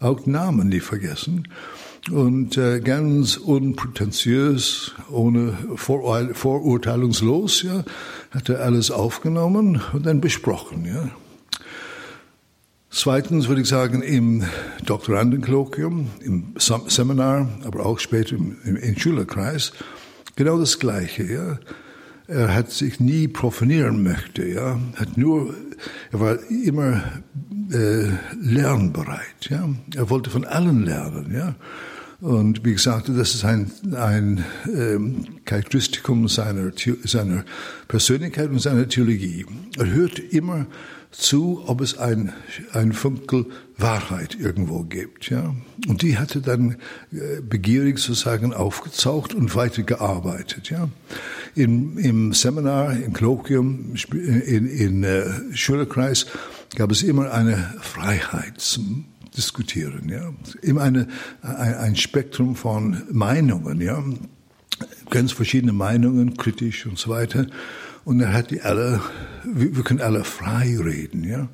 auch 0.00 0.26
Namen 0.26 0.68
nie 0.68 0.80
vergessen 0.80 1.48
und 2.10 2.58
äh, 2.58 2.80
ganz 2.80 3.36
unprätentiös, 3.36 4.92
ohne 5.10 5.56
Vorur 5.76 6.34
vorurteilungslos, 6.34 7.62
ja, 7.62 7.84
hat 8.30 8.48
er 8.48 8.60
alles 8.60 8.90
aufgenommen 8.90 9.80
und 9.92 10.04
dann 10.04 10.20
besprochen, 10.20 10.84
ja. 10.84 11.10
Zweitens 12.96 13.48
würde 13.48 13.62
ich 13.62 13.68
sagen, 13.68 14.02
im 14.02 14.44
Doktorandenkolloquium, 14.86 16.10
im 16.20 16.54
Seminar, 16.58 17.48
aber 17.64 17.84
auch 17.84 17.98
später 17.98 18.36
im, 18.36 18.56
im, 18.62 18.96
Schülerkreis, 18.96 19.72
genau 20.36 20.60
das 20.60 20.78
Gleiche. 20.78 21.24
Ja. 21.24 21.58
Er 22.28 22.54
hat 22.54 22.70
sich 22.70 23.00
nie 23.00 23.26
profanieren 23.26 24.04
möchte, 24.04 24.46
ja, 24.46 24.78
hat 24.94 25.18
nur, 25.18 25.54
er 26.12 26.20
war 26.20 26.38
immer 26.48 27.02
äh, 27.72 28.10
lernbereit, 28.40 29.48
ja. 29.50 29.68
Er 29.96 30.08
wollte 30.08 30.30
von 30.30 30.44
allen 30.44 30.84
lernen, 30.84 31.34
ja. 31.34 31.56
Und 32.20 32.64
wie 32.64 32.74
gesagt, 32.74 33.08
das 33.08 33.34
ist 33.34 33.44
ein, 33.44 33.72
ein 33.96 34.44
ähm, 34.72 35.24
Charakteristikum 35.44 36.28
seiner, 36.28 36.70
seiner 37.02 37.44
Persönlichkeit 37.88 38.50
und 38.50 38.60
seiner 38.60 38.88
Theologie. 38.88 39.44
Er 39.76 39.90
hört 39.90 40.20
immer 40.20 40.66
zu, 41.16 41.62
ob 41.66 41.80
es 41.80 41.96
ein, 41.98 42.32
ein 42.72 42.92
Funkel 42.92 43.46
Wahrheit 43.76 44.36
irgendwo 44.38 44.82
gibt. 44.82 45.30
Ja? 45.30 45.54
Und 45.88 46.02
die 46.02 46.18
hatte 46.18 46.40
dann 46.40 46.76
äh, 47.12 47.40
begierig 47.40 47.98
sozusagen 47.98 48.52
aufgezaucht 48.52 49.34
und 49.34 49.54
weitergearbeitet. 49.54 50.70
Ja? 50.70 50.88
In, 51.54 51.98
Im 51.98 52.32
Seminar, 52.32 52.92
im 52.96 53.12
Kolloquium, 53.12 53.94
in, 54.12 54.66
in 54.66 55.04
äh, 55.04 55.24
Schülerkreis 55.52 56.26
gab 56.76 56.90
es 56.90 57.02
immer 57.02 57.32
eine 57.32 57.74
Freiheit 57.80 58.60
zum 58.60 59.06
Diskutieren. 59.36 60.08
Ja? 60.08 60.32
Immer 60.62 60.82
eine, 60.82 61.08
ein, 61.42 61.74
ein 61.74 61.96
Spektrum 61.96 62.56
von 62.56 63.02
Meinungen. 63.10 63.80
Ja? 63.80 64.02
Ganz 65.10 65.32
verschiedene 65.32 65.72
Meinungen, 65.72 66.36
kritisch 66.36 66.86
und 66.86 66.98
so 66.98 67.10
weiter. 67.10 67.46
Und 68.04 68.20
er 68.20 68.32
hat 68.32 68.50
die 68.50 68.60
alle, 68.60 69.00
wir, 69.44 69.82
können 69.82 70.00
alle 70.00 70.24
frei 70.24 70.76
reden, 70.78 71.24
ja. 71.24 71.48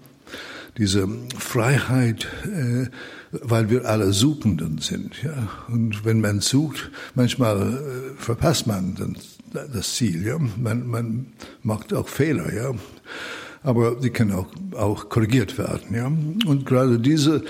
diese 0.79 1.09
Freiheit, 1.39 2.27
äh, 2.45 2.87
weil 3.31 3.71
wir 3.71 3.85
alle 3.85 4.13
Suchenden 4.13 4.79
sind. 4.79 5.23
Ja? 5.23 5.49
Und 5.69 6.05
wenn 6.05 6.21
man 6.21 6.41
sucht, 6.41 6.91
manchmal 7.15 7.61
äh, 7.61 8.21
verpasst 8.21 8.67
man 8.67 8.97
das, 9.53 9.69
das 9.73 9.95
Ziel. 9.95 10.27
Ja? 10.27 10.39
Man, 10.39 10.87
man 10.87 11.27
macht 11.63 11.95
auch 11.95 12.09
Fehler. 12.09 12.53
Ja? 12.53 12.73
Aber 13.63 13.97
die 13.97 14.11
können 14.11 14.33
auch, 14.33 14.49
auch 14.77 15.09
korrigiert 15.09 15.59
werden. 15.59 15.95
Ja? 15.95 16.07
Und 16.07 16.67
gerade 16.67 16.99
diese 16.99 17.45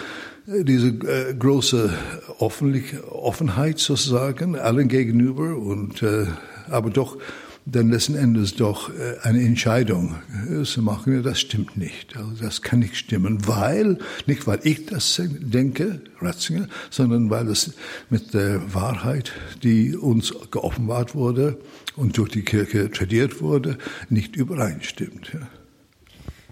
diese 0.47 0.89
äh, 0.89 1.35
große 1.35 1.93
Offenheit 2.39 3.79
sozusagen 3.79 4.57
allen 4.57 4.89
gegenüber 4.89 5.57
und 5.57 6.03
äh, 6.03 6.27
aber 6.69 6.91
doch 6.91 7.19
dann 7.67 7.91
letzten 7.91 8.15
Endes 8.15 8.57
doch 8.57 8.91
äh, 8.91 9.17
eine 9.23 9.43
Entscheidung 9.43 10.17
zu 10.65 10.83
machen, 10.83 11.23
das 11.23 11.41
stimmt 11.41 11.77
nicht. 11.77 12.17
Also 12.17 12.43
das 12.43 12.63
kann 12.63 12.81
nicht 12.81 12.97
stimmen, 12.97 13.47
weil, 13.47 13.99
nicht 14.27 14.47
weil 14.47 14.61
ich 14.63 14.87
das 14.87 15.21
denke, 15.25 16.01
Ratzinger, 16.21 16.69
sondern 16.91 17.31
weil 17.31 17.49
es 17.49 17.75
mit 18.09 18.35
der 18.35 18.75
Wahrheit, 18.75 19.33
die 19.63 19.97
uns 19.97 20.35
geoffenbart 20.51 21.15
wurde 21.15 21.59
und 21.97 22.17
durch 22.17 22.31
die 22.31 22.43
Kirche 22.43 22.91
tradiert 22.91 23.41
wurde, 23.41 23.79
nicht 24.09 24.37
übereinstimmt. 24.37 25.33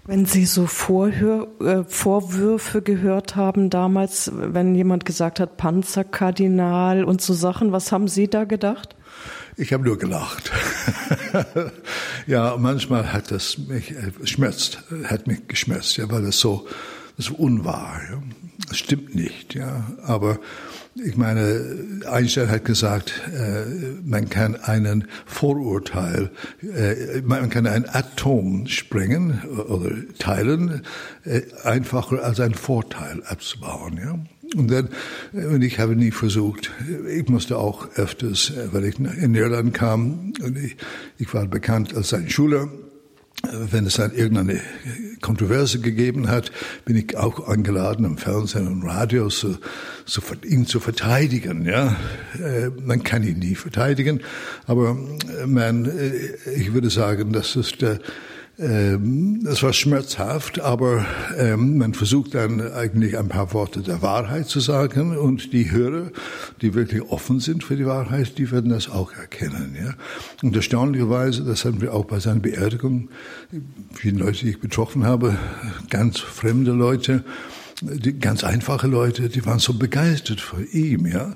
Wenn 0.05 0.25
Sie 0.25 0.45
so 0.45 0.65
Vorhör, 0.65 1.47
äh, 1.61 1.83
Vorwürfe 1.83 2.81
gehört 2.81 3.35
haben 3.35 3.69
damals, 3.69 4.31
wenn 4.33 4.73
jemand 4.73 5.05
gesagt 5.05 5.39
hat, 5.39 5.57
Panzerkardinal 5.57 7.03
und 7.03 7.21
so 7.21 7.33
Sachen, 7.33 7.71
was 7.71 7.91
haben 7.91 8.07
Sie 8.07 8.27
da 8.27 8.45
gedacht? 8.45 8.95
Ich 9.59 9.73
habe 9.73 9.83
nur 9.83 9.97
gelacht. 9.97 10.51
ja, 12.27 12.55
manchmal 12.57 13.11
hat 13.11 13.29
das 13.29 13.57
mich 13.57 13.91
äh, 13.91 14.11
schmerzt, 14.23 14.83
hat 15.03 15.27
mich 15.27 15.49
geschmerzt, 15.49 15.97
ja, 15.97 16.09
weil 16.09 16.23
es 16.23 16.39
so, 16.39 16.65
so 17.17 17.33
unwahr. 17.35 17.99
Ja. 18.09 18.23
Das 18.69 18.77
stimmt 18.77 19.15
nicht, 19.15 19.55
ja. 19.55 19.85
Aber 20.03 20.39
ich 20.95 21.17
meine, 21.17 22.03
Einstein 22.09 22.49
hat 22.49 22.63
gesagt, 22.63 23.21
äh, 23.35 23.65
man 24.05 24.29
kann 24.29 24.55
einen 24.55 25.09
Vorurteil, 25.25 26.31
äh, 26.61 27.21
man 27.21 27.49
kann 27.49 27.67
ein 27.67 27.87
Atom 27.89 28.65
sprengen 28.67 29.41
oder 29.43 29.91
teilen, 30.19 30.83
äh, 31.25 31.41
einfacher 31.63 32.23
als 32.23 32.39
ein 32.39 32.53
Vorteil 32.53 33.23
abzubauen. 33.25 33.97
Ja? 33.97 34.19
Und 34.55 34.71
dann, 34.71 34.89
und 35.33 35.61
ich 35.61 35.79
habe 35.79 35.95
nie 35.95 36.11
versucht, 36.11 36.71
ich 37.07 37.27
musste 37.27 37.57
auch 37.57 37.87
öfters, 37.95 38.53
weil 38.71 38.85
ich 38.85 38.99
in 38.99 39.35
Irland 39.35 39.73
kam, 39.73 40.33
und 40.41 40.57
ich, 40.57 40.75
ich 41.17 41.33
war 41.33 41.45
bekannt 41.45 41.95
als 41.95 42.13
ein 42.13 42.29
Schüler, 42.29 42.69
wenn 43.51 43.85
es 43.85 43.95
dann 43.95 44.13
irgendeine 44.13 44.59
Kontroverse 45.21 45.79
gegeben 45.79 46.29
hat, 46.29 46.51
bin 46.85 46.95
ich 46.97 47.15
auch 47.15 47.47
eingeladen 47.47 48.05
im 48.05 48.17
Fernsehen 48.17 48.67
und 48.67 48.83
Radio, 48.83 49.29
so, 49.29 49.57
so 50.05 50.21
ihn 50.43 50.65
zu 50.65 50.79
verteidigen. 50.79 51.65
Ja, 51.65 51.95
äh, 52.43 52.69
man 52.83 53.03
kann 53.03 53.23
ihn 53.23 53.39
nie 53.39 53.55
verteidigen, 53.55 54.21
aber 54.67 54.97
man, 55.45 55.85
äh, 55.85 56.51
ich 56.55 56.73
würde 56.73 56.89
sagen, 56.89 57.31
das 57.31 57.55
ist 57.55 57.81
der 57.81 57.99
es 58.61 59.63
war 59.63 59.71
schmerzhaft, 59.71 60.59
aber 60.59 61.05
ähm, 61.37 61.77
man 61.77 61.93
versucht 61.93 62.35
dann 62.35 62.59
eigentlich 62.59 63.17
ein 63.17 63.29
paar 63.29 63.53
Worte 63.53 63.81
der 63.81 64.01
Wahrheit 64.01 64.47
zu 64.47 64.59
sagen 64.59 65.17
und 65.17 65.53
die 65.53 65.71
Hörer, 65.71 66.11
die 66.61 66.73
wirklich 66.73 67.01
offen 67.03 67.39
sind 67.39 67.63
für 67.63 67.77
die 67.77 67.85
Wahrheit, 67.85 68.37
die 68.37 68.51
werden 68.51 68.69
das 68.69 68.89
auch 68.89 69.13
erkennen. 69.13 69.77
Ja? 69.81 69.93
Und 70.43 70.57
erstaunlicherweise, 70.57 71.45
das 71.45 71.63
haben 71.63 71.79
wir 71.79 71.93
auch 71.93 72.03
bei 72.03 72.19
seiner 72.19 72.41
Beerdigung, 72.41 73.07
viele 73.93 74.19
Leute, 74.19 74.39
die 74.39 74.49
ich 74.49 74.59
betroffen 74.59 75.05
habe, 75.05 75.37
ganz 75.89 76.19
fremde 76.19 76.71
Leute, 76.71 77.23
die 77.81 78.19
ganz 78.19 78.43
einfache 78.43 78.87
Leute, 78.87 79.29
die 79.29 79.45
waren 79.45 79.59
so 79.59 79.73
begeistert 79.73 80.41
von 80.41 80.67
ihm, 80.69 81.05
ja. 81.05 81.35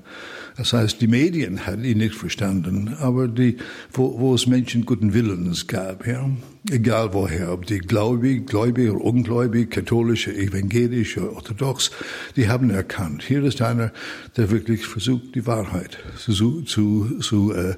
Das 0.56 0.74
heißt, 0.74 1.02
die 1.02 1.08
Medien 1.08 1.66
hatten 1.66 1.84
ihn 1.84 1.98
nicht 1.98 2.16
verstanden, 2.16 2.96
aber 3.00 3.28
die, 3.28 3.58
wo, 3.92 4.20
wo 4.20 4.36
es 4.36 4.46
Menschen 4.46 4.86
guten 4.86 5.14
Willens 5.14 5.68
gab, 5.68 6.06
ja, 6.06 6.30
egal 6.70 7.14
woher, 7.14 7.52
ob 7.52 7.66
die 7.66 7.80
gläubig, 7.80 8.48
gläubig 8.48 8.92
oder 8.92 9.04
ungläubig, 9.04 9.72
katholisch, 9.72 10.28
evangelisch 10.28 11.18
oder 11.18 11.34
orthodox, 11.34 11.92
die 12.36 12.50
haben 12.50 12.70
erkannt, 12.70 13.24
hier 13.24 13.44
ist 13.44 13.62
einer, 13.62 13.92
der 14.38 14.52
wirklich 14.52 14.86
versucht, 14.86 15.36
die 15.36 15.46
Wahrheit 15.48 15.98
zu, 16.18 16.62
zu, 16.62 17.18
zu, 17.20 17.54
äh, 17.54 17.76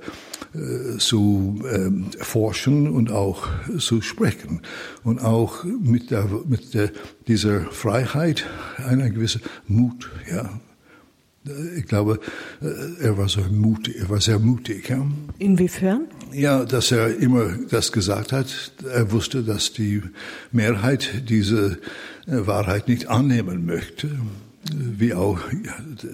äh, 0.54 0.98
zu 0.98 1.62
äh, 1.66 2.24
forschen 2.24 2.90
und 2.90 3.12
auch 3.12 3.48
zu 3.78 4.02
sprechen. 4.02 4.62
Und 5.04 5.20
auch 5.20 5.64
mit, 5.64 6.12
der, 6.12 6.28
mit 6.48 6.74
der, 6.74 6.92
dieser 7.28 7.62
Freiheit 7.62 8.46
einer 8.78 9.10
gewisse 9.10 9.40
Mut, 9.68 10.10
ja, 10.30 10.50
ich 11.78 11.86
glaube, 11.86 12.20
äh, 12.62 13.04
er 13.04 13.18
war 13.18 13.30
so 13.30 13.42
mutig, 13.42 13.98
er 14.00 14.10
war 14.10 14.22
sehr 14.22 14.40
mutig. 14.40 14.90
Ja. 14.90 15.06
Inwiefern? 15.38 16.08
Ja, 16.32 16.66
dass 16.66 16.92
er 16.92 17.16
immer 17.18 17.54
das 17.70 17.92
gesagt 17.92 18.32
hat. 18.32 18.48
Er 18.92 19.12
wusste, 19.12 19.44
dass 19.44 19.74
die 19.74 20.02
Mehrheit 20.52 21.30
diese 21.30 21.80
äh, 22.28 22.48
Wahrheit 22.48 22.88
nicht 22.88 23.08
annehmen 23.08 23.66
möchte. 23.66 24.10
Wie 24.74 25.14
auch 25.14 25.40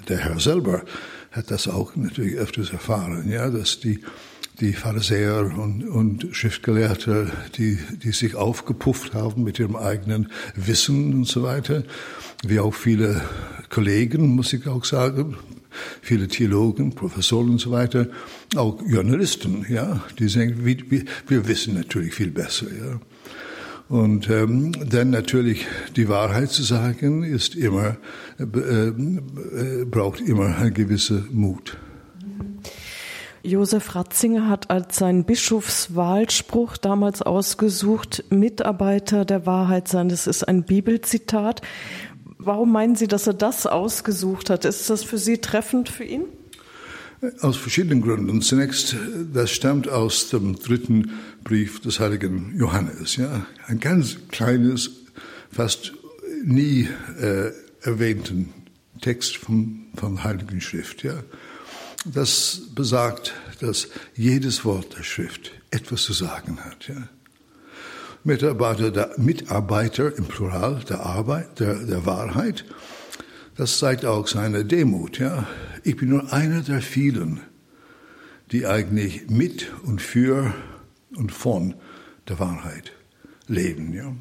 der 0.10 0.18
Herr 0.18 0.40
selber 0.40 0.84
hat 1.32 1.52
das 1.52 1.70
auch 1.70 1.96
natürlich 1.96 2.36
öfters 2.36 2.72
erfahren, 2.72 3.30
ja, 3.32 3.50
dass 3.50 3.80
die 3.80 4.02
die 4.62 4.74
Pharisäer 4.74 5.52
und, 5.58 5.88
und 5.88 6.28
Schriftgelehrte, 6.36 7.32
die, 7.58 7.80
die 8.04 8.12
sich 8.12 8.36
aufgepufft 8.36 9.14
haben 9.14 9.44
mit 9.44 9.58
ihrem 9.58 9.76
eigenen 9.76 10.32
Wissen 10.56 11.14
und 11.14 11.28
so 11.28 11.42
weiter, 11.42 11.84
wie 12.44 12.60
auch 12.60 12.74
viele 12.74 13.22
Kollegen, 13.70 14.36
muss 14.36 14.54
ich 14.54 14.68
auch 14.68 14.86
sagen, 14.86 15.38
viele 16.02 16.28
Theologen, 16.28 16.94
Professoren 16.94 17.52
und 17.52 17.60
so 17.60 17.72
weiter, 17.72 18.08
auch 18.56 18.82
Journalisten, 18.86 19.66
ja, 19.70 20.04
die 20.20 20.28
sagen, 20.28 20.66
wir, 20.66 20.78
wir 21.28 21.48
wissen 21.48 21.76
natürlich 21.76 22.14
viel 22.14 22.32
besser, 22.32 22.68
ja. 22.68 23.00
Und 23.88 24.30
ähm, 24.30 24.72
dann 24.90 25.10
natürlich 25.10 25.66
die 25.98 26.08
Wahrheit 26.08 26.50
zu 26.50 26.64
sagen, 26.64 27.24
ist 27.24 27.56
immer 27.56 27.98
äh, 28.40 28.44
äh, 28.44 29.86
braucht 29.86 30.22
immer 30.22 30.56
eine 30.58 30.72
gewisse 30.72 31.26
Mut. 31.30 31.78
Josef 33.44 33.96
Ratzinger 33.96 34.48
hat 34.48 34.70
als 34.70 34.98
sein 34.98 35.26
Bischofswahlspruch 35.26 36.78
damals 36.78 37.22
ausgesucht, 37.22 38.24
Mitarbeiter 38.30 39.26
der 39.26 39.46
Wahrheit 39.46 39.88
sein. 39.88 40.10
Das 40.10 40.28
ist 40.28 40.48
ein 40.48 40.64
Bibelzitat. 40.64 41.62
Warum 42.44 42.72
meinen 42.72 42.96
Sie, 42.96 43.08
dass 43.08 43.28
er 43.28 43.36
das 43.36 43.68
ausgesucht 43.68 44.50
hat? 44.50 44.66
Ist 44.66 44.90
das 44.90 45.04
für 45.04 45.20
Sie 45.20 45.38
treffend 45.38 45.90
für 45.90 46.04
ihn? 46.04 46.24
Aus 47.42 47.56
verschiedenen 47.56 48.02
Gründen. 48.02 48.42
Zunächst, 48.42 48.96
das 49.32 49.52
stammt 49.52 49.88
aus 49.88 50.30
dem 50.30 50.56
dritten 50.56 51.12
Brief 51.44 51.82
des 51.82 52.00
heiligen 52.00 52.58
Johannes. 52.58 53.16
Ja? 53.16 53.46
Ein 53.68 53.80
ganz 53.80 54.18
kleines, 54.32 54.90
fast 55.52 55.94
nie 56.44 56.90
äh, 57.20 57.52
erwähnten 57.82 58.52
Text 59.02 59.38
vom, 59.38 59.86
vom 59.96 60.24
Heiligen 60.24 60.62
Schrift. 60.62 61.04
Ja? 61.04 61.22
Das 62.06 62.62
besagt, 62.74 63.34
dass 63.60 63.88
jedes 64.16 64.66
Wort 64.66 64.98
der 64.98 65.04
Schrift 65.04 65.52
etwas 65.70 66.02
zu 66.02 66.14
sagen 66.14 66.58
hat. 66.66 66.88
Ja? 66.88 67.08
Mitarbeiter, 68.24 68.92
der, 68.92 69.12
Mitarbeiter 69.18 70.16
im 70.16 70.26
Plural 70.26 70.82
der 70.88 71.06
Arbeit, 71.06 71.60
der, 71.60 71.76
der 71.76 72.06
Wahrheit. 72.06 72.66
Das 73.56 73.80
zeigt 73.80 74.06
auch 74.06 74.28
seine 74.28 74.64
Demut. 74.64 75.20
Ja? 75.20 75.48
Ich 75.84 75.98
bin 75.98 76.10
nur 76.10 76.32
einer 76.32 76.62
der 76.62 76.82
vielen, 76.82 77.42
die 78.52 78.68
eigentlich 78.68 79.30
mit 79.30 79.72
und 79.84 80.02
für 80.02 80.54
und 81.16 81.32
von 81.32 81.76
der 82.28 82.40
Wahrheit 82.40 82.92
leben. 83.48 83.94
Ja? 83.94 84.16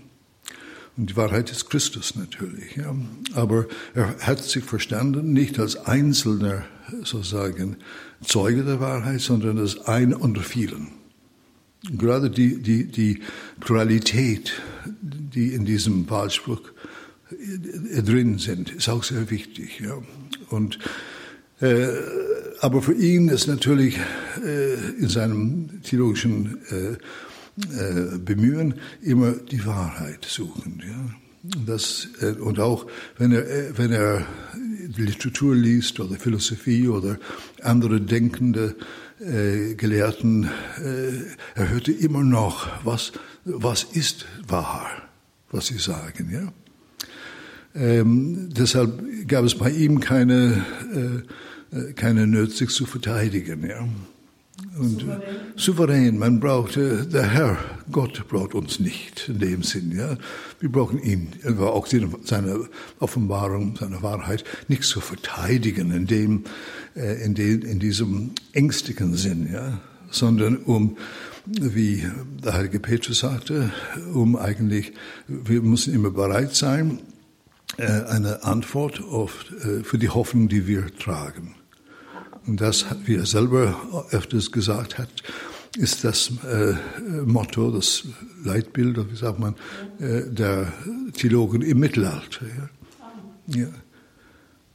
Und 0.97 1.11
die 1.11 1.17
Wahrheit 1.17 1.51
ist 1.51 1.69
Christus 1.69 2.17
natürlich. 2.17 2.77
Ja? 2.77 2.95
Aber 3.35 3.67
er 3.95 4.17
hat 4.19 4.43
sich 4.43 4.65
verstanden, 4.65 5.33
nicht 5.33 5.59
als 5.59 5.77
einzelner 5.77 6.65
sozusagen 7.05 7.77
Zeuge 8.23 8.65
der 8.65 8.81
Wahrheit, 8.81 9.21
sondern 9.21 9.59
als 9.59 9.79
einer 9.87 10.21
unter 10.21 10.43
vielen. 10.43 11.00
Gerade 11.89 12.31
die, 12.31 12.61
die, 12.61 12.85
die 12.85 13.21
Pluralität, 13.61 14.61
die 15.01 15.55
in 15.55 15.65
diesem 15.65 16.09
Wahlspruch 16.11 16.61
äh, 17.31 18.03
drin 18.03 18.39
sind, 18.39 18.71
ist 18.71 18.89
auch 18.89 19.03
sehr 19.03 19.31
wichtig. 19.31 19.81
Ja. 19.81 19.99
Und, 20.51 20.79
äh, 21.61 21.87
aber 22.61 22.83
für 22.83 22.93
ihn 22.93 23.29
ist 23.29 23.47
natürlich 23.47 23.99
äh, 24.45 24.75
in 24.99 25.09
seinem 25.09 25.83
theologischen 25.83 26.59
äh, 26.71 26.97
äh, 27.59 28.19
Bemühen 28.19 28.75
immer 29.03 29.33
die 29.33 29.65
Wahrheit 29.65 30.25
suchen. 30.27 30.83
Ja. 30.87 31.15
Das, 31.67 32.09
äh, 32.21 32.33
und 32.33 32.61
auch 32.61 32.87
wenn 33.17 33.33
er, 33.33 33.79
wenn 33.79 33.93
er 33.93 34.27
Literatur 34.97 35.55
liest 35.55 35.99
oder 36.01 36.17
Philosophie 36.17 36.89
oder 36.89 37.19
andere 37.63 38.01
denkende 38.01 38.77
äh, 39.21 39.75
Gelehrten, 39.75 40.45
äh, 40.45 41.13
er 41.55 41.69
hörte 41.69 41.93
immer 41.93 42.23
noch, 42.23 42.69
was, 42.85 43.13
was 43.45 43.85
ist 43.85 44.27
wahr, 44.47 44.91
was 45.51 45.67
sie 45.67 45.79
sagen. 45.79 46.31
Ja? 46.33 46.53
Ähm, 47.75 48.49
deshalb 48.51 49.29
gab 49.29 49.45
es 49.45 49.55
bei 49.57 49.71
ihm 49.71 50.01
keine, 50.01 50.65
äh, 51.73 51.77
äh 51.77 51.93
keine 51.93 52.27
Nöte, 52.27 52.53
sich 52.53 52.71
zu 52.71 52.87
verteidigen. 52.87 53.67
Ja. 53.69 53.87
Und 54.79 55.05
souverän. 55.57 56.19
man 56.19 56.39
braucht, 56.39 56.77
äh, 56.77 57.05
der 57.05 57.29
Herr, 57.29 57.59
Gott 57.91 58.29
braucht 58.29 58.55
uns 58.55 58.79
nicht 58.79 59.29
in 59.29 59.41
dem 59.41 59.63
Sinn. 59.63 59.93
Ja. 59.97 60.17
Wir 60.61 60.71
brauchen 60.71 61.03
ihn, 61.03 61.29
aber 61.45 61.73
auch 61.75 61.87
seine 61.87 62.69
Offenbarung, 63.01 63.77
seine 63.79 64.03
Wahrheit, 64.03 64.45
nicht 64.69 64.85
zu 64.85 65.01
verteidigen 65.01 65.91
in, 65.91 66.07
dem, 66.07 66.45
äh, 66.95 67.25
in, 67.25 67.35
dem, 67.35 67.63
in 67.63 67.81
diesem 67.81 68.31
ängstlichen 68.53 69.15
Sinn, 69.15 69.51
ja, 69.53 69.81
sondern 70.11 70.57
um 70.59 70.97
wie 71.47 72.07
der 72.45 72.55
heilige 72.55 72.79
Petrus 72.79 73.21
sagte, 73.21 73.73
um 74.13 74.37
eigentlich, 74.37 74.93
wir 75.27 75.63
müssen 75.63 75.93
immer 75.95 76.11
bereit 76.11 76.55
sein, 76.55 77.01
äh, 77.77 77.87
eine 77.87 78.45
Antwort 78.45 79.01
auf, 79.01 79.47
äh, 79.65 79.83
für 79.83 79.99
die 79.99 80.11
Hoffnung, 80.11 80.49
die 80.49 80.67
wir 80.67 80.87
tragen. 80.97 81.55
Und 82.47 82.61
das, 82.61 82.87
wie 83.05 83.17
er 83.17 83.27
selber 83.27 84.07
öfters 84.11 84.51
gesagt 84.51 84.99
hat, 84.99 85.09
ist 85.77 86.05
das 86.05 86.33
äh, 86.45 86.75
Motto, 87.25 87.71
das 87.71 88.05
Leitbild, 88.43 88.99
wie 89.11 89.17
sagt 89.17 89.39
man, 89.39 89.55
äh, 90.01 90.23
der 90.27 90.73
Theologen 91.13 91.63
im 91.63 91.79
Mittelalter. 91.79 92.47
Ja? 92.47 93.61
Ja. 93.61 93.69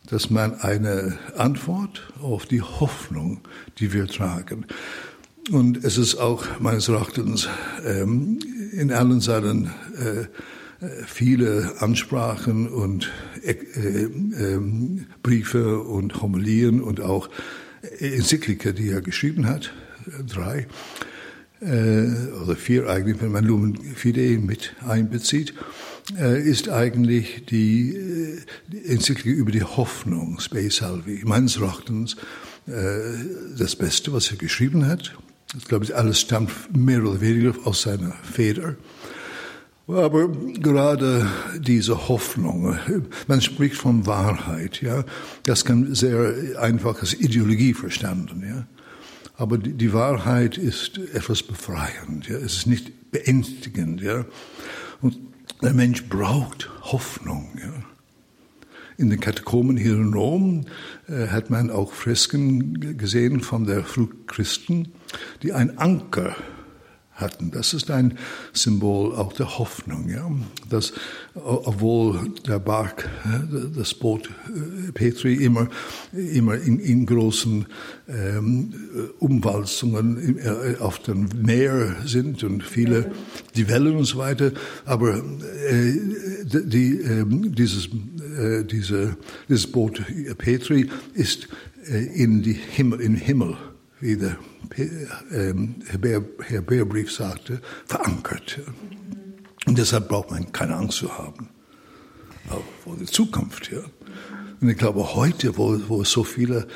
Dass 0.08 0.30
man 0.30 0.54
eine 0.62 1.18
Antwort 1.36 2.04
auf 2.22 2.46
die 2.46 2.62
Hoffnung, 2.62 3.42
die 3.80 3.92
wir 3.92 4.08
tragen. 4.08 4.66
Und 5.52 5.84
es 5.84 5.98
ist 5.98 6.16
auch 6.16 6.60
meines 6.60 6.88
Erachtens 6.88 7.48
ähm, 7.86 8.40
in 8.72 8.92
allen 8.92 9.20
seinen 9.20 9.66
äh, 9.98 10.26
viele 11.06 11.76
Ansprachen 11.80 12.68
und 12.68 13.12
äh, 13.44 13.52
äh, 13.52 14.60
Briefe 15.24 15.80
und 15.82 16.22
Homilien 16.22 16.82
und 16.82 17.02
auch 17.02 17.30
Enzyklika, 18.00 18.72
die 18.72 18.90
er 18.90 19.02
geschrieben 19.02 19.48
hat, 19.48 19.74
drei 20.28 20.68
äh, 21.62 22.08
oder 22.44 22.56
vier 22.56 22.90
eigentlich, 22.90 23.22
wenn 23.22 23.32
man 23.32 23.46
Lumen 23.46 23.78
Fidei 23.96 24.38
mit 24.42 24.76
einbezieht, 24.86 25.54
äh, 26.20 26.42
ist 26.42 26.70
eigentlich 26.70 27.46
die, 27.46 27.96
äh, 27.96 28.94
Enzyklika 28.94 29.38
über 29.38 29.52
die 29.52 29.64
Hoffnung, 29.64 30.40
Spe 30.40 30.70
Salvi, 30.70 31.22
meines 31.26 31.58
Erachtens 31.58 32.16
äh, 32.68 32.72
das 33.58 33.76
Beste, 33.76 34.14
was 34.14 34.32
er 34.32 34.38
geschrieben 34.38 34.86
hat. 34.88 35.16
Ich 35.58 35.66
glaube, 35.66 35.96
alles 35.96 36.20
stammt 36.22 36.52
mehr 36.76 37.04
oder 37.04 37.22
weniger 37.22 37.56
aus 37.64 37.84
seiner 37.84 38.14
Feder. 38.24 38.76
Aber 39.88 40.30
gerade 40.30 41.30
diese 41.60 42.08
Hoffnung, 42.08 42.76
man 43.28 43.42
spricht 43.42 43.76
von 43.76 44.08
Wahrheit, 44.08 44.82
ja, 44.82 45.04
das 45.44 45.64
kann 45.64 45.94
sehr 45.94 46.60
einfach 46.60 47.02
als 47.02 47.14
Ideologie 47.14 47.74
verstanden, 47.74 48.44
ja. 48.48 48.68
Aber 49.38 49.58
die, 49.58 49.92
Wahrheit 49.92 50.58
ist 50.58 50.98
etwas 51.14 51.44
befreiend, 51.44 52.28
ja. 52.28 52.38
Es 52.38 52.58
ist 52.58 52.68
nicht 52.68 53.12
beängstigend, 53.12 54.02
ja. 54.02 54.26
Und 55.02 55.18
der 55.62 55.74
Mensch 55.74 56.06
braucht 56.06 56.70
Hoffnung, 56.82 57.50
ja. 57.62 57.74
In 58.98 59.10
den 59.10 59.20
Katakomben 59.20 59.76
hier 59.76 59.96
in 59.96 60.14
Rom 60.14 60.66
äh, 61.10 61.28
hat 61.28 61.50
man 61.50 61.70
auch 61.70 61.92
Fresken 61.92 62.98
gesehen 62.98 63.42
von 63.42 63.66
der 63.66 63.84
Frühchristen, 63.84 64.88
die 65.44 65.52
ein 65.52 65.78
Anker 65.78 66.36
hatten. 67.16 67.52
Das 67.52 67.74
ist 67.74 67.90
ein 67.90 68.18
Symbol 68.54 69.16
auch 69.16 69.34
der 69.34 69.58
Hoffnung, 69.58 70.10
ja. 70.10 70.30
Dass, 70.70 70.94
obwohl 71.34 72.30
der 72.46 72.60
Bark, 72.60 73.10
das 73.76 73.94
Boot 73.94 74.30
äh, 74.30 74.92
Petri 74.92 75.36
immer, 75.36 75.70
immer 76.12 76.56
in, 76.56 76.80
in 76.80 77.06
großen 77.06 77.66
ähm, 78.08 78.74
Umwalzungen 79.20 80.38
äh, 80.38 80.76
auf 80.80 81.00
dem 81.00 81.30
Meer 81.42 81.96
sind 82.06 82.44
und 82.44 82.64
viele, 82.64 83.12
die 83.56 83.70
Wellen 83.70 83.96
und 83.96 84.06
so 84.06 84.18
weiter, 84.18 84.52
aber 84.86 85.16
äh, 85.16 85.94
die, 86.44 87.00
äh, 87.00 87.26
dieses, 87.28 87.88
äh, 88.38 88.66
diese, 88.66 89.16
dieses 89.48 89.72
Boot 89.72 90.02
Petri 90.38 90.90
ist 91.14 91.48
äh, 91.88 92.06
in 92.22 92.42
die 92.44 92.54
Himmel, 92.54 93.00
in 93.00 93.16
Himmel 93.16 93.58
wie 94.06 94.18
der 94.18 94.38
ähm, 95.32 95.76
Hebräerbrief 95.88 97.12
sagte, 97.12 97.60
verankert. 97.86 98.60
Und 99.66 99.78
deshalb 99.78 100.10
braucht 100.10 100.30
man 100.30 100.52
keine 100.52 100.76
Angst 100.76 101.00
zu 101.00 101.18
haben. 101.18 101.50
Auch 102.50 102.64
vor 102.84 102.96
der 102.98 103.08
Zukunft, 103.08 103.72
ja. 103.72 103.80
Und 104.62 104.70
ich 104.70 104.78
glaube, 104.78 105.16
heute, 105.16 105.58
wo, 105.58 105.80
wo 105.88 106.04
es 106.04 106.12
so 106.12 106.24
viele 106.24 106.68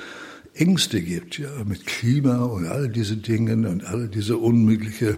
Ängste 0.56 1.02
gibt, 1.02 1.38
ja, 1.38 1.50
mit 1.66 1.86
Klima 1.86 2.44
und 2.46 2.66
all 2.66 2.90
diese 2.90 3.18
Dinge 3.18 3.70
und 3.70 3.86
all 3.86 4.08
diese 4.08 4.38
unmöglichen 4.38 5.18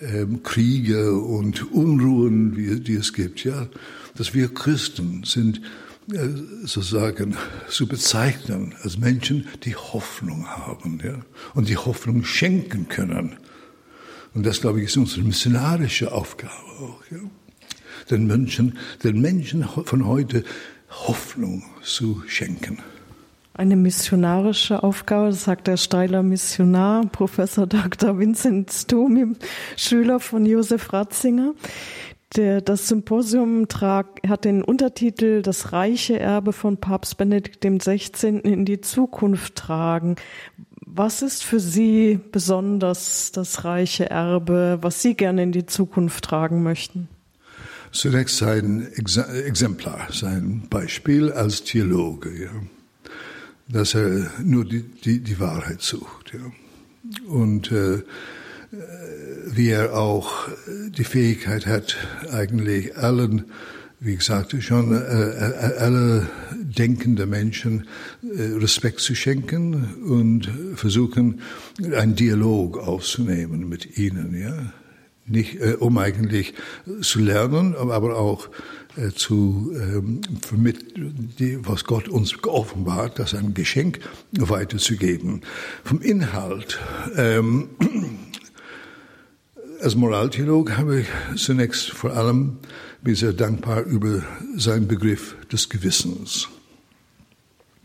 ähm, 0.00 0.42
Kriege 0.42 1.12
und 1.14 1.72
Unruhen, 1.72 2.56
wie, 2.56 2.80
die 2.80 2.96
es 2.96 3.12
gibt, 3.12 3.44
ja, 3.44 3.68
dass 4.16 4.34
wir 4.34 4.52
Christen 4.52 5.22
sind 5.24 5.60
sozusagen 6.06 7.36
zu 7.68 7.86
bezeichnen 7.86 8.74
als 8.82 8.98
Menschen, 8.98 9.48
die 9.64 9.74
Hoffnung 9.74 10.46
haben 10.46 11.00
ja, 11.02 11.20
und 11.54 11.68
die 11.68 11.76
Hoffnung 11.76 12.24
schenken 12.24 12.88
können. 12.88 13.36
Und 14.34 14.44
das, 14.44 14.60
glaube 14.60 14.80
ich, 14.80 14.86
ist 14.86 14.96
unsere 14.96 15.22
missionarische 15.22 16.12
Aufgabe 16.12 16.52
auch. 16.80 17.00
Ja. 17.10 17.18
Den 18.10 18.26
Menschen, 18.26 18.78
den 19.02 19.20
Menschen 19.20 19.64
von 19.64 20.06
heute 20.06 20.44
Hoffnung 20.90 21.62
zu 21.82 22.22
schenken. 22.26 22.78
Eine 23.56 23.76
missionarische 23.76 24.82
Aufgabe, 24.82 25.32
sagt 25.32 25.68
der 25.68 25.76
Steiler 25.76 26.24
Missionar, 26.24 27.06
Professor 27.06 27.68
Dr. 27.68 28.18
Vincent 28.18 28.72
Stomi, 28.72 29.36
Schüler 29.76 30.18
von 30.18 30.44
Josef 30.44 30.92
Ratzinger. 30.92 31.54
Der, 32.36 32.60
das 32.60 32.88
Symposium 32.88 33.68
trag, 33.68 34.20
hat 34.26 34.44
den 34.44 34.62
Untertitel 34.62 35.42
Das 35.42 35.72
reiche 35.72 36.18
Erbe 36.18 36.52
von 36.52 36.78
Papst 36.78 37.16
Benedikt 37.16 37.64
XVI. 37.64 38.40
in 38.42 38.64
die 38.64 38.80
Zukunft 38.80 39.54
tragen. 39.54 40.16
Was 40.80 41.22
ist 41.22 41.44
für 41.44 41.60
Sie 41.60 42.18
besonders 42.32 43.30
das 43.30 43.64
reiche 43.64 44.10
Erbe, 44.10 44.78
was 44.80 45.00
Sie 45.00 45.14
gerne 45.14 45.44
in 45.44 45.52
die 45.52 45.66
Zukunft 45.66 46.24
tragen 46.24 46.62
möchten? 46.64 47.08
Zunächst 47.92 48.38
sein 48.38 48.88
Exemplar, 48.92 50.08
sein 50.10 50.66
Beispiel 50.68 51.30
als 51.30 51.62
Theologe, 51.62 52.30
ja. 52.46 52.50
dass 53.68 53.94
er 53.94 54.30
nur 54.42 54.64
die, 54.64 54.82
die, 54.82 55.20
die 55.20 55.38
Wahrheit 55.38 55.80
sucht. 55.80 56.32
Ja. 56.34 56.40
Und 57.28 57.70
äh, 57.70 58.02
wie 59.46 59.70
er 59.70 59.96
auch 59.96 60.48
die 60.96 61.04
Fähigkeit 61.04 61.66
hat, 61.66 61.96
eigentlich 62.32 62.96
allen, 62.96 63.44
wie 64.00 64.16
gesagt, 64.16 64.54
schon 64.60 64.92
äh, 64.92 64.98
äh, 64.98 65.78
alle 65.78 66.28
denkende 66.52 67.26
Menschen 67.26 67.86
äh, 68.22 68.42
Respekt 68.58 69.00
zu 69.00 69.14
schenken 69.14 69.94
und 70.04 70.50
versuchen, 70.74 71.40
einen 71.94 72.14
Dialog 72.14 72.78
aufzunehmen 72.78 73.68
mit 73.68 73.98
ihnen, 73.98 74.38
ja. 74.40 74.72
Nicht, 75.26 75.58
äh, 75.58 75.76
um 75.78 75.96
eigentlich 75.96 76.52
zu 77.00 77.18
lernen, 77.18 77.74
aber 77.74 78.18
auch 78.18 78.50
äh, 78.96 79.08
zu 79.10 79.72
ähm, 79.74 80.20
die, 81.38 81.58
was 81.66 81.84
Gott 81.84 82.08
uns 82.08 82.42
geoffenbart, 82.42 83.18
das 83.18 83.34
ein 83.34 83.54
Geschenk 83.54 84.00
weiterzugeben. 84.32 85.40
Vom 85.82 86.02
Inhalt 86.02 86.78
ähm, 87.16 87.70
als 89.84 89.96
Moraltheolog 89.96 90.78
habe 90.78 91.00
ich 91.00 91.06
zunächst 91.36 91.90
vor 91.90 92.14
allem 92.16 92.56
bin 93.02 93.14
sehr 93.14 93.34
dankbar 93.34 93.82
über 93.82 94.22
seinen 94.56 94.88
Begriff 94.88 95.36
des 95.52 95.68
Gewissens. 95.68 96.48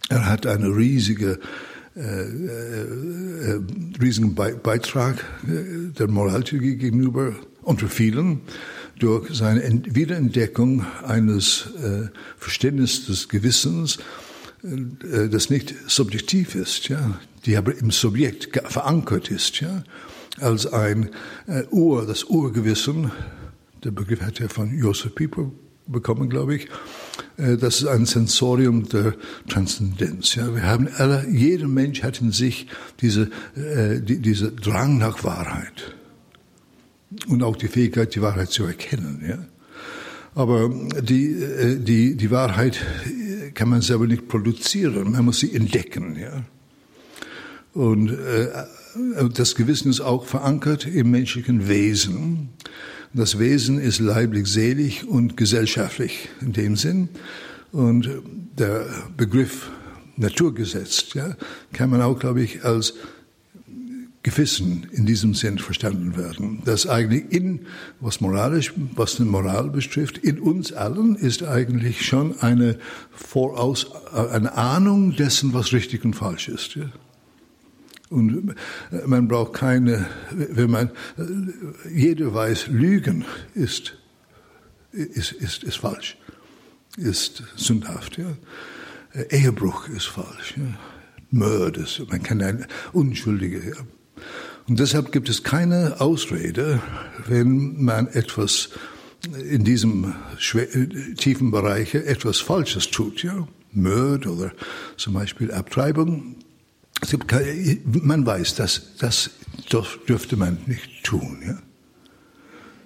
Er 0.08 0.26
hat 0.26 0.47
einen 0.47 0.74
riesige, 0.74 1.39
äh, 1.97 2.00
äh, 2.00 3.52
äh 3.52 3.60
riesigen 4.02 4.34
Beitrag 4.34 5.26
äh, 5.43 5.91
der 5.91 6.08
Moraltheologie 6.08 6.78
gegenüber 6.78 7.36
unter 7.64 7.89
vielen 7.89 8.41
durch 8.97 9.36
seine 9.36 9.62
Wiederentdeckung 9.93 10.86
eines 11.06 11.68
äh, 11.84 12.08
Verständnisses 12.38 13.08
des 13.08 13.28
Gewissens, 13.28 13.97
äh, 14.64 15.28
das 15.28 15.50
nicht 15.50 15.76
subjektiv 15.88 16.56
ist, 16.56 16.88
ja, 16.88 17.20
die 17.45 17.58
aber 17.58 17.76
im 17.76 17.91
Subjekt 17.91 18.58
verankert 18.72 19.32
ist, 19.32 19.60
ja, 19.60 19.84
als 20.42 20.66
ein 20.68 21.10
äh, 21.48 21.64
Ur, 21.72 22.06
das 22.06 22.26
Urgewissen, 22.26 23.12
der 23.84 23.92
Begriff 23.92 24.22
hat 24.22 24.40
er 24.42 24.50
von 24.50 24.78
Joseph 24.78 25.16
Pieper 25.16 25.52
bekommen, 25.88 26.30
glaube 26.30 26.56
ich, 26.56 26.68
äh, 27.38 27.58
das 27.58 27.82
ist 27.82 27.88
ein 27.88 28.06
Sensorium 28.06 28.88
der 28.90 29.16
Transzendenz. 29.48 30.36
Ja. 30.36 30.54
Wir 30.54 30.64
haben 30.64 30.88
alle, 30.98 31.28
jeder 31.30 31.68
Mensch 31.68 32.04
hat 32.04 32.22
in 32.22 32.32
sich 32.32 32.68
diese, 33.02 33.30
äh, 33.56 34.00
die, 34.02 34.20
diese 34.20 34.52
Drang 34.52 34.98
nach 34.98 35.24
Wahrheit 35.24 35.96
und 37.28 37.44
auch 37.44 37.56
die 37.56 37.68
Fähigkeit, 37.68 38.14
die 38.16 38.22
Wahrheit 38.22 38.50
zu 38.50 38.66
erkennen. 38.66 39.24
Ja. 39.28 39.40
Aber 40.36 40.70
die, 41.02 41.34
äh, 41.34 41.80
die, 41.80 42.16
die 42.16 42.32
Wahrheit 42.32 42.80
kann 43.56 43.70
man 43.70 43.82
selber 43.82 44.08
nicht 44.08 44.28
produzieren, 44.28 45.12
man 45.12 45.26
muss 45.26 45.40
sie 45.40 45.54
entdecken. 45.54 46.18
Ja? 46.18 46.44
Und 47.74 48.10
äh, 48.10 48.48
das 49.34 49.56
Gewissen 49.56 49.90
ist 49.90 50.02
auch 50.02 50.26
verankert 50.26 50.86
im 50.86 51.12
menschlichen 51.12 51.68
Wesen. 51.68 52.50
Das 53.14 53.40
Wesen 53.40 53.80
ist 53.80 54.00
leiblich, 54.00 54.48
selig 54.48 55.08
und 55.08 55.38
gesellschaftlich 55.38 56.30
in 56.42 56.54
dem 56.54 56.76
Sinn. 56.76 57.10
Und 57.72 58.10
der 58.58 58.86
Begriff 59.18 59.72
Naturgesetz 60.16 61.14
ja, 61.14 61.36
kann 61.72 61.90
man 61.90 62.02
auch, 62.02 62.20
glaube 62.20 62.42
ich, 62.42 62.64
als 62.64 62.94
Gewissen 64.22 64.88
in 64.92 65.06
diesem 65.06 65.34
Sinn 65.34 65.60
verstanden 65.60 66.18
werden. 66.18 66.62
Das 66.66 66.88
eigentlich 66.88 67.32
in, 67.32 67.62
was 68.02 68.20
moralisch, 68.20 68.74
was 68.96 69.16
die 69.16 69.24
Moral 69.24 69.70
betrifft, 69.70 70.18
in 70.18 70.40
uns 70.40 70.74
allen 70.74 71.16
ist 71.16 71.44
eigentlich 71.44 72.06
schon 72.06 72.38
eine 72.42 72.78
Voraus, 73.12 73.88
eine 74.14 74.56
Ahnung 74.58 75.16
dessen, 75.16 75.54
was 75.54 75.72
richtig 75.72 76.04
und 76.04 76.16
falsch 76.16 76.50
ist. 76.50 76.76
Ja. 76.76 76.92
Und 78.10 78.55
man 79.05 79.28
braucht 79.28 79.53
keine, 79.53 80.07
wenn 80.32 80.72
man, 80.72 80.91
jeder 81.93 82.34
weiß, 82.34 82.68
Lügen 82.68 83.26
ist, 83.53 83.97
ist, 84.91 85.32
ist, 85.32 85.64
ist 85.64 85.78
falsch, 85.78 86.18
ist 86.97 87.43
sündhaft, 87.55 88.18
ja. 88.18 88.36
Ehebruch 89.30 89.88
ist 89.89 90.07
falsch, 90.07 90.55
ja. 90.57 90.78
Mord 91.32 91.78
ist, 91.78 92.01
man 92.10 92.24
kann 92.24 92.41
ein 92.41 92.66
Unschuldige, 92.93 93.60
ja. 93.60 93.76
Und 94.68 94.80
deshalb 94.80 95.12
gibt 95.12 95.30
es 95.30 95.43
keine 95.43 95.99
Ausrede, 95.99 96.82
wenn 97.28 97.84
man 97.84 98.07
etwas 98.07 98.70
in 99.49 99.64
diesem 99.64 100.16
tiefen 101.18 101.51
Bereich 101.51 101.93
etwas 101.93 102.39
Falsches 102.39 102.89
tut, 102.89 103.22
ja. 103.22 103.47
Mord 103.72 104.26
oder 104.26 104.51
zum 104.97 105.14
Beispiel 105.14 105.51
Abtreibung. 105.51 106.36
Es 107.02 107.12
gibt 107.12 107.28
keine, 107.28 107.78
man 107.86 108.26
weiß, 108.26 108.56
dass 108.56 108.95
das 108.97 109.30
dürfte 109.72 110.36
man 110.36 110.58
nicht 110.66 111.04
tun, 111.04 111.41
ja. 111.45 111.58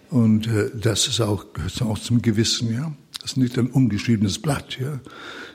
Und 0.10 0.48
äh, 0.48 0.70
das 0.76 1.08
ist 1.08 1.22
auch, 1.22 1.54
gehört 1.54 1.82
auch 1.82 1.98
zum 1.98 2.22
Gewissen, 2.22 2.72
ja. 2.72 2.94
Das 3.22 3.32
ist 3.32 3.38
nicht 3.38 3.58
ein 3.58 3.68
ungeschriebenes 3.68 4.40
Blatt, 4.40 4.78
ja. 4.80 5.00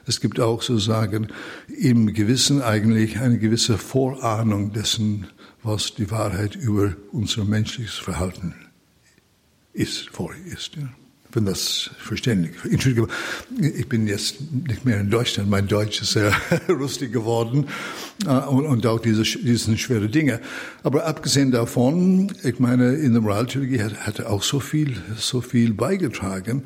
Es 0.06 0.20
gibt 0.20 0.40
auch 0.40 0.62
sozusagen 0.62 1.28
im 1.68 2.12
Gewissen 2.12 2.62
eigentlich 2.62 3.20
eine 3.20 3.38
gewisse 3.38 3.78
Vorahnung 3.78 4.72
dessen, 4.72 5.28
was 5.62 5.94
die 5.94 6.10
Wahrheit 6.10 6.56
über 6.56 6.96
unser 7.12 7.44
menschliches 7.44 7.96
Verhalten 7.96 8.54
ist, 9.72 10.08
vor 10.10 10.34
ist. 10.34 10.76
Ja 10.76 10.88
wenn 11.32 11.44
das 11.44 11.90
verständlich. 11.98 12.54
Entschuldige, 12.70 13.08
ich 13.60 13.88
bin 13.88 14.06
jetzt 14.06 14.36
nicht 14.66 14.84
mehr 14.84 15.00
in 15.00 15.10
Deutschland. 15.10 15.50
Mein 15.50 15.68
Deutsch 15.68 16.00
ist 16.00 16.12
sehr 16.12 16.32
rustig 16.68 17.12
geworden 17.12 17.66
äh, 18.26 18.30
und, 18.30 18.66
und 18.66 18.86
auch 18.86 19.00
diese, 19.00 19.22
diese 19.22 19.76
schwere 19.76 20.08
Dinge. 20.08 20.40
Aber 20.82 21.06
abgesehen 21.06 21.50
davon, 21.50 22.32
ich 22.42 22.58
meine, 22.58 22.94
in 22.94 23.12
der 23.12 23.20
Moraltheologie 23.20 23.82
hat, 23.82 24.06
hat 24.06 24.20
auch 24.24 24.42
so 24.42 24.60
viel, 24.60 24.96
so 25.16 25.40
viel 25.40 25.74
beigetragen. 25.74 26.64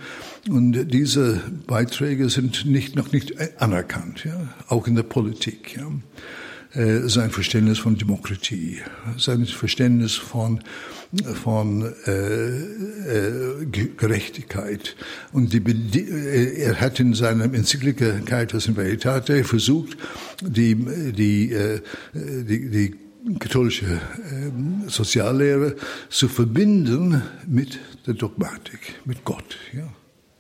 Und 0.49 0.93
diese 0.93 1.41
Beiträge 1.67 2.29
sind 2.31 2.65
nicht, 2.65 2.97
noch 2.97 3.13
nicht 3.13 3.61
anerkannt, 3.61 4.25
ja, 4.25 4.55
auch 4.69 4.87
in 4.87 4.95
der 4.95 5.05
Politik. 5.05 5.77
Ja. 5.77 5.91
Äh, 6.75 7.07
sein 7.07 7.31
Verständnis 7.31 7.79
von 7.79 7.99
Demokratie, 7.99 8.81
sein 9.19 9.45
Verständnis 9.45 10.15
von, 10.15 10.61
von 11.43 11.93
äh, 12.07 12.13
äh, 12.13 13.67
Gerechtigkeit. 13.67 14.97
Und 15.33 15.53
die, 15.53 15.59
äh, 15.59 16.63
er 16.63 16.81
hat 16.81 16.99
in 16.99 17.13
seinem 17.13 17.53
Enzyklika 17.53 18.21
Caritas 18.25 18.69
in 18.69 18.77
Veritate 18.77 19.45
versucht, 19.45 19.99
die, 20.41 20.75
die, 21.13 21.53
äh, 21.53 21.83
die, 22.15 22.71
die 22.71 22.95
katholische 23.39 23.85
äh, 23.85 24.89
Soziallehre 24.89 25.77
zu 26.09 26.27
verbinden 26.27 27.21
mit 27.47 27.79
der 28.07 28.15
Dogmatik, 28.15 28.95
mit 29.05 29.27
Gott, 29.27 29.59
ja, 29.75 29.93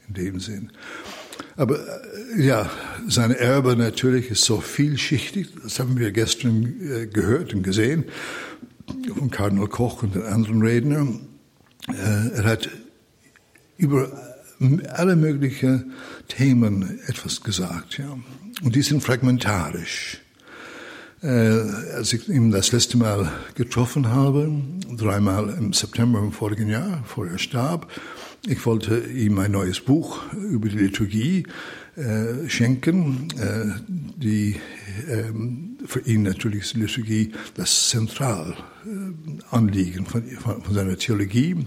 in 0.08 0.14
dem 0.14 0.40
Sinn. 0.40 0.72
Aber 1.56 1.78
äh, 1.78 2.42
ja, 2.42 2.70
sein 3.08 3.30
Erbe 3.30 3.76
natürlich 3.76 4.30
ist 4.30 4.44
so 4.44 4.60
vielschichtig. 4.60 5.48
Das 5.62 5.78
haben 5.78 5.98
wir 5.98 6.12
gestern 6.12 6.80
äh, 6.80 7.06
gehört 7.06 7.54
und 7.54 7.62
gesehen 7.62 8.04
von 9.16 9.30
Kardinal 9.30 9.68
Koch 9.68 10.02
und 10.02 10.14
den 10.14 10.24
anderen 10.24 10.62
Rednern. 10.62 11.20
Äh, 11.88 12.36
er 12.36 12.44
hat 12.44 12.68
über 13.76 14.10
alle 14.94 15.16
möglichen 15.16 15.92
Themen 16.28 17.00
etwas 17.06 17.42
gesagt. 17.42 17.98
Ja. 17.98 18.16
Und 18.62 18.76
die 18.76 18.82
sind 18.82 19.02
fragmentarisch. 19.02 20.18
Als 21.20 22.12
ich 22.12 22.28
ihn 22.28 22.50
das 22.50 22.72
letzte 22.72 22.96
Mal 22.96 23.30
getroffen 23.54 24.08
habe, 24.08 24.50
dreimal 24.96 25.50
im 25.50 25.72
September 25.72 26.18
im 26.18 26.32
vorigen 26.32 26.68
Jahr, 26.68 26.98
bevor 27.02 27.28
er 27.28 27.38
starb, 27.38 27.88
ich 28.46 28.64
wollte 28.66 28.98
ihm 28.98 29.38
ein 29.38 29.52
neues 29.52 29.80
Buch 29.80 30.20
über 30.32 30.68
die 30.68 30.78
Liturgie 30.78 31.46
äh, 31.96 32.48
schenken, 32.48 33.28
äh, 33.38 33.66
die 34.16 34.56
ähm, 35.08 35.78
für 35.84 36.00
ihn 36.00 36.22
natürlich 36.22 36.62
ist 36.62 36.74
die 36.74 36.80
Liturgie 36.80 37.32
das 37.54 37.90
Zentralanliegen 37.90 40.06
von, 40.06 40.22
von, 40.22 40.62
von, 40.62 40.74
seiner 40.74 40.96
Theologie 40.96 41.66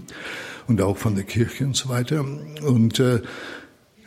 und 0.66 0.82
auch 0.82 0.96
von 0.96 1.14
der 1.14 1.24
Kirche 1.24 1.64
und 1.64 1.76
so 1.76 1.88
weiter. 1.88 2.24
Und 2.62 3.00
äh, 3.00 3.22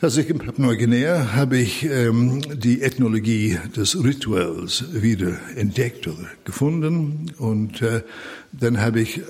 als 0.02 0.16
ich 0.16 0.30
in 0.30 0.38
Papua-Neuguinea 0.38 1.34
habe 1.34 1.58
ich 1.58 1.84
ähm, 1.84 2.40
die 2.58 2.80
Ethnologie 2.80 3.58
des 3.76 4.02
Rituals 4.02 4.84
wieder 4.94 5.38
entdeckt 5.56 6.06
oder 6.08 6.26
gefunden. 6.44 7.30
Und 7.36 7.82
äh, 7.82 8.02
dann 8.50 8.80
habe 8.80 9.00
ich 9.00 9.18
äh, 9.18 9.22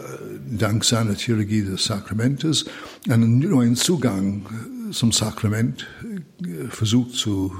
dank 0.48 0.84
seiner 0.84 1.16
Theologie 1.16 1.62
des 1.62 1.84
Sakramentes 1.84 2.66
einen 3.08 3.40
neuen 3.40 3.74
Zugang 3.74 4.46
zum 4.92 5.10
Sakrament 5.10 5.88
äh, 6.44 6.68
versucht 6.68 7.14
zu, 7.14 7.52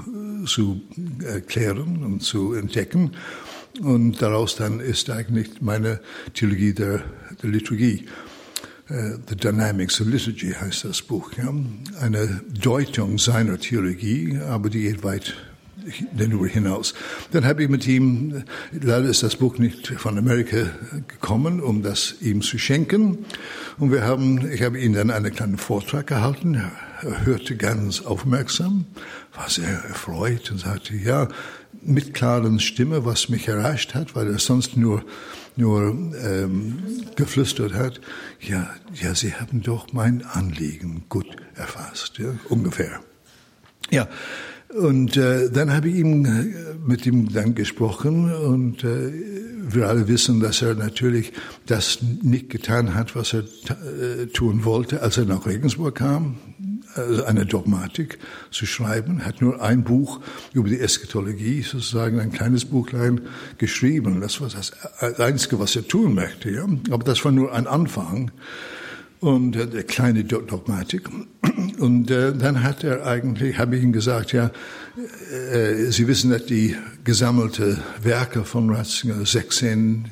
zu 0.45 0.81
erklären 1.21 2.03
und 2.03 2.21
zu 2.23 2.53
entdecken. 2.53 3.11
Und 3.81 4.21
daraus 4.21 4.55
dann 4.55 4.79
ist 4.79 5.09
eigentlich 5.09 5.61
meine 5.61 5.99
Theologie 6.33 6.73
der, 6.73 7.03
der 7.43 7.49
Liturgie. 7.49 8.05
äh, 8.05 8.30
The 9.27 9.37
Dynamics 9.37 10.01
of 10.01 10.07
Liturgy 10.07 10.51
heißt 10.51 10.83
das 10.83 11.01
Buch. 11.01 11.31
Ja? 11.37 11.53
Eine 12.01 12.41
Deutung 12.49 13.17
seiner 13.17 13.57
Theologie, 13.57 14.37
aber 14.37 14.69
die 14.69 14.81
geht 14.81 15.03
weit 15.03 15.33
darüber 16.13 16.47
hinaus. 16.47 16.93
Dann 17.31 17.45
habe 17.45 17.63
ich 17.63 17.69
mit 17.69 17.87
ihm, 17.87 18.43
leider 18.71 19.05
ist 19.05 19.23
das 19.23 19.37
Buch 19.37 19.57
nicht 19.57 19.87
von 19.87 20.17
Amerika 20.17 20.67
gekommen, 21.07 21.61
um 21.61 21.81
das 21.83 22.15
ihm 22.21 22.41
zu 22.41 22.57
schenken. 22.57 23.19
Und 23.77 23.91
wir 23.91 24.03
haben, 24.03 24.51
ich 24.51 24.61
habe 24.61 24.79
ihm 24.79 24.93
dann 24.93 25.09
einen 25.09 25.33
kleinen 25.33 25.57
Vortrag 25.57 26.07
gehalten. 26.07 26.55
Er 26.55 27.25
hörte 27.25 27.55
ganz 27.55 28.01
aufmerksam, 28.01 28.85
war 29.33 29.49
sehr 29.49 29.69
erfreut 29.69 30.51
und 30.51 30.59
sagte, 30.59 30.95
ja, 30.95 31.29
mit 31.81 32.13
klaren 32.13 32.59
Stimme, 32.59 33.05
was 33.05 33.29
mich 33.29 33.47
erreicht 33.47 33.95
hat, 33.95 34.15
weil 34.15 34.27
er 34.27 34.39
sonst 34.39 34.77
nur 34.77 35.03
nur 35.55 35.89
ähm, 36.23 36.79
geflüstert 37.15 37.73
hat, 37.73 38.01
ja, 38.39 38.69
ja, 38.93 39.15
Sie 39.15 39.33
haben 39.33 39.61
doch 39.61 39.93
mein 39.93 40.23
Anliegen 40.23 41.03
gut 41.09 41.27
erfasst, 41.55 42.17
ja, 42.17 42.33
ungefähr. 42.49 42.99
Ja, 43.89 44.07
und 44.73 45.17
äh, 45.17 45.49
dann 45.51 45.73
habe 45.73 45.89
ich 45.89 45.95
ihm, 45.95 46.25
äh, 46.25 46.45
mit 46.85 47.05
ihm 47.05 47.31
dann 47.33 47.55
gesprochen 47.55 48.33
und 48.33 48.83
äh, 48.83 49.11
wir 49.67 49.87
alle 49.87 50.07
wissen, 50.07 50.39
dass 50.39 50.61
er 50.61 50.75
natürlich 50.75 51.33
das 51.65 51.99
nicht 52.21 52.49
getan 52.49 52.95
hat, 52.95 53.15
was 53.15 53.33
er 53.33 53.41
äh, 53.41 54.27
tun 54.27 54.63
wollte, 54.63 55.01
als 55.01 55.17
er 55.17 55.25
nach 55.25 55.45
Regensburg 55.45 55.95
kam 55.95 56.37
also 56.95 57.23
eine 57.23 57.45
Dogmatik 57.45 58.19
zu 58.51 58.65
schreiben, 58.65 59.25
hat 59.25 59.41
nur 59.41 59.61
ein 59.61 59.83
Buch 59.83 60.19
über 60.53 60.69
die 60.69 60.79
Eschatologie, 60.79 61.61
sozusagen 61.61 62.19
ein 62.19 62.31
kleines 62.31 62.65
Buchlein 62.65 63.21
geschrieben. 63.57 64.21
Das 64.21 64.41
war 64.41 64.49
das 64.49 64.73
Einzige, 65.19 65.59
was 65.59 65.75
er 65.75 65.87
tun 65.87 66.15
möchte. 66.15 66.51
Ja? 66.51 66.65
Aber 66.89 67.03
das 67.03 67.23
war 67.23 67.31
nur 67.31 67.53
ein 67.53 67.67
Anfang 67.67 68.31
und 69.19 69.55
äh, 69.55 69.67
der 69.67 69.83
kleine 69.83 70.23
Dogmatik. 70.23 71.09
Und 71.79 72.11
äh, 72.11 72.33
dann 72.33 72.63
hat 72.63 72.83
er 72.83 73.05
eigentlich, 73.07 73.57
habe 73.57 73.75
ich 73.75 73.83
ihm 73.83 73.91
gesagt, 73.91 74.33
ja, 74.33 74.51
äh, 75.51 75.91
Sie 75.91 76.07
wissen, 76.07 76.29
dass 76.29 76.45
die 76.45 76.75
gesammelte 77.03 77.79
Werke 78.01 78.43
von 78.43 78.69
Ratzinger 78.69 79.25
16 79.25 80.05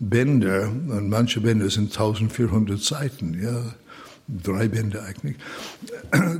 Bänder 0.00 0.68
und 0.68 1.08
manche 1.08 1.40
Bänder 1.40 1.70
sind 1.70 1.92
1400 1.92 2.80
Seiten, 2.80 3.40
ja 3.40 3.74
drei 4.28 4.68
Bände 4.68 5.02
eigentlich, 5.02 5.36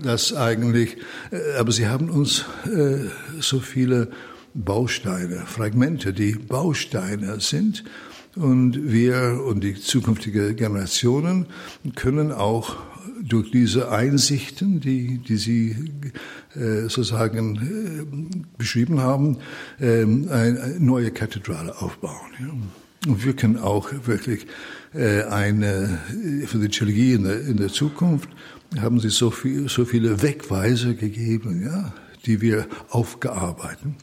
das 0.02 0.34
eigentlich, 0.34 0.96
äh, 1.30 1.58
aber 1.58 1.72
sie 1.72 1.86
haben 1.86 2.10
uns 2.10 2.44
äh, 2.66 3.08
so 3.40 3.60
viele 3.60 4.10
Bausteine, 4.54 5.42
Fragmente, 5.46 6.12
die 6.12 6.32
Bausteine 6.32 7.40
sind 7.40 7.84
und 8.36 8.92
wir 8.92 9.42
und 9.44 9.62
die 9.62 9.74
zukünftigen 9.74 10.56
Generationen 10.56 11.46
können 11.94 12.32
auch 12.32 12.76
durch 13.22 13.50
diese 13.50 13.90
Einsichten, 13.90 14.80
die, 14.80 15.18
die 15.18 15.36
Sie 15.36 15.92
äh, 16.54 16.82
sozusagen 16.82 17.56
äh, 17.56 18.38
beschrieben 18.58 19.00
haben, 19.00 19.38
äh, 19.80 20.02
eine 20.02 20.76
neue 20.78 21.10
Kathedrale 21.10 21.80
aufbauen. 21.80 22.30
Ja. 22.40 22.83
Wir 23.06 23.34
können 23.34 23.58
auch 23.58 23.90
wirklich 24.06 24.46
äh, 24.94 25.24
eine, 25.24 25.98
für 26.46 26.58
die 26.58 26.68
Theologie 26.68 27.12
in 27.12 27.24
der, 27.24 27.40
in 27.42 27.56
der 27.58 27.68
Zukunft 27.68 28.28
haben 28.80 28.98
Sie 28.98 29.10
so, 29.10 29.30
viel, 29.30 29.68
so 29.68 29.84
viele 29.84 30.22
Wegweiser 30.22 30.94
gegeben, 30.94 31.62
ja, 31.64 31.92
die 32.26 32.40
wir 32.40 32.66
aufgearbeiten. 32.90 33.96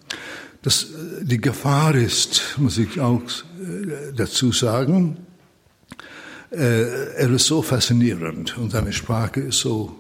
Das, 0.62 0.84
äh, 0.84 1.26
die 1.26 1.42
Gefahr 1.42 1.96
ist, 1.96 2.58
muss 2.58 2.78
ich 2.78 3.00
auch 3.00 3.22
äh, 3.22 4.14
dazu 4.16 4.52
sagen, 4.52 5.18
äh, 6.52 7.16
er 7.16 7.32
ist 7.32 7.48
so 7.48 7.62
faszinierend 7.62 8.58
und 8.58 8.72
seine 8.72 8.94
Sprache 8.94 9.40
ist 9.42 9.60
so 9.60 9.96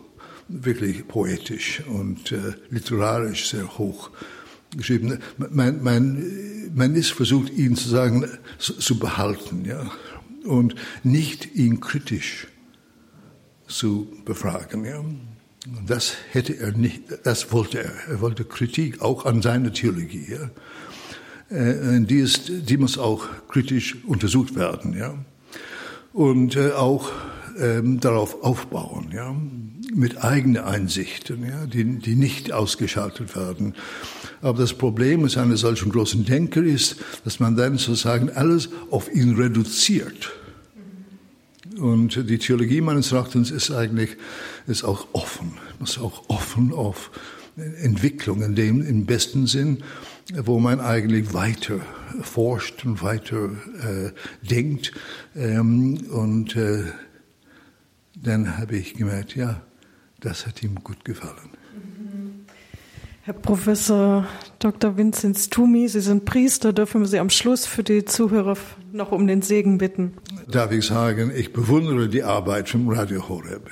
wirklich 0.47 1.07
poetisch 1.07 1.81
und 1.87 2.35
literarisch 2.69 3.51
sehr 3.51 3.77
hoch 3.77 4.09
geschrieben. 4.75 5.19
Man, 5.37 5.83
man, 5.83 6.23
man 6.73 6.95
ist 6.95 7.11
versucht, 7.11 7.51
ihn 7.51 7.75
zu 7.75 7.89
sagen, 7.89 8.25
zu, 8.57 8.73
zu 8.73 8.99
behalten, 8.99 9.65
ja, 9.65 9.91
und 10.45 10.75
nicht 11.03 11.55
ihn 11.55 11.79
kritisch 11.79 12.47
zu 13.67 14.11
befragen, 14.25 14.85
ja. 14.85 15.03
Das 15.85 16.13
hätte 16.31 16.57
er 16.57 16.71
nicht, 16.71 17.03
das 17.23 17.51
wollte 17.51 17.83
er. 17.83 17.93
Er 18.09 18.21
wollte 18.21 18.45
Kritik 18.45 19.01
auch 19.01 19.25
an 19.25 19.41
seiner 19.41 19.71
Theologie, 19.71 20.27
ja. 20.29 20.49
Äh, 21.55 22.01
die, 22.01 22.19
ist, 22.19 22.51
die 22.69 22.77
muss 22.77 22.97
auch 22.97 23.27
kritisch 23.49 23.97
untersucht 24.05 24.55
werden, 24.55 24.97
ja 24.97 25.15
und 26.13 26.55
äh, 26.55 26.71
auch 26.71 27.11
ähm, 27.59 27.99
darauf 27.99 28.43
aufbauen, 28.43 29.11
ja, 29.13 29.35
mit 29.93 30.23
eigenen 30.23 30.63
Einsichten, 30.63 31.45
ja, 31.45 31.65
die, 31.65 31.83
die 31.99 32.15
nicht 32.15 32.51
ausgeschaltet 32.51 33.35
werden. 33.35 33.75
Aber 34.41 34.59
das 34.59 34.73
Problem 34.73 35.25
ist 35.25 35.37
eines 35.37 35.61
solchen 35.61 35.91
großen 35.91 36.25
Denker 36.25 36.63
ist, 36.63 36.97
dass 37.23 37.39
man 37.39 37.55
dann 37.55 37.77
sozusagen 37.77 38.29
alles 38.31 38.69
auf 38.89 39.13
ihn 39.13 39.35
reduziert. 39.35 40.31
Und 41.77 42.29
die 42.29 42.37
Theologie 42.37 42.81
meines 42.81 43.11
Erachtens 43.11 43.51
ist 43.51 43.71
eigentlich 43.71 44.17
ist 44.67 44.83
auch 44.83 45.07
offen, 45.13 45.53
ist 45.83 45.99
auch 45.99 46.23
offen 46.27 46.73
auf 46.73 47.11
Entwicklung 47.81 48.41
in 48.41 48.55
dem 48.55 48.85
im 48.85 49.05
besten 49.05 49.47
Sinn 49.47 49.83
wo 50.35 50.59
man 50.59 50.79
eigentlich 50.79 51.33
weiter 51.33 51.79
forscht 52.21 52.85
und 52.85 53.01
weiter 53.01 53.49
äh, 53.81 54.11
denkt. 54.47 54.93
Ähm, 55.35 55.97
und 56.09 56.55
äh, 56.55 56.83
dann 58.15 58.57
habe 58.57 58.77
ich 58.77 58.93
gemerkt, 58.93 59.35
ja, 59.35 59.61
das 60.19 60.45
hat 60.45 60.61
ihm 60.63 60.75
gut 60.75 61.03
gefallen. 61.03 61.60
Herr 63.31 63.39
Professor 63.39 64.27
Dr. 64.59 64.97
Vinzenz 64.97 65.49
Tumi, 65.49 65.87
Sie 65.87 66.01
sind 66.01 66.25
Priester, 66.25 66.73
dürfen 66.73 66.99
wir 66.99 67.07
Sie 67.07 67.17
am 67.17 67.29
Schluss 67.29 67.65
für 67.65 67.81
die 67.81 68.03
Zuhörer 68.03 68.57
noch 68.91 69.13
um 69.13 69.25
den 69.25 69.41
Segen 69.41 69.77
bitten? 69.77 70.11
Darf 70.49 70.73
ich 70.73 70.85
sagen, 70.85 71.31
ich 71.33 71.53
bewundere 71.53 72.09
die 72.09 72.23
Arbeit 72.23 72.67
vom 72.67 72.89
Radio 72.89 73.29
Horeb. 73.29 73.71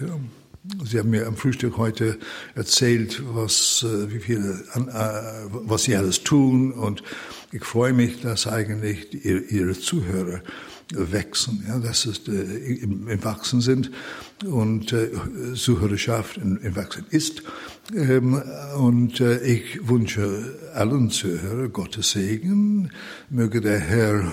Sie 0.85 0.97
haben 0.97 1.09
mir 1.09 1.27
am 1.27 1.35
Frühstück 1.35 1.75
heute 1.75 2.17
erzählt, 2.55 3.21
was, 3.33 3.83
äh, 3.85 4.09
wie 4.13 4.19
viele, 4.19 4.63
äh, 4.75 5.49
was 5.51 5.83
Sie 5.83 5.95
alles 5.97 6.23
tun 6.23 6.71
und 6.71 7.03
ich 7.51 7.65
freue 7.65 7.91
mich, 7.91 8.21
dass 8.21 8.47
eigentlich 8.47 9.25
Ihre 9.25 9.77
Zuhörer 9.77 10.39
wachsen, 10.93 11.65
ja, 11.67 11.79
dass 11.79 12.05
es 12.05 12.25
äh, 12.29 12.75
im, 12.81 13.23
Wachsen 13.25 13.59
sind 13.59 13.91
und 14.45 14.95
Zuhörerschaft 15.55 16.37
im 16.37 16.75
Wachsen 16.77 17.05
ist. 17.09 17.43
Ähm, 17.95 18.41
und 18.77 19.19
äh, 19.19 19.39
ich 19.41 19.87
wünsche 19.87 20.57
allen 20.73 21.09
Zuhörern 21.09 21.71
Gottes 21.73 22.11
Segen, 22.11 22.91
möge 23.29 23.61
der 23.61 23.79
Herr 23.79 24.31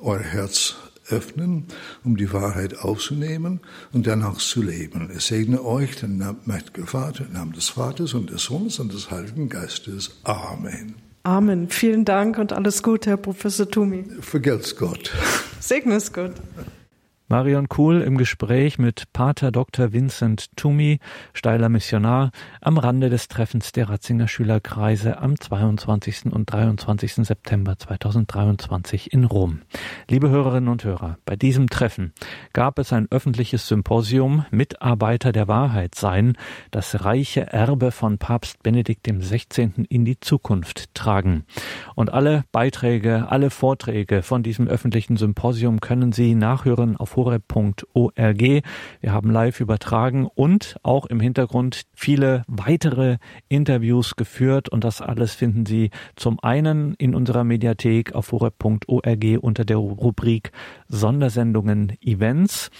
euer 0.00 0.20
Herz 0.20 0.76
öffnen, 1.10 1.64
um 2.04 2.16
die 2.16 2.32
Wahrheit 2.32 2.78
aufzunehmen 2.80 3.60
und 3.92 4.06
danach 4.06 4.38
zu 4.38 4.62
leben. 4.62 5.10
Es 5.14 5.28
segne 5.28 5.64
euch, 5.64 5.96
den 5.96 6.22
mächtigen 6.44 6.86
Vater, 6.86 7.24
im 7.26 7.32
Namen 7.32 7.52
des 7.52 7.70
Vaters 7.70 8.14
und 8.14 8.30
des 8.30 8.42
Sohnes 8.42 8.78
und 8.78 8.92
des 8.92 9.10
Heiligen 9.10 9.48
Geistes. 9.48 10.18
Amen. 10.24 10.96
Amen. 11.22 11.68
Vielen 11.68 12.04
Dank 12.04 12.38
und 12.38 12.52
alles 12.52 12.82
Gute, 12.82 13.10
Herr 13.10 13.16
Professor 13.16 13.68
Tumi. 13.68 14.04
Vergelt's 14.20 14.76
Gott. 14.76 15.12
Segne 15.60 15.96
es 15.96 16.12
Gott. 16.12 16.32
Marion 17.30 17.68
Kuhl 17.68 18.00
im 18.00 18.16
Gespräch 18.16 18.78
mit 18.78 19.12
Pater 19.12 19.52
Dr. 19.52 19.92
Vincent 19.92 20.56
Tumi, 20.56 20.98
steiler 21.34 21.68
Missionar, 21.68 22.30
am 22.62 22.78
Rande 22.78 23.10
des 23.10 23.28
Treffens 23.28 23.70
der 23.72 23.90
Ratzinger 23.90 24.28
Schülerkreise 24.28 25.18
am 25.18 25.38
22. 25.38 26.32
und 26.32 26.50
23. 26.50 27.16
September 27.16 27.76
2023 27.76 29.12
in 29.12 29.24
Rom. 29.24 29.60
Liebe 30.08 30.30
Hörerinnen 30.30 30.70
und 30.70 30.84
Hörer, 30.84 31.18
bei 31.26 31.36
diesem 31.36 31.68
Treffen 31.68 32.14
gab 32.54 32.78
es 32.78 32.94
ein 32.94 33.08
öffentliches 33.10 33.68
Symposium 33.68 34.46
Mitarbeiter 34.50 35.30
der 35.30 35.48
Wahrheit 35.48 35.96
sein, 35.96 36.32
das 36.70 37.04
reiche 37.04 37.52
Erbe 37.52 37.90
von 37.90 38.16
Papst 38.16 38.62
Benedikt 38.62 39.06
XVI. 39.06 39.84
in 39.90 40.06
die 40.06 40.18
Zukunft 40.18 40.94
tragen. 40.94 41.44
Und 41.94 42.10
alle 42.10 42.44
Beiträge, 42.52 43.26
alle 43.28 43.50
Vorträge 43.50 44.22
von 44.22 44.42
diesem 44.42 44.66
öffentlichen 44.66 45.18
Symposium 45.18 45.80
können 45.80 46.12
Sie 46.12 46.34
nachhören 46.34 46.96
auf 46.96 47.17
horeb.org. 47.18 48.40
Wir 49.00 49.12
haben 49.12 49.30
live 49.30 49.60
übertragen 49.60 50.28
und 50.32 50.76
auch 50.84 51.06
im 51.06 51.18
Hintergrund 51.18 51.82
viele 51.94 52.44
weitere 52.46 53.16
Interviews 53.48 54.14
geführt 54.14 54.68
und 54.68 54.84
das 54.84 55.02
alles 55.02 55.34
finden 55.34 55.66
Sie 55.66 55.90
zum 56.14 56.38
einen 56.40 56.94
in 56.94 57.14
unserer 57.14 57.42
Mediathek 57.42 58.14
auf 58.14 58.30
horeb.org 58.30 59.24
unter 59.40 59.64
der 59.64 59.78
Rubrik 59.78 60.52
Sondersendungen 60.88 61.96
Events 62.00 62.70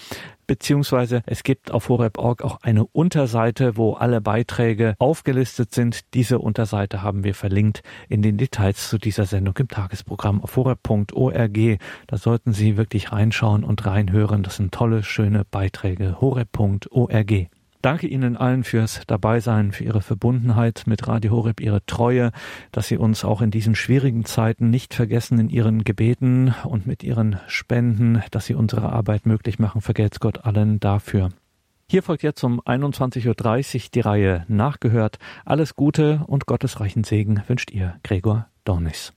beziehungsweise 0.49 1.21
es 1.27 1.43
gibt 1.43 1.69
auf 1.69 1.89
horeb.org 1.89 2.41
auch 2.43 2.57
eine 2.63 2.83
Unterseite, 2.87 3.77
wo 3.77 3.93
alle 3.93 4.19
Beiträge 4.19 4.95
aufgelistet 4.97 5.75
sind. 5.75 6.13
Diese 6.15 6.39
Unterseite 6.39 7.03
haben 7.03 7.23
wir 7.23 7.35
verlinkt 7.35 7.83
in 8.09 8.23
den 8.23 8.37
Details 8.37 8.89
zu 8.89 8.97
dieser 8.97 9.25
Sendung 9.25 9.55
im 9.57 9.67
Tagesprogramm 9.67 10.41
auf 10.41 10.55
horeb.org. 10.55 11.79
Da 12.07 12.17
sollten 12.17 12.53
Sie 12.53 12.77
wirklich 12.77 13.11
reinschauen 13.11 13.63
und 13.63 13.85
reinhören. 13.85 14.41
Das 14.41 14.55
sind 14.55 14.73
tolle, 14.73 15.03
schöne 15.03 15.45
Beiträge. 15.45 16.19
horeb.org. 16.19 17.49
Danke 17.81 18.07
Ihnen 18.07 18.35
allen 18.35 18.65
fürs 18.65 19.01
Dabeisein, 19.07 19.71
für 19.71 19.85
Ihre 19.85 20.01
Verbundenheit 20.01 20.83
mit 20.85 21.07
Radio 21.07 21.31
Horeb, 21.31 21.61
Ihre 21.61 21.85
Treue, 21.85 22.31
dass 22.73 22.89
Sie 22.89 22.97
uns 22.97 23.23
auch 23.23 23.41
in 23.41 23.51
diesen 23.51 23.73
schwierigen 23.73 24.25
Zeiten 24.25 24.69
nicht 24.69 24.93
vergessen 24.93 25.39
in 25.39 25.49
Ihren 25.49 25.85
Gebeten 25.85 26.53
und 26.65 26.87
mit 26.87 27.03
Ihren 27.03 27.39
Spenden, 27.47 28.21
dass 28.31 28.47
Sie 28.47 28.53
unsere 28.53 28.91
Arbeit 28.91 29.25
möglich 29.25 29.59
machen. 29.59 29.79
Vergelt's 29.79 30.19
Gott 30.19 30.43
allen 30.43 30.81
dafür. 30.81 31.29
Hier 31.89 32.03
folgt 32.03 32.21
jetzt 32.21 32.43
um 32.43 32.59
21.30 32.59 33.75
Uhr 33.75 33.89
die 33.93 33.99
Reihe 34.01 34.45
Nachgehört. 34.49 35.17
Alles 35.45 35.77
Gute 35.77 36.25
und 36.27 36.47
Gottes 36.47 36.81
reichen 36.81 37.05
Segen 37.05 37.41
wünscht 37.47 37.71
Ihr 37.71 37.95
Gregor 38.03 38.47
Dornis. 38.65 39.13